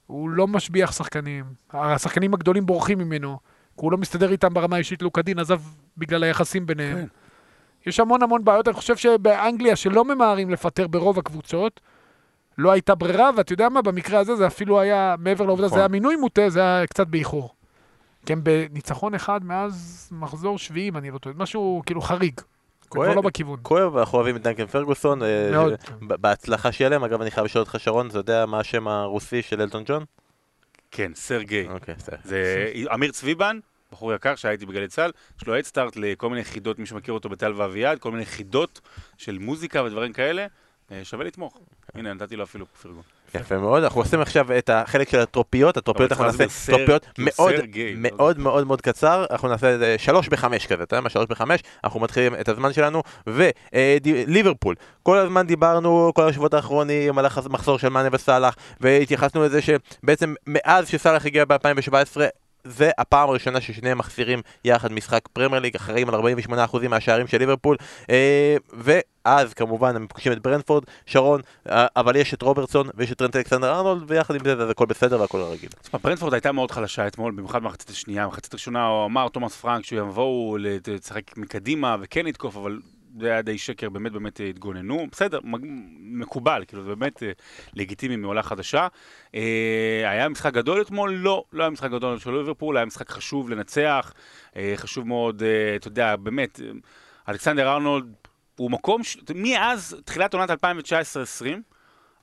[0.07, 3.39] הוא לא משביח שחקנים, השחקנים הגדולים בורחים ממנו,
[3.75, 5.61] כי הוא לא מסתדר איתם ברמה האישית, לוקדין עזב
[5.97, 6.97] בגלל היחסים ביניהם.
[6.97, 7.24] כן.
[7.85, 11.81] יש המון המון בעיות, אני חושב שבאנגליה, שלא ממהרים לפטר ברוב הקבוצות,
[12.57, 15.75] לא הייתה ברירה, ואתה יודע מה, במקרה הזה זה אפילו היה, מעבר לעובדה, נכון.
[15.77, 17.53] זה היה מינוי מוטה, זה היה קצת באיחור.
[18.25, 22.41] כי הם בניצחון אחד מאז מחזור שביעי, אם אני לא טועה, משהו כאילו חריג.
[22.89, 23.15] כבר כואב.
[23.15, 23.59] לא בכיוון.
[23.61, 25.23] כואב, אנחנו אוהבים את דנקן פרגוסון.
[25.23, 25.73] אה, מאוד.
[26.01, 29.61] בהצלחה שיהיה להם, אגב, אני חייב לשאול אותך, שרון, אתה יודע מה השם הרוסי של
[29.61, 30.03] אלטון ג'ון?
[30.91, 31.67] כן, סרגי.
[31.69, 32.17] אוקיי, בסדר.
[32.23, 33.59] זה אמיר צביבן,
[33.95, 37.53] בחור יקר שהייתי בגלי צה"ל, יש לו אדסטארט לכל מיני חידות, מי שמכיר אותו בטל
[37.55, 38.81] ואביעד, כל מיני חידות
[39.17, 40.47] של מוזיקה ודברים כאלה,
[40.91, 41.59] אה, שווה לתמוך.
[41.95, 43.01] הנה, נתתי לו אפילו פרגון.
[43.35, 47.53] יפה מאוד, אנחנו עושים עכשיו את החלק של הטרופיות, הטרופיות אנחנו נעשה טרופיות מאוד
[48.11, 51.09] מאוד מאוד מאוד קצר, אנחנו נעשה את זה שלוש בחמש כזה, אתה יודע מה?
[51.09, 57.25] שלוש בחמש, אנחנו מתחילים את הזמן שלנו, וליברפול, כל הזמן דיברנו, כל השבועות האחרונים, על
[57.45, 62.21] המחזור של מאנה וסאלח, והתייחסנו לזה שבעצם מאז שסאלח הגיע ב-2017,
[62.65, 67.77] זה הפעם הראשונה ששניהם מחסירים יחד משחק פרמייר ליג, אחראים על 48% מהשערים של ליברפול,
[68.09, 73.17] אה, ואז כמובן הם פוגשים את ברנטפורד, שרון, אה, אבל יש את רוברטסון ויש את
[73.17, 75.69] טרנט אלכסנדר ארנולד, ויחד עם זה, אז הכל בסדר והכל רגיל.
[75.81, 78.25] תשמע, ברנטפורד הייתה מאוד חלשה אתמול, במיוחד במחצית השנייה.
[78.25, 80.57] במחצית הראשונה הוא אמר תומאס פרנק שהוא יבואו
[80.87, 82.79] לשחק מקדימה וכן לתקוף, אבל
[83.19, 85.07] זה היה די שקר, באמת באמת אה, התגוננו.
[85.11, 85.39] בסדר,
[85.99, 87.31] מקובל, כאילו זה באמת אה,
[87.73, 88.87] לגיטימי מעולה חדשה.
[89.35, 91.13] אה, היה משחק גדול אתמול?
[91.13, 94.13] לא, לא היה משחק גדול של ליברפול, היה משחק חשוב לנצח,
[94.75, 95.43] חשוב מאוד,
[95.75, 96.59] אתה יודע, באמת,
[97.29, 98.05] אלכסנדר ארנולד
[98.55, 99.17] הוא מקום, ש...
[99.35, 100.55] מאז תחילת עונת 2019-2020,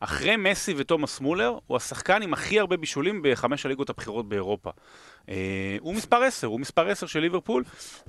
[0.05, 4.71] אחרי מסי ותומאס מולר, הוא השחקן עם הכי הרבה בישולים בחמש הליגות הבכירות באירופה.
[5.29, 5.35] אה,
[5.81, 7.65] הוא מספר 10, הוא מספר 10 של ליברפול.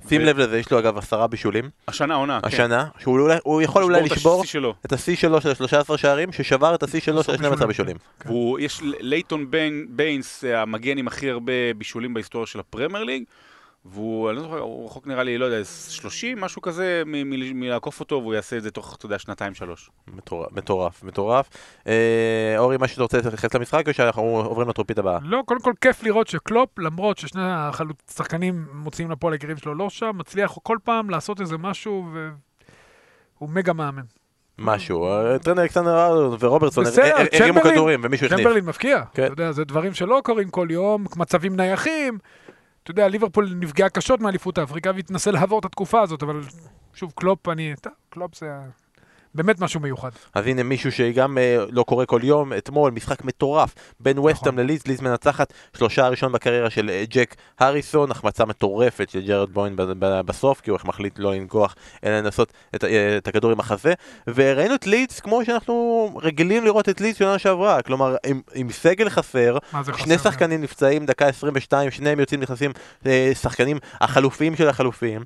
[0.08, 2.46] שים ו- לב לזה, יש לו אגב עשרה בישולים, השנה עונה, כן.
[2.46, 4.44] השנה, שהוא אולי- הוא יכול אולי לשבור.
[4.86, 7.96] את השיא שלו של 13 שערים, ששבר את השיא שלו של 12 בישולים.
[8.20, 8.30] כן.
[8.58, 9.46] יש לייטון
[9.88, 13.24] ביינס, אה, המגן עם הכי הרבה בישולים בהיסטוריה של הפרמייר ליג,
[13.86, 17.60] והוא, אני לא זוכר, הוא רחוק נראה לי, לא יודע, 30, משהו כזה, מ- מ-
[17.60, 19.90] מלעקוף אותו, והוא יעשה את זה תוך, אתה יודע, שנתיים-שלוש.
[20.14, 21.48] מטורף, מטורף, מטורף.
[21.86, 25.18] אה, אורי, משהו שאתה רוצה להתייחס למשחק, או שאנחנו עוברים לטרופית הבאה?
[25.22, 30.10] לא, קודם כל כיף לראות שקלופ, למרות ששני השחקנים מוציאים לפועל היקירים שלו לא שם,
[30.14, 32.06] מצליח כל פעם לעשות איזה משהו,
[33.38, 34.02] והוא מגה מאמן.
[34.58, 35.06] משהו.
[35.06, 38.40] אה, טרנט אלכסנדר ארנולד ורוברטסון הר- הר- הרימו כדורים ומישהו החליף.
[38.40, 39.24] צ'מברלין מבקיע, כן.
[39.24, 42.18] אתה יודע, זה דברים שלא קורים כל יום, מצבים נייחים.
[42.84, 46.40] אתה יודע, ליברפול נפגעה קשות מאליפות אפריקה והיא תנסה לעבור את התקופה הזאת, אבל
[46.94, 47.74] שוב, קלופ, אני...
[47.80, 48.46] טוב, קלופ זה
[49.34, 50.10] באמת משהו מיוחד.
[50.34, 54.86] אז הנה מישהו שגם אה, לא קורה כל יום, אתמול משחק מטורף בין וסטאם ללידס,
[54.86, 59.82] לידס מנצחת, שלושער ראשון בקריירה של אה, ג'ק הריסון, החמצה מטורפת של ג'ארוד בואן ב-
[59.82, 61.74] ב- בסוף, כי הוא מחליט לא לנגוח,
[62.04, 63.94] אלא לנסות את, אה, את הכדור עם החזה,
[64.34, 69.08] וראינו את לידס כמו שאנחנו רגילים לראות את לידס שנה שעברה, כלומר עם, עם סגל
[69.08, 69.58] חסר,
[69.96, 70.30] שני חסר?
[70.30, 72.70] שחקנים נפצעים, דקה 22, שניהם יוצאים נכנסים
[73.06, 75.22] אה, שחקנים החלופיים של החלופיים.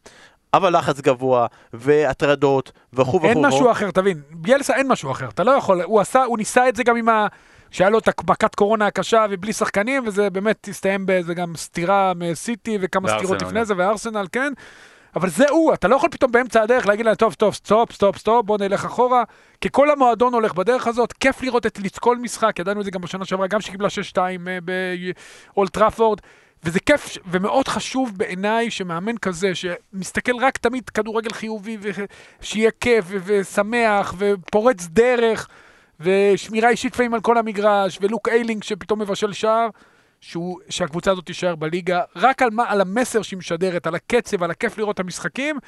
[0.54, 3.26] אבל לחץ גבוה, והטרדות, וכו' וכו'.
[3.26, 3.46] אין.
[3.46, 6.76] משהו אחר, תבין, ביאלסה אין משהו אחר, אתה לא יכול, הוא עשה, הוא ניסה את
[6.76, 7.26] זה גם עם ה...
[7.70, 12.78] שהיה לו את מכת קורונה הקשה ובלי שחקנים, וזה באמת הסתיים באיזה גם סתירה מסיטי
[12.80, 13.64] וכמה וארסנל סתירות לפני.
[13.64, 14.52] זה, וארסנל, כן.
[15.16, 18.18] אבל זה הוא, אתה לא יכול פתאום באמצע הדרך להגיד להם, טוב, טוב, stop, stop,
[18.18, 19.22] stop, בוא נלך אחורה,
[19.60, 22.90] כי כל המועדון הולך בדרך הזאת, כיף לראות את לידס כל משחק, ידענו את זה
[22.90, 24.58] גם בשנה שעברה, גם שקיבלה 6-2 אה,
[25.54, 26.20] באולד טראפורד,
[26.64, 34.14] וזה כיף ומאוד חשוב בעיניי שמאמן כזה, שמסתכל רק תמיד כדורגל חיובי, ושיהיה כיף ושמח
[34.18, 35.48] ופורץ דרך,
[36.00, 39.68] ושמירה אישית לפעמים על כל המגרש, ולוק איילינג שפתאום מבשל שער,
[40.20, 44.50] שהוא, שהקבוצה הזאת תישאר בליגה, רק על, מה, על המסר שהיא משדרת, על הקצב, על
[44.50, 45.58] הכיף לראות את המשחקים.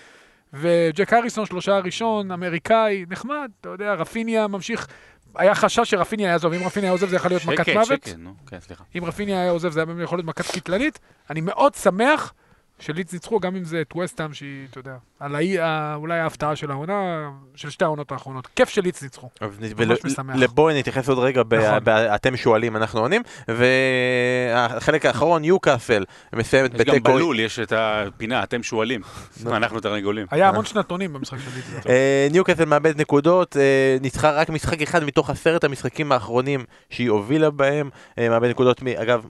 [0.53, 4.87] וג'ק הריסון, שלושה הראשון, אמריקאי, נחמד, אתה יודע, רפיניה ממשיך,
[5.35, 8.05] היה חשש שרפיניה יעזוב, אם רפיניה היה עוזב זה יכול להיות מכת שקט, מוות.
[8.05, 8.85] שקט, נו, כן, סליחה.
[8.99, 10.99] אם רפיניה היה עוזב זה היה יכול להיות מכת קטלנית.
[11.31, 12.33] אני מאוד שמח
[12.81, 15.57] שליץ ניצחו, גם אם זה את וסטהאם, שהיא, אתה יודע, על האי,
[15.95, 18.49] אולי ההפתעה של העונה, של שתי העונות האחרונות.
[18.57, 19.29] כיף שליץ ניצחו.
[19.77, 20.37] ממש משמח.
[20.37, 21.79] לבואי נתייחס עוד רגע, ב- נכון.
[22.15, 27.15] אתם שואלים, אנחנו עונים, והחלק האחרון, ניוקאסל, מסיימת יש גם בתיקו.
[27.15, 29.01] בלול, יש את הפינה, אתם שואלים.
[29.47, 30.27] אנחנו תרנגולים.
[30.31, 31.87] היה המון שנתונים במשחק של ליץ.
[31.87, 37.51] אה, ניוקאסל מאבד נקודות, אה, ניצחה רק משחק אחד מתוך עשרת המשחקים האחרונים שהיא הובילה
[37.51, 39.27] בהם, אה, מאבד נקודות, אגב,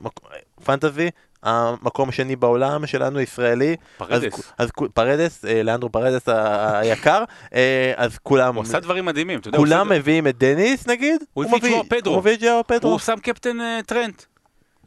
[0.64, 1.10] פנטזי,
[1.42, 3.76] המקום השני בעולם שלנו, ישראלי.
[4.00, 4.52] אז, פרדס.
[4.58, 7.24] אז כו- פרדס, אה, לאנדרו פרדס היקר,
[7.54, 9.58] אה, אז כולם, הוא עשה דברים מדהימים, אתה יודע.
[9.58, 12.12] כולם עושה- מביאים את דניס נגיד, הוא הביא את פדרו.
[12.14, 12.90] הוא מביא את ז'ואר פדרו.
[12.90, 14.22] הוא שם קפטן אה, טרנט.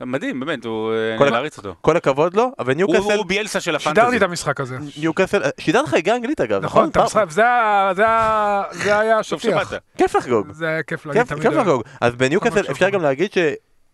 [0.01, 0.91] מדהים, באמת, הוא...
[1.18, 1.76] כל אני מעריץ אותו.
[1.82, 4.18] כל הכבוד לו, אבל ניוקאסל, הוא ביאלסה של שידרתי הפנטזי.
[4.18, 4.78] את המשחק הזה.
[4.97, 8.99] ניוקאסל, שידרת לך היגה אנגלית אגב, נכון, את פעם- המשחק, זה היה- זה היה- זה
[8.99, 9.74] היה טוב השטיח.
[9.97, 10.47] כיף לחגוג.
[10.51, 11.41] זה היה כיף להגיד תמיד.
[11.41, 11.84] כיף לחגוג.
[12.01, 12.89] אז בניוקאסל אפשר.
[12.89, 13.32] גם להגיד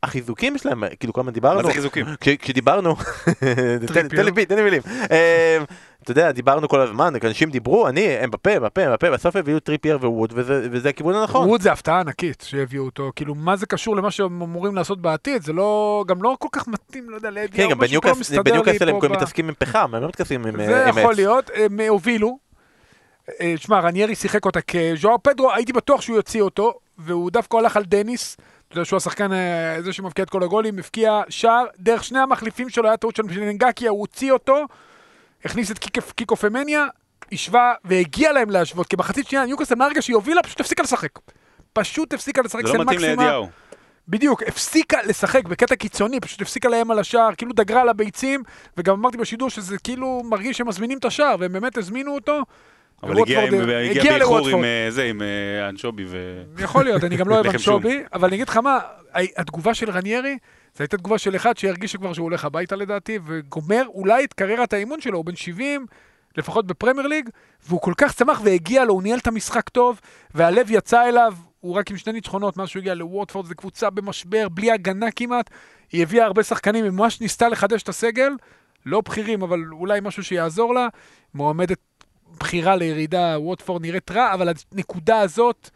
[0.06, 2.06] שהחיזוקים שלהם, כאילו כמה דיברנו, מה זה חיזוקים?
[2.22, 2.96] כש- כשדיברנו,
[3.94, 4.82] תן- לי בי- תן לי מילים.
[4.88, 5.64] אמ,
[6.04, 10.34] אתה יודע, דיברנו כל הזמן, אנשים דיברו, אני, אמבפה, אמבפה, אמבפה, בסוף הביאו טריפייר ווד,
[10.36, 11.48] וזה הכיוון הנכון.
[11.50, 15.42] ווד זה הפתעה ענקית שהביאו אותו, כאילו מה זה קשור למה שהם אמורים לעשות בעתיד,
[15.42, 17.80] זה לא, גם לא כל כך מתאים, לא יודע, לאדי כן, גם
[18.44, 21.14] בניוקאסל הם כל מתעסקים עם פחם, הם לא מתעסקים עם זה אה, יכול.
[21.16, 22.38] להיות, הם הובילו.
[23.42, 27.78] אה, שמע, רניירי שיחק אותה ז'ואאו פדרו, הייתי בטוח שהוא יוציא אותו, והוא דווקא הלך
[27.78, 28.38] על דניס,
[28.70, 32.70] אתה יודע שהוא השחקן, אה, זה שמבקיע את כל הגולים, הבקיע שער, דרך שני המחליפים
[32.70, 34.66] שלו, היה טעות של ננגקיה, הוא הוציא אותו,
[35.46, 36.86] הכניס את קיק- קיקו פמניה,
[37.32, 41.10] השווה והגיע להם להשוות, כי מחצית שנייה ניוקאסל מהרגע שהיא הובילה פשוט הפסיקה לשחק.
[41.74, 43.00] פשוט הפסיקה לשחק זה לא מתאים.
[43.20, 43.50] לידיעו.
[44.08, 48.44] בדיוק, הפסיקה לשחק בקטע קיצוני, פשוט הפסיקה להם על השער, כאילו דגרה על הביצים,
[48.78, 52.42] וגם אמרתי בשידור שזה כאילו מרגיש שהם מזמינים את השער, והם באמת הזמינו אותו.
[53.04, 54.64] אבל הגיע עם- וווטפורד- הגיע הגיע באיחור עם.
[54.64, 56.44] אה, זה, עם אה, אנשובי ו...
[56.60, 57.46] יכול להיות, אני גם לא אוהב.
[57.48, 58.80] אנשובי, אבל אני אגיד לך מה,
[59.38, 60.38] התגובה של רניירי,
[60.78, 64.74] זו הייתה תגובה של אחד שהרגיש כבר שהוא הולך הביתה לדעתי, וגומר אולי את קריירת
[64.74, 65.86] האימון שלו, הוא בן 70,
[66.38, 67.30] לפחות בפרמייר ליג,
[67.68, 70.00] והוא כל כך שמח והגיע לו, הוא ניהל את המשחק טוב,
[70.36, 74.48] והלב יצא אליו, הוא רק עם שני ניצחונות, מאז שהוא הגיע לווטפורד, זו קבוצה במשבר,
[74.50, 75.50] בלי הגנה כמעט,
[75.92, 78.32] היא הביאה הרבה שחקנים, היא ממש ניסתה לחדש את הסגל,
[78.86, 80.88] לא בכירים, אבל אולי משהו שיעזור לה,
[81.34, 81.78] מועמדת
[82.40, 85.70] בחירה לירידה, ווטפורד נראית רע, אבל הנקודה הזאת,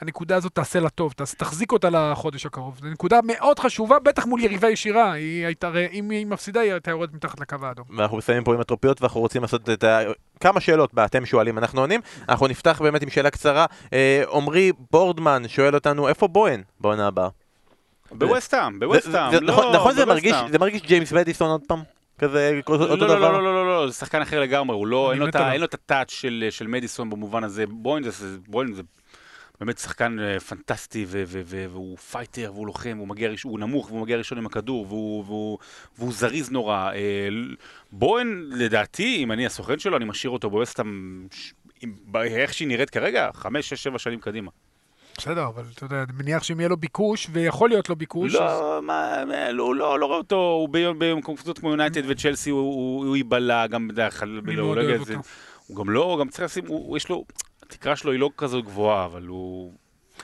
[0.00, 2.78] הנקודה הזאת תעשה לה טוב, תחזיק אותה לחודש הקרוב.
[2.82, 5.12] זו נקודה מאוד חשובה, בטח מול יריבה ישירה.
[5.12, 7.84] היא הייתה, אם היא מפסידה, היא הייתה יורדת מתחת לקו האדום.
[7.96, 10.00] ואנחנו מסיימים פה עם הטרופיות ואנחנו רוצים לעשות את ה...
[10.40, 12.00] כמה שאלות, אתם שואלים, אנחנו עונים.
[12.28, 13.66] אנחנו נפתח באמת עם שאלה קצרה.
[13.92, 17.28] אה, עמרי בורדמן שואל אותנו, איפה בוהן בעונה הבאה?
[18.12, 19.32] בווסטהאם, בווסטהאם.
[19.32, 20.52] זה- לא, נכון- נכון זה מרגיש בווסטהאם.
[20.52, 21.82] זה מרגיש ג'יימס מדיסון עוד פעם?
[22.18, 23.18] כזה אותו לא, לא, דבר?
[23.32, 25.52] לא, לא, לא, לא, זה שחקן אחר לגמרי, הוא לא, אין לו ה-.
[25.52, 27.66] אין לו את הטאץ' של של מדיסון במובן הזה.
[27.66, 28.82] בוין זה- בוין זה
[29.60, 33.58] באמת שחקן אה, פנטסטי, ו- ו- ו- והוא פייטר, והוא לוחם, והוא מגיע ראש- הוא
[33.60, 35.58] נמוך, והוא מגיע ראשון עם הכדור, והוא- והוא
[35.98, 36.90] והוא זריז נורא.
[36.92, 37.28] אה,
[37.92, 41.52] בוין, לדעתי, אם אני הסוכן שלו, אני משאיר אותו בווסטהאם, ש-
[41.82, 44.50] עם- ב- איך שהיא נראית כרגע, חמש, שש, שבע שנים קדימה.
[45.18, 48.40] בסדר, אבל אתה יודע, אני מניח שאם יהיה לו ביקוש, ויכול להיות לו ביקוש, אז...
[48.60, 52.60] לא, מה, מה, לא, לא, לא רואה אותו, הוא ביום- במקומות כמו יונייטד וצ'לסי, הוא-
[52.60, 55.28] הוא הוא ייבלע גם בדרך כלל, אני לא, מאוד לא יודע, אוהב זה- אותו.
[55.66, 57.24] הוא גם לא, גם צריך לשים, הוא, הוא יש לו,
[57.62, 59.72] התקרה שלו היא לא כזו גבוהה, אבל הוא...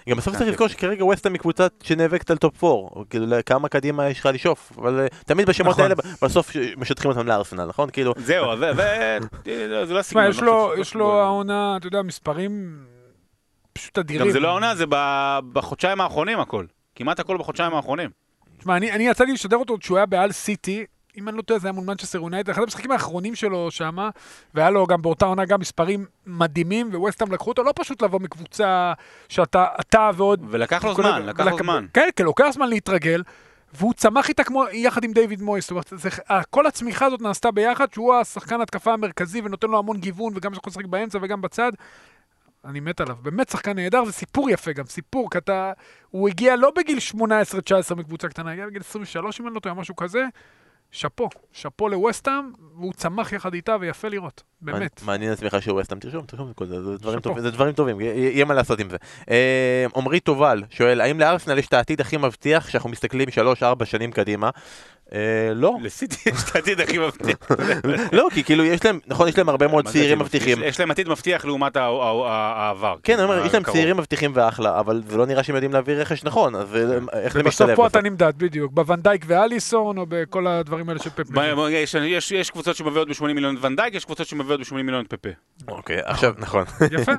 [0.09, 4.09] גם בסוף צריך לזכור שכרגע ווסטהאם היא קבוצה שנאבקת על top 4, כאילו כמה קדימה
[4.09, 5.82] יש לך לשאוף, אבל אה, תמיד בשמות נכון.
[5.84, 7.91] האלה בסוף משטחים אותם לארסנל, נכון?
[7.91, 8.72] כאילו, זהו, זה
[9.95, 10.80] לא תשמע, הסגנון.
[10.80, 11.20] יש לא לו.
[11.20, 12.78] העונה, אתה יודע, מספרים
[13.79, 14.26] פשוט אדירים.
[14.26, 14.85] גם זה לא העונה, זה
[15.53, 16.64] בחודשיים האחרונים הכל.
[16.95, 18.11] כמעט הכל בחודשיים האחרונים.
[18.59, 20.85] תשמע, אני, אני יצא לי לשדר אותו כשהוא היה בהאל סיטי,
[21.18, 24.11] אם אני לא טועה, זה היה מול מנצ'סטר יונייטד, אחד המשחקים האחרונים שלו שמה,
[24.55, 28.93] והיה לו גם באותה עונה גם מספרים מדהימים, וווסטהאם לקחו אותו, לא פשוט לבוא מקבוצה
[29.29, 30.41] שאתה אתה ועוד...
[30.49, 31.87] ולקח לו זמן, לקח לו זמן.
[31.95, 33.22] כן, כן, לוקח זמן להתרגל,
[33.74, 36.09] והוא צמח איתה כמו, יחד עם דיוויד מויס, זאת אומרת, זה,
[36.51, 40.70] כל הצמיחה הזאת נעשתה ביחד, שהוא השחקן התקפה המרכזי ונותן לו המון גיוון, וגם יכול
[40.70, 41.72] לשחק באמצע וגם בצד.
[42.69, 45.73] אני מת עליו, באמת שחקן נהדר, זה סיפור יפה גם, סיפור, כי אתה...
[46.11, 46.99] הוא הגיע לא בגיל
[47.91, 50.25] 18-19 מקבוצה קטנה, הגיע בגיל 23 אם אני לא טועה, משהו כזה.
[50.91, 55.03] שאפו, שאפו לווסטהאם, והוא צמח יחד איתה ויפה לראות, באמת.
[55.03, 57.21] מעניין עצמך שהוא ווסטהאם, תרשום, תרשום, כל זה, זה דברים.
[57.21, 58.97] טובים, זה דברים טובים, י- יהיה מה לעשות עם זה.
[59.31, 63.29] אה, עמרי תובל שואל, האם לארסנל יש את העתיד הכי מבטיח כשאנחנו מסתכלים
[63.62, 64.51] 3-4 שנים קדימה?
[65.15, 65.19] אה,
[65.55, 67.37] לא, לסיטי יש את העתיד הכי מבטיח.
[68.13, 70.19] לא, כי כאילו יש להם, נכון, יש להם הרבה מאוד צעירים?
[70.19, 70.59] מבטיחים.
[70.59, 72.97] יש- יש להם עתיד מבטיח לעומת העבר.
[73.03, 73.63] כן, אני אומר, יש להם.
[73.63, 76.81] צעירים מבטיחים ואחלה, אבל זה לא נראה שהם יודעים להביא רכש נכון, אז אה,
[77.21, 77.75] איך זה ובסוף משתלב?
[77.77, 77.91] פה בסוף?
[77.91, 81.31] אתה נמדד, בדיוק, בוונדייק ואליסון, או בכל הדברים האלה של פפ.
[81.31, 84.75] מה- מה- יש- יש- יש קבוצות שמביאות ב-80 מיליון את ונדייק, יש קבוצות שמביאות ב-80
[84.75, 85.29] מיליון את פפה.
[85.69, 86.65] אוקיי, עכשיו, נכון.
[86.91, 87.13] יפה.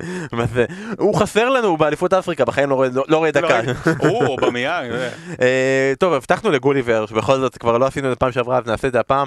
[0.98, 3.60] הוא חסר לנו באליפות אפריקה, בחיים לא רואה- לא לא רואה דקה.
[3.98, 4.92] הוא, אובמיאנג,
[5.40, 8.88] אה, טוב, הבטחנו לגוליבר, שבכל זאת כבר לא עשינו את זה פעם שעברה, אז נעשה
[8.88, 9.26] את זה הפעם.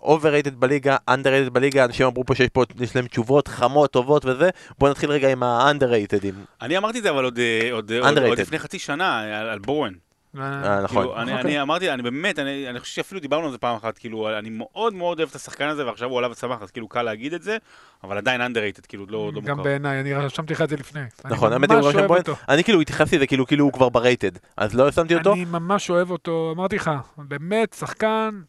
[0.00, 4.50] overrated בליגה, underrated בליגה, אנשים אמרו פה שיש פה, יש להם תשובות חמות, טובות וזה.
[4.78, 6.34] בואו נתחיל רגע עם האנדררייטדים.
[6.62, 9.20] אני אמרתי את זה אבל עוד, אה, לפני חצי שנה
[9.52, 9.92] על בורן.
[10.40, 11.02] אה, נכון.
[11.02, 11.50] כאילו, אני, אוקיי.
[11.50, 14.50] אני אמרתי, אני באמת, אני, אני חושב שאפילו דיברנו על זה פעם אחת, כאילו, אני
[14.50, 17.42] מאוד מאוד אוהב את השחקן הזה, ועכשיו הוא עלה וצמח, אז כאילו קל להגיד את
[17.42, 17.56] זה,
[18.04, 19.62] אבל עדיין underrated, כאילו, לא, לא גם מוכר.
[19.62, 21.00] בעיניי, אני רשמתי לך את זה לפני.
[21.24, 22.20] נכון, אני האמת היא, בוין.
[22.20, 22.34] אותו.
[22.48, 25.32] אני כאילו התייחסתי לזה כאילו כאילו הוא כבר ברייטד, אז לא שמתי אותו.
[25.32, 28.40] אני ממש אוהב אותו, אמרתי לך, באמת, שחקן,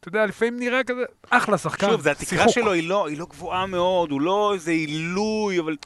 [0.00, 1.90] אתה יודע, לפעמים נראה כזה, אחלה שחקן.
[1.90, 2.48] שוב, זה התקרה.
[2.48, 5.76] שלו לא, היא לא גבוהה מאוד, הוא לא איזה עילוי, אבל...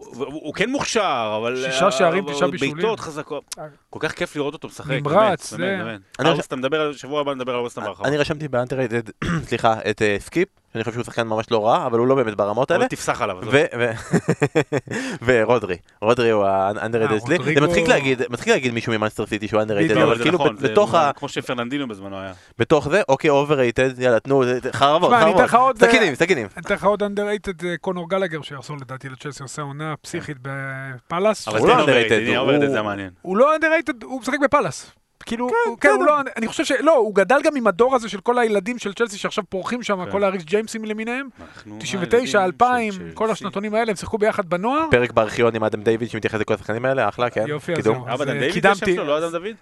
[0.00, 1.64] הוא, כן מוכשר, אבל...
[1.70, 2.74] שישה שערים, אבל תשעה בישולים.
[2.74, 3.54] בעיטות חזקות.
[3.90, 6.00] כל כך כיף לראות אותו משחק, נמרץ, באמת,
[6.46, 8.08] אתה מדבר על שבוע הבא, נדבר על ארבסטם בהרחבה.
[8.08, 9.02] אני רשמתי ב underrated,
[9.48, 12.34] סליחה, את אה, סקיפ, שאני חושב שהוא שחקן ממש לא רע, אבל הוא לא באמת
[12.36, 12.88] ברמות האלה.
[12.88, 13.38] תפסח עליו.
[13.38, 13.54] עזוב.
[13.54, 13.92] ו- ו-
[15.24, 17.54] ורודרי, רודרי הוא ה underrated אה, אצלי.
[17.54, 20.94] זה מצחיק להגיד, מצחיק להגיד מישהו ממאנסטר סיטי שהוא אנדררייטד, בדיוק, אבל כאילו נכון, בתוך
[20.94, 22.32] ה- כמו שפרננדינו בזמנו היה.
[22.58, 24.42] בתוך זה, אוקיי, overrated, יאללה, תנו,
[24.72, 25.66] חרבות, תשמע, אני אתן לך חרבות.
[25.66, 26.46] עוד, אה, סכינים, סכינים.
[26.56, 31.48] אני אתן לך עוד underrated, זה קונור גלגר שיחזור לדעתי לצ'לסי, עושה עונה פסיכית בפאלאס.
[31.48, 33.10] אבל הוא לא overrated הוא- מעניין.
[33.22, 33.52] הוא לא
[34.04, 34.90] הוא משחק בפאלאס.
[35.28, 38.20] כאילו, הוא- כן, הוא לא, אני חושב שלא, הוא גדל גם עם הדור הזה של
[38.20, 40.10] כל הילדים של צ'לסי שעכשיו פורחים שם, כן.
[40.10, 41.28] כל האריס ג'יימסים למיניהם.
[41.40, 43.30] אנחנו 99, הילדים 2000, של כל.
[43.30, 44.86] השנתונים האלה, הם שיחקו ביחד בנוער.
[44.90, 47.44] פרק בארכיון עם אדם דיוויד שמתייחס לכל השחקנים האלה, אחלה, כן.
[47.48, 47.94] יופי, אז קידום.
[47.94, 48.14] זהו.
[48.14, 48.70] אדם אה, דיוויד זה.
[48.70, 49.54] השם שלו, לא אדם דוד?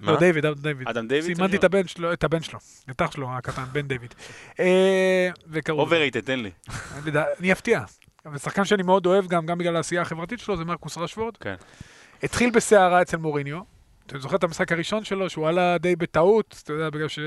[0.00, 0.88] לא, דיוויד, אדם דיוויד.
[0.88, 1.36] אדם דיוויד?
[1.36, 2.58] סימנתי את הבן שלו, את הבן שלו,
[2.90, 4.14] את אח שלו הקטן, בן דיוויד.
[4.60, 5.80] אה, וקראו.
[5.80, 6.50] overrated, תן לי.
[7.02, 7.10] אני
[7.40, 7.80] אני אפתיע.
[8.26, 11.36] אבל שחקן שאני מאוד אוהב גם, גם בגלל העשייה החברתית שלו, זה מרקוס רשפורד.
[11.36, 11.54] כן.
[12.22, 13.77] התחיל בסערה אצל מוריניו.
[14.10, 17.18] אתה זוכר את המשחק הראשון שלו, שהוא עלה די בטעות, אתה יודע, בגלל ש...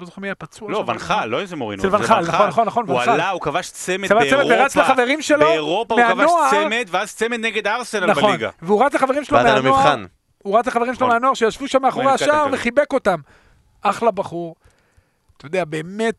[0.00, 0.70] לא זוכר מי היה פצוע.
[0.70, 0.84] לא.
[0.86, 1.82] ואן חאל, לא איזה מורינו.
[1.82, 3.10] זה ואן חאל, נכון, נכון, נכון, הוא ואן חאל.
[3.10, 4.80] עלה, הוא כבש צמד צמד צמד ורץ באירופה.
[4.80, 6.30] לחברים שלו באירופה הוא כבש.
[6.50, 8.50] צמד, ואז צמד נגד ארסנל נכון, בליגה.
[8.62, 10.04] והוא רץ לחברים שלו מהנוער.
[10.42, 11.08] הוא רץ לחברים שלו נכון.
[11.08, 12.46] מהנוער שישבו שם מאחורי הוא השער.
[12.52, 13.20] וחיבק אותם.
[13.82, 14.54] אחלה בחור.
[15.36, 16.14] אתה יודע, באמת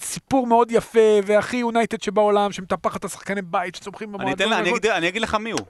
[0.00, 4.32] סיפור מאוד יפה, והכי יונייטד שבעולם, שמטפחת את השחקני בית, שצומחים אני במועדון.
[4.34, 4.70] אתן לה, אני.
[4.70, 5.60] אגיד- אני אגיד לך מי הוא.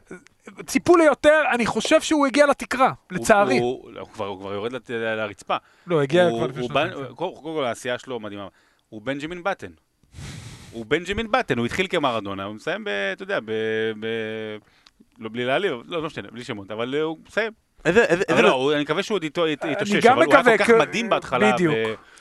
[0.67, 3.59] ציפו ליותר, אני חושב שהוא הגיע לתקרה, לצערי.
[3.59, 5.57] הוא- הוא- הוא כבר- הוא כבר יורד לת- לרצפה.
[5.87, 6.89] לא, הגיע הוא- כבר לפני שנתיים.
[6.89, 8.49] בן- קודם קודם כל העשייה שלו מדהימה.
[8.89, 9.71] הוא בנג'מין בטן.
[10.73, 12.89] הוא בנג'מין בטן, הוא התחיל כמרדונה, הוא מסיים ב...
[12.89, 13.51] אתה יודע, ב...
[14.01, 14.57] ב-
[15.19, 17.53] לא בלי להעליב, לא לא משנה, בלי שמות, אבל הוא מסיים.
[17.85, 20.35] איזה- איזה- איזה אבל לא- לא, אני מקווה שהוא עוד איתו- ית- יתאושש, אבל הוא
[20.35, 21.53] היה כל כך מדהים בהתחלה.
[21.53, 21.75] בדיוק.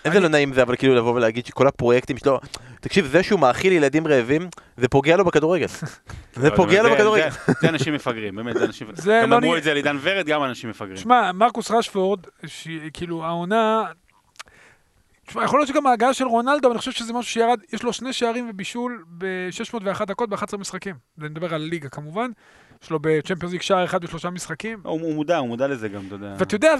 [0.05, 2.39] איזה לא נעים זה, אבל כאילו לבוא ולהגיד שכל הפרויקטים שלו...
[2.81, 5.65] תקשיב, זה שהוא מאכיל ילדים רעבים, זה פוגע לו בכדורגל.
[6.35, 7.29] זה פוגע לו בכדורגל.
[7.61, 8.87] זה- אנשים מפגרים, באמת, זה אנשים...
[9.23, 10.97] גם לא אמרו את זה על עידן ורד, גם אנשים מפגרים.
[10.97, 12.19] שמע, מרקוס רשפורד,
[12.93, 13.83] כאילו, העונה...
[15.27, 18.13] תשמע, יכול להיות שגם ההגעה של רונלדו, אני חושב שזה משהו שירד, יש לו שני
[18.13, 20.95] שערים ובישול ב-601 דקות ב-11 משחקים.
[21.21, 22.29] אני מדבר על ליגה כמובן.
[22.83, 24.79] יש לו בצ'מפיונס ליג שער אחד בשלושה משחקים.
[24.83, 26.35] הוא הוא מודע, הוא מודע לזה גם, אתה יודע.
[26.39, 26.73] ואתה יודע,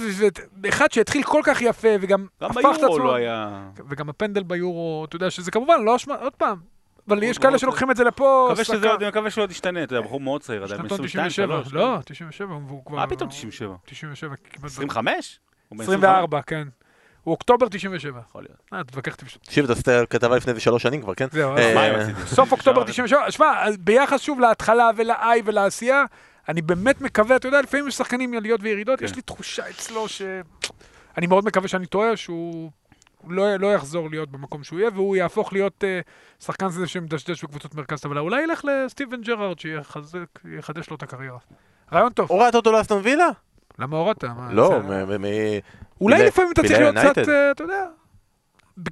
[0.69, 2.99] אחד שהתחיל כל כך יפה, וגם גם הפך את ביורו עצמו...
[2.99, 3.69] לא היה...
[3.89, 6.57] וגם הפנדל ביורו, אתה יודע, שזה כמובן לא אשמה, עוד פעם.
[7.07, 8.53] אבל יש כאלה שלוקחים את זה לפה,
[8.99, 11.73] אני מקווה שהוא עוד ישתנה, אתה יודע, בחור מאוד צעיר, עדיין, שנתון 22, 97, 3.
[11.73, 12.95] לא, 97, הוא כבר...
[12.95, 13.75] מה פתאום 97?
[13.85, 14.65] 97, כמעט...
[14.65, 15.39] 25?
[15.69, 16.67] הוא בן 24, כן.
[17.23, 18.19] הוא אוקטובר 97.
[18.29, 18.57] יכול להיות.
[18.73, 19.25] אה, תתווכח איתי.
[19.43, 21.27] תקשיב, אתה עשית כתבה לפני איזה שלוש שנים כבר, כן?
[21.31, 22.05] זהו, אה?
[22.25, 26.03] סוף אוקטובר אפשר- 97, שמע, ביחס שוב להתחלה ולאי ולעשייה,
[26.49, 29.05] אני באמת מקווה, אתה יודע, לפעמים יש שחקנים עליות וירידות, כן.
[29.05, 30.21] יש לי תחושה אצלו ש...
[31.17, 32.71] אני מאוד מקווה שאני טועה, שהוא
[33.21, 35.99] הוא לא, לא יחזור להיות במקום שהוא יהיה, והוא יהפוך להיות אה,
[36.39, 38.19] שחקן כזה שמדשדש בקבוצות מרכז טבלה.
[38.21, 41.37] אולי ילך לסטיבן ג'רארד, שיחדש לו את הקריירה.
[41.93, 42.29] רעיון טוב.
[42.31, 43.27] הורדת אותו לאסטון וילה?
[43.79, 44.23] למה הורדת?
[44.23, 44.79] מה, לא,
[46.01, 47.29] אולי לפעמים אתה צריך להיות קצת.
[47.29, 47.85] אה, אתה יודע,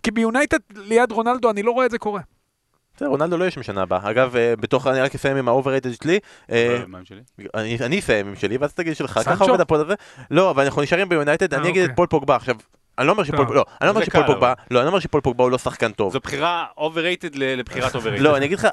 [0.04, 2.22] כי ביונייטד ליד רונלדו, אני לא רואה את זה קורה.
[2.96, 4.10] בסדר, רונלדו לא יהיה שם שנה הבאה.
[4.12, 6.20] אגב, אה, בתוך, אני רק אסיים עם ה overrated שלי.
[6.52, 7.22] אה, מה עם שלי?
[7.56, 9.20] אני אני אסיים עם שלי, ואז תגיד שלך?
[9.26, 9.94] ככה עובד ה pod הזה.
[10.32, 11.96] לא, אבל אנחנו נשארים ביונייטד, אה, אני אגיד את אוקיי.
[11.96, 12.36] פול פוגבה.
[12.36, 12.56] עכשיו,
[12.98, 13.56] אני לא אומר שפול.
[13.56, 15.92] לא, אני לא אומר שפול פוגבה, לא, אני לא אומר שפול פוגבה הוא לא שחקן
[15.92, 16.14] טוב.
[16.14, 18.20] זו בחירה overrated ל- לבחירת overrated.
[18.20, 18.68] לא, אני אגיד לך,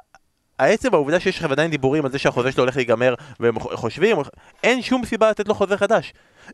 [0.64, 4.16] העצם העובדה שיש לך עדיין דיבורים על זה שהחוזה שלו הולך להיגמר, והם חושבים,
[4.62, 6.12] אין שום סיבה לתת לו חוזה חדש.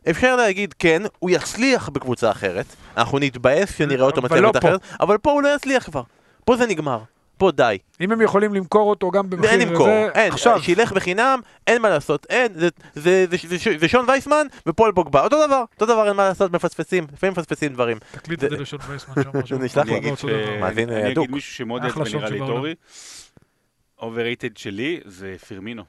[0.09, 2.65] אפשר להגיד, כן, הוא יצליח בקבוצה אחרת,
[2.97, 4.51] אנחנו נתבאס שנראה אותו אבל לא.
[4.59, 6.01] אחרת, אבל פה הוא לא יצליח כבר.
[6.45, 6.99] פה זה נגמר.
[7.37, 7.77] פה די.
[8.01, 9.49] אם הם יכולים למכור אותו גם במחיר...
[9.49, 13.57] אין למכור, זה- אין, עכשיו, שילך בחינם, אין מה לעשות, אין, זה- זה- זה- זה-
[13.57, 17.33] זה- זה שון וייסמן ופול פוגבה, אותו דבר, אותו דבר, אין מה לעשות, מפספסים, לפעמים
[17.33, 17.97] מפספסים דברים.
[18.11, 19.55] תקליט זה- את זה לשון וייסמן שם.
[19.63, 20.59] נשלח אני לו.
[20.59, 21.23] מאזין, אני הדוק.
[21.25, 22.39] אגיד מישהו שמאוד יעצבן נראה לי.
[22.39, 22.75] אורי.
[24.01, 25.83] Overrated שלי זה פירמינו.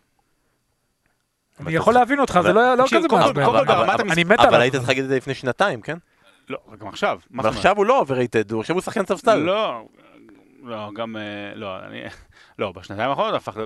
[1.61, 3.43] אני יכול להבין אותך, אבל- זה לא לא כזה מעצבן.
[3.43, 4.61] אבל- אבל- אני מת אבל עליו.
[4.61, 5.99] היית צריך להגיד את זה לפני שנתיים, כן?
[6.49, 7.21] לא, גם עכשיו.
[7.39, 9.37] אבל עכשיו הוא לא overrated, עכשיו הוא שחקן ספסל.
[9.37, 9.87] לא,
[10.63, 11.23] לא, גם, אה,
[11.55, 12.01] לא, אני,
[12.59, 13.57] לא, בשנתיים האחרונות הפך,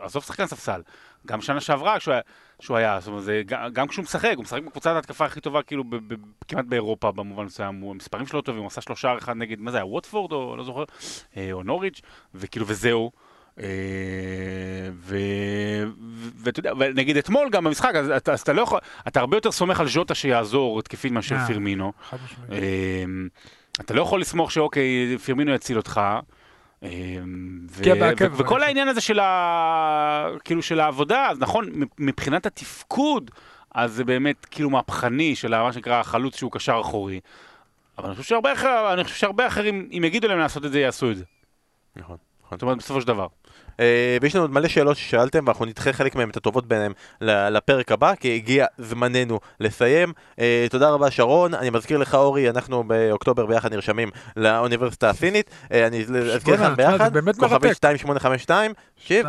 [0.00, 0.82] עזוב שחקן ספסל,
[1.26, 2.22] גם שנה שעברה כשהוא היה,
[2.60, 3.42] שהוא היה זאת אומרת, זה,
[3.72, 6.14] גם, כשהוא משחק, הוא משחק בקבוצת ההתקפה הכי טובה, כאילו, ב, ב,
[6.48, 9.76] כמעט באירופה במובן מסוים, הוא- המספרים שלו טובים, הוא עשה שלושה אחד נגד, מה זה
[9.76, 10.84] היה, ווטפורד, או לא זוכר,
[11.36, 12.00] אה, או נוריץ',
[12.34, 13.10] וכאילו, וזהו.
[13.60, 13.66] אה,
[16.42, 19.52] ואתה יודע, ונגיד אתמול גם במשחק, אז אתה, אז אתה לא יכול, אתה הרבה יותר
[19.52, 21.46] סומך על ז'וטה שיעזור התקפית מאשר אה.
[21.46, 21.92] פירמינו.
[22.52, 23.28] אמ,
[23.80, 26.00] אתה לא יכול לסמוך שאוקיי, פירמינו יציל אותך.
[26.82, 26.86] ו-
[27.76, 30.28] פגיע בעקב, ו- וכל העניין הזה של ה...
[30.44, 33.30] כאילו של העבודה, אז נכון, מבחינת התפקוד,
[33.74, 37.20] אז זה באמת כאילו מהפכני של מה שנקרא החלוץ שהוא קשר אחורי.
[37.98, 40.80] אבל אני חושב שהרבה, אחר, אני חושב שהרבה אחרים, אם יגידו להם לעשות את זה,
[40.80, 41.24] יעשו את זה.
[41.96, 42.16] נכון.
[42.46, 42.58] נכון.
[42.58, 43.26] זאת אומרת, בסופו של דבר.
[43.80, 47.92] אה, ויש לנו עוד מלא שאלות ששאלתם ואנחנו נדחה חלק מהן את הטובות ביניהם לפרק
[47.92, 50.12] הבא כי הגיע זמננו לסיים.
[50.40, 55.50] אה, תודה רבה שרון, אני מזכיר לך אורי, אנחנו באוקטובר ביחד נרשמים לאוניברסיטה הסינית.
[55.72, 56.04] אה, אני
[56.34, 57.66] אזכיר לך ביחד, כוכבית מרתק.
[57.66, 59.26] 2852, תקשיב,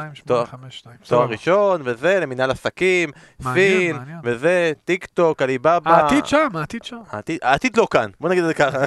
[1.07, 1.29] תואר-.
[1.31, 3.09] ראשון וזה, למנהל עסקים,
[3.53, 3.95] סין.
[4.23, 5.91] וזה, טיק טוק, עליבאבא.
[5.91, 6.97] העתיד שם, העתיד שם.
[7.41, 8.77] העתיד- לא כאן, בוא נגיד את זה ככה.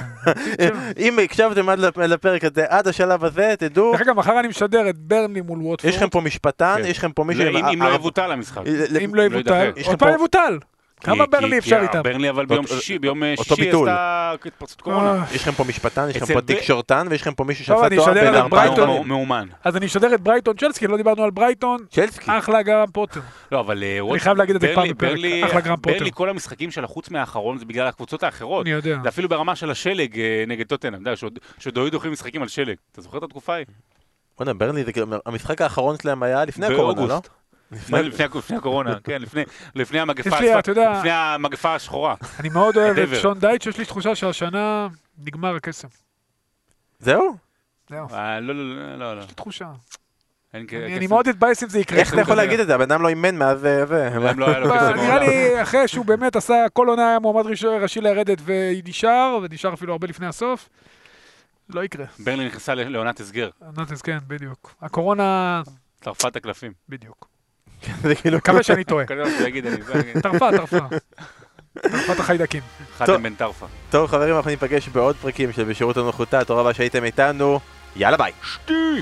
[1.05, 4.89] אם הקשבתם עד לפ- לפרק הזה, עד השלב הזה, תדעו, דרך אגב, מחר אני משדר
[4.89, 4.95] את
[5.33, 5.89] ברנלי מול ווטפורד.
[5.93, 6.89] יש לכם פה משפטן, כן.
[6.89, 7.43] יש לכם פה מישהו...
[7.43, 8.61] אם עם אם לא יבוטל המשחק.
[9.03, 10.57] אם לא יבוטל, עוד פעם פה- יבוטל.
[11.03, 12.01] כמה כי- אפשר כי איתם?
[12.03, 13.89] ברנלי אבל ביום שישי, ביום שישי ביטול.
[13.89, 15.11] עשתה התפרצות קורונה.
[15.11, 17.95] אה, יש לכם פה משפטן, יש לכם פה תקשורתן, ויש לכם פה מישהו שעשה אני
[17.95, 19.03] תואר בין ארבעה.
[19.05, 19.47] מאומן.
[19.63, 21.79] אז אני אשדר את ברייטון צ'לסי, לא דיברנו על ברייטון.
[21.91, 22.25] צ'לסי.
[22.37, 23.19] אחלה גרם פוטר.
[23.51, 25.09] לא, אבל אה, ווט- חייב להגיד את זה ברלי- פעם בפרק.
[25.09, 25.97] ברנלי- אחלה גרם פוטר.
[25.97, 28.65] ברלי, כל המשחקים שלה, חוץ מהאחרון, זה בגלל הקבוצות האחרות.
[28.65, 28.97] אני יודע.
[29.03, 32.41] זה אפילו ברמה של השלג אה, נגד טוטנאם, אתה יודע, שעוד- שעוד היו דוחים משחקים
[32.41, 32.75] על שלג.
[32.91, 33.65] אתה זוכר את התקופה ההיא?
[34.37, 37.21] בוא'נה, ברנלי, זה כאילו- המשחק האחרון שלהם היה לפני הקורונה, לא?
[37.71, 39.43] לפני- לפני הק- לפני הקורונה, כן, לפני-
[41.11, 42.15] המגפה יש השחורה.
[42.39, 43.21] אני מאוד אוהב את.
[43.21, 44.87] שון דייץ', שיש לי תחושה שהשנה
[45.25, 45.87] נגמר הקסם.
[46.99, 47.35] זהו?
[47.89, 49.21] זהו, יש אה, לא, לא, לא, לא, לא.
[49.21, 49.65] לי תחושה.
[50.53, 51.99] אני- מאוד אתבאס אם זה יקרה.
[51.99, 52.75] איך אתה יכול להגיד את זה?
[52.75, 54.09] הבן אדם לא אימן מאז אה, זה.
[54.37, 54.53] לא
[54.95, 55.19] נראה.
[55.19, 59.91] לי, אחרי שהוא באמת עשה, כל עונה היה מועמד ראש- ראשי לרדת ונשאר, ונשאר אפילו
[59.93, 60.69] הרבה לפני הסוף,
[61.75, 62.05] לא יקרה.
[62.19, 63.49] ברלי נכנסה לעונת הסגר.
[63.77, 64.75] נוטס, כן, בדיוק.
[64.81, 65.61] הקורונה,
[65.99, 66.71] טרפה את הקלפים.
[66.89, 67.27] בדיוק.
[68.03, 68.37] זה כאילו...
[68.37, 69.05] מקווה שאני טועה.
[70.21, 70.77] טרפה, טרפה.
[71.73, 72.63] טרפת החיידקים.
[72.97, 73.65] חתם בן טרפה.
[73.89, 77.59] טוב חברים, אנחנו ניפגש בעוד פרקים של בשירות הנוחותה, תודה רבה שהייתם איתנו,
[77.95, 78.31] יאללה ביי.
[78.43, 79.01] שטי!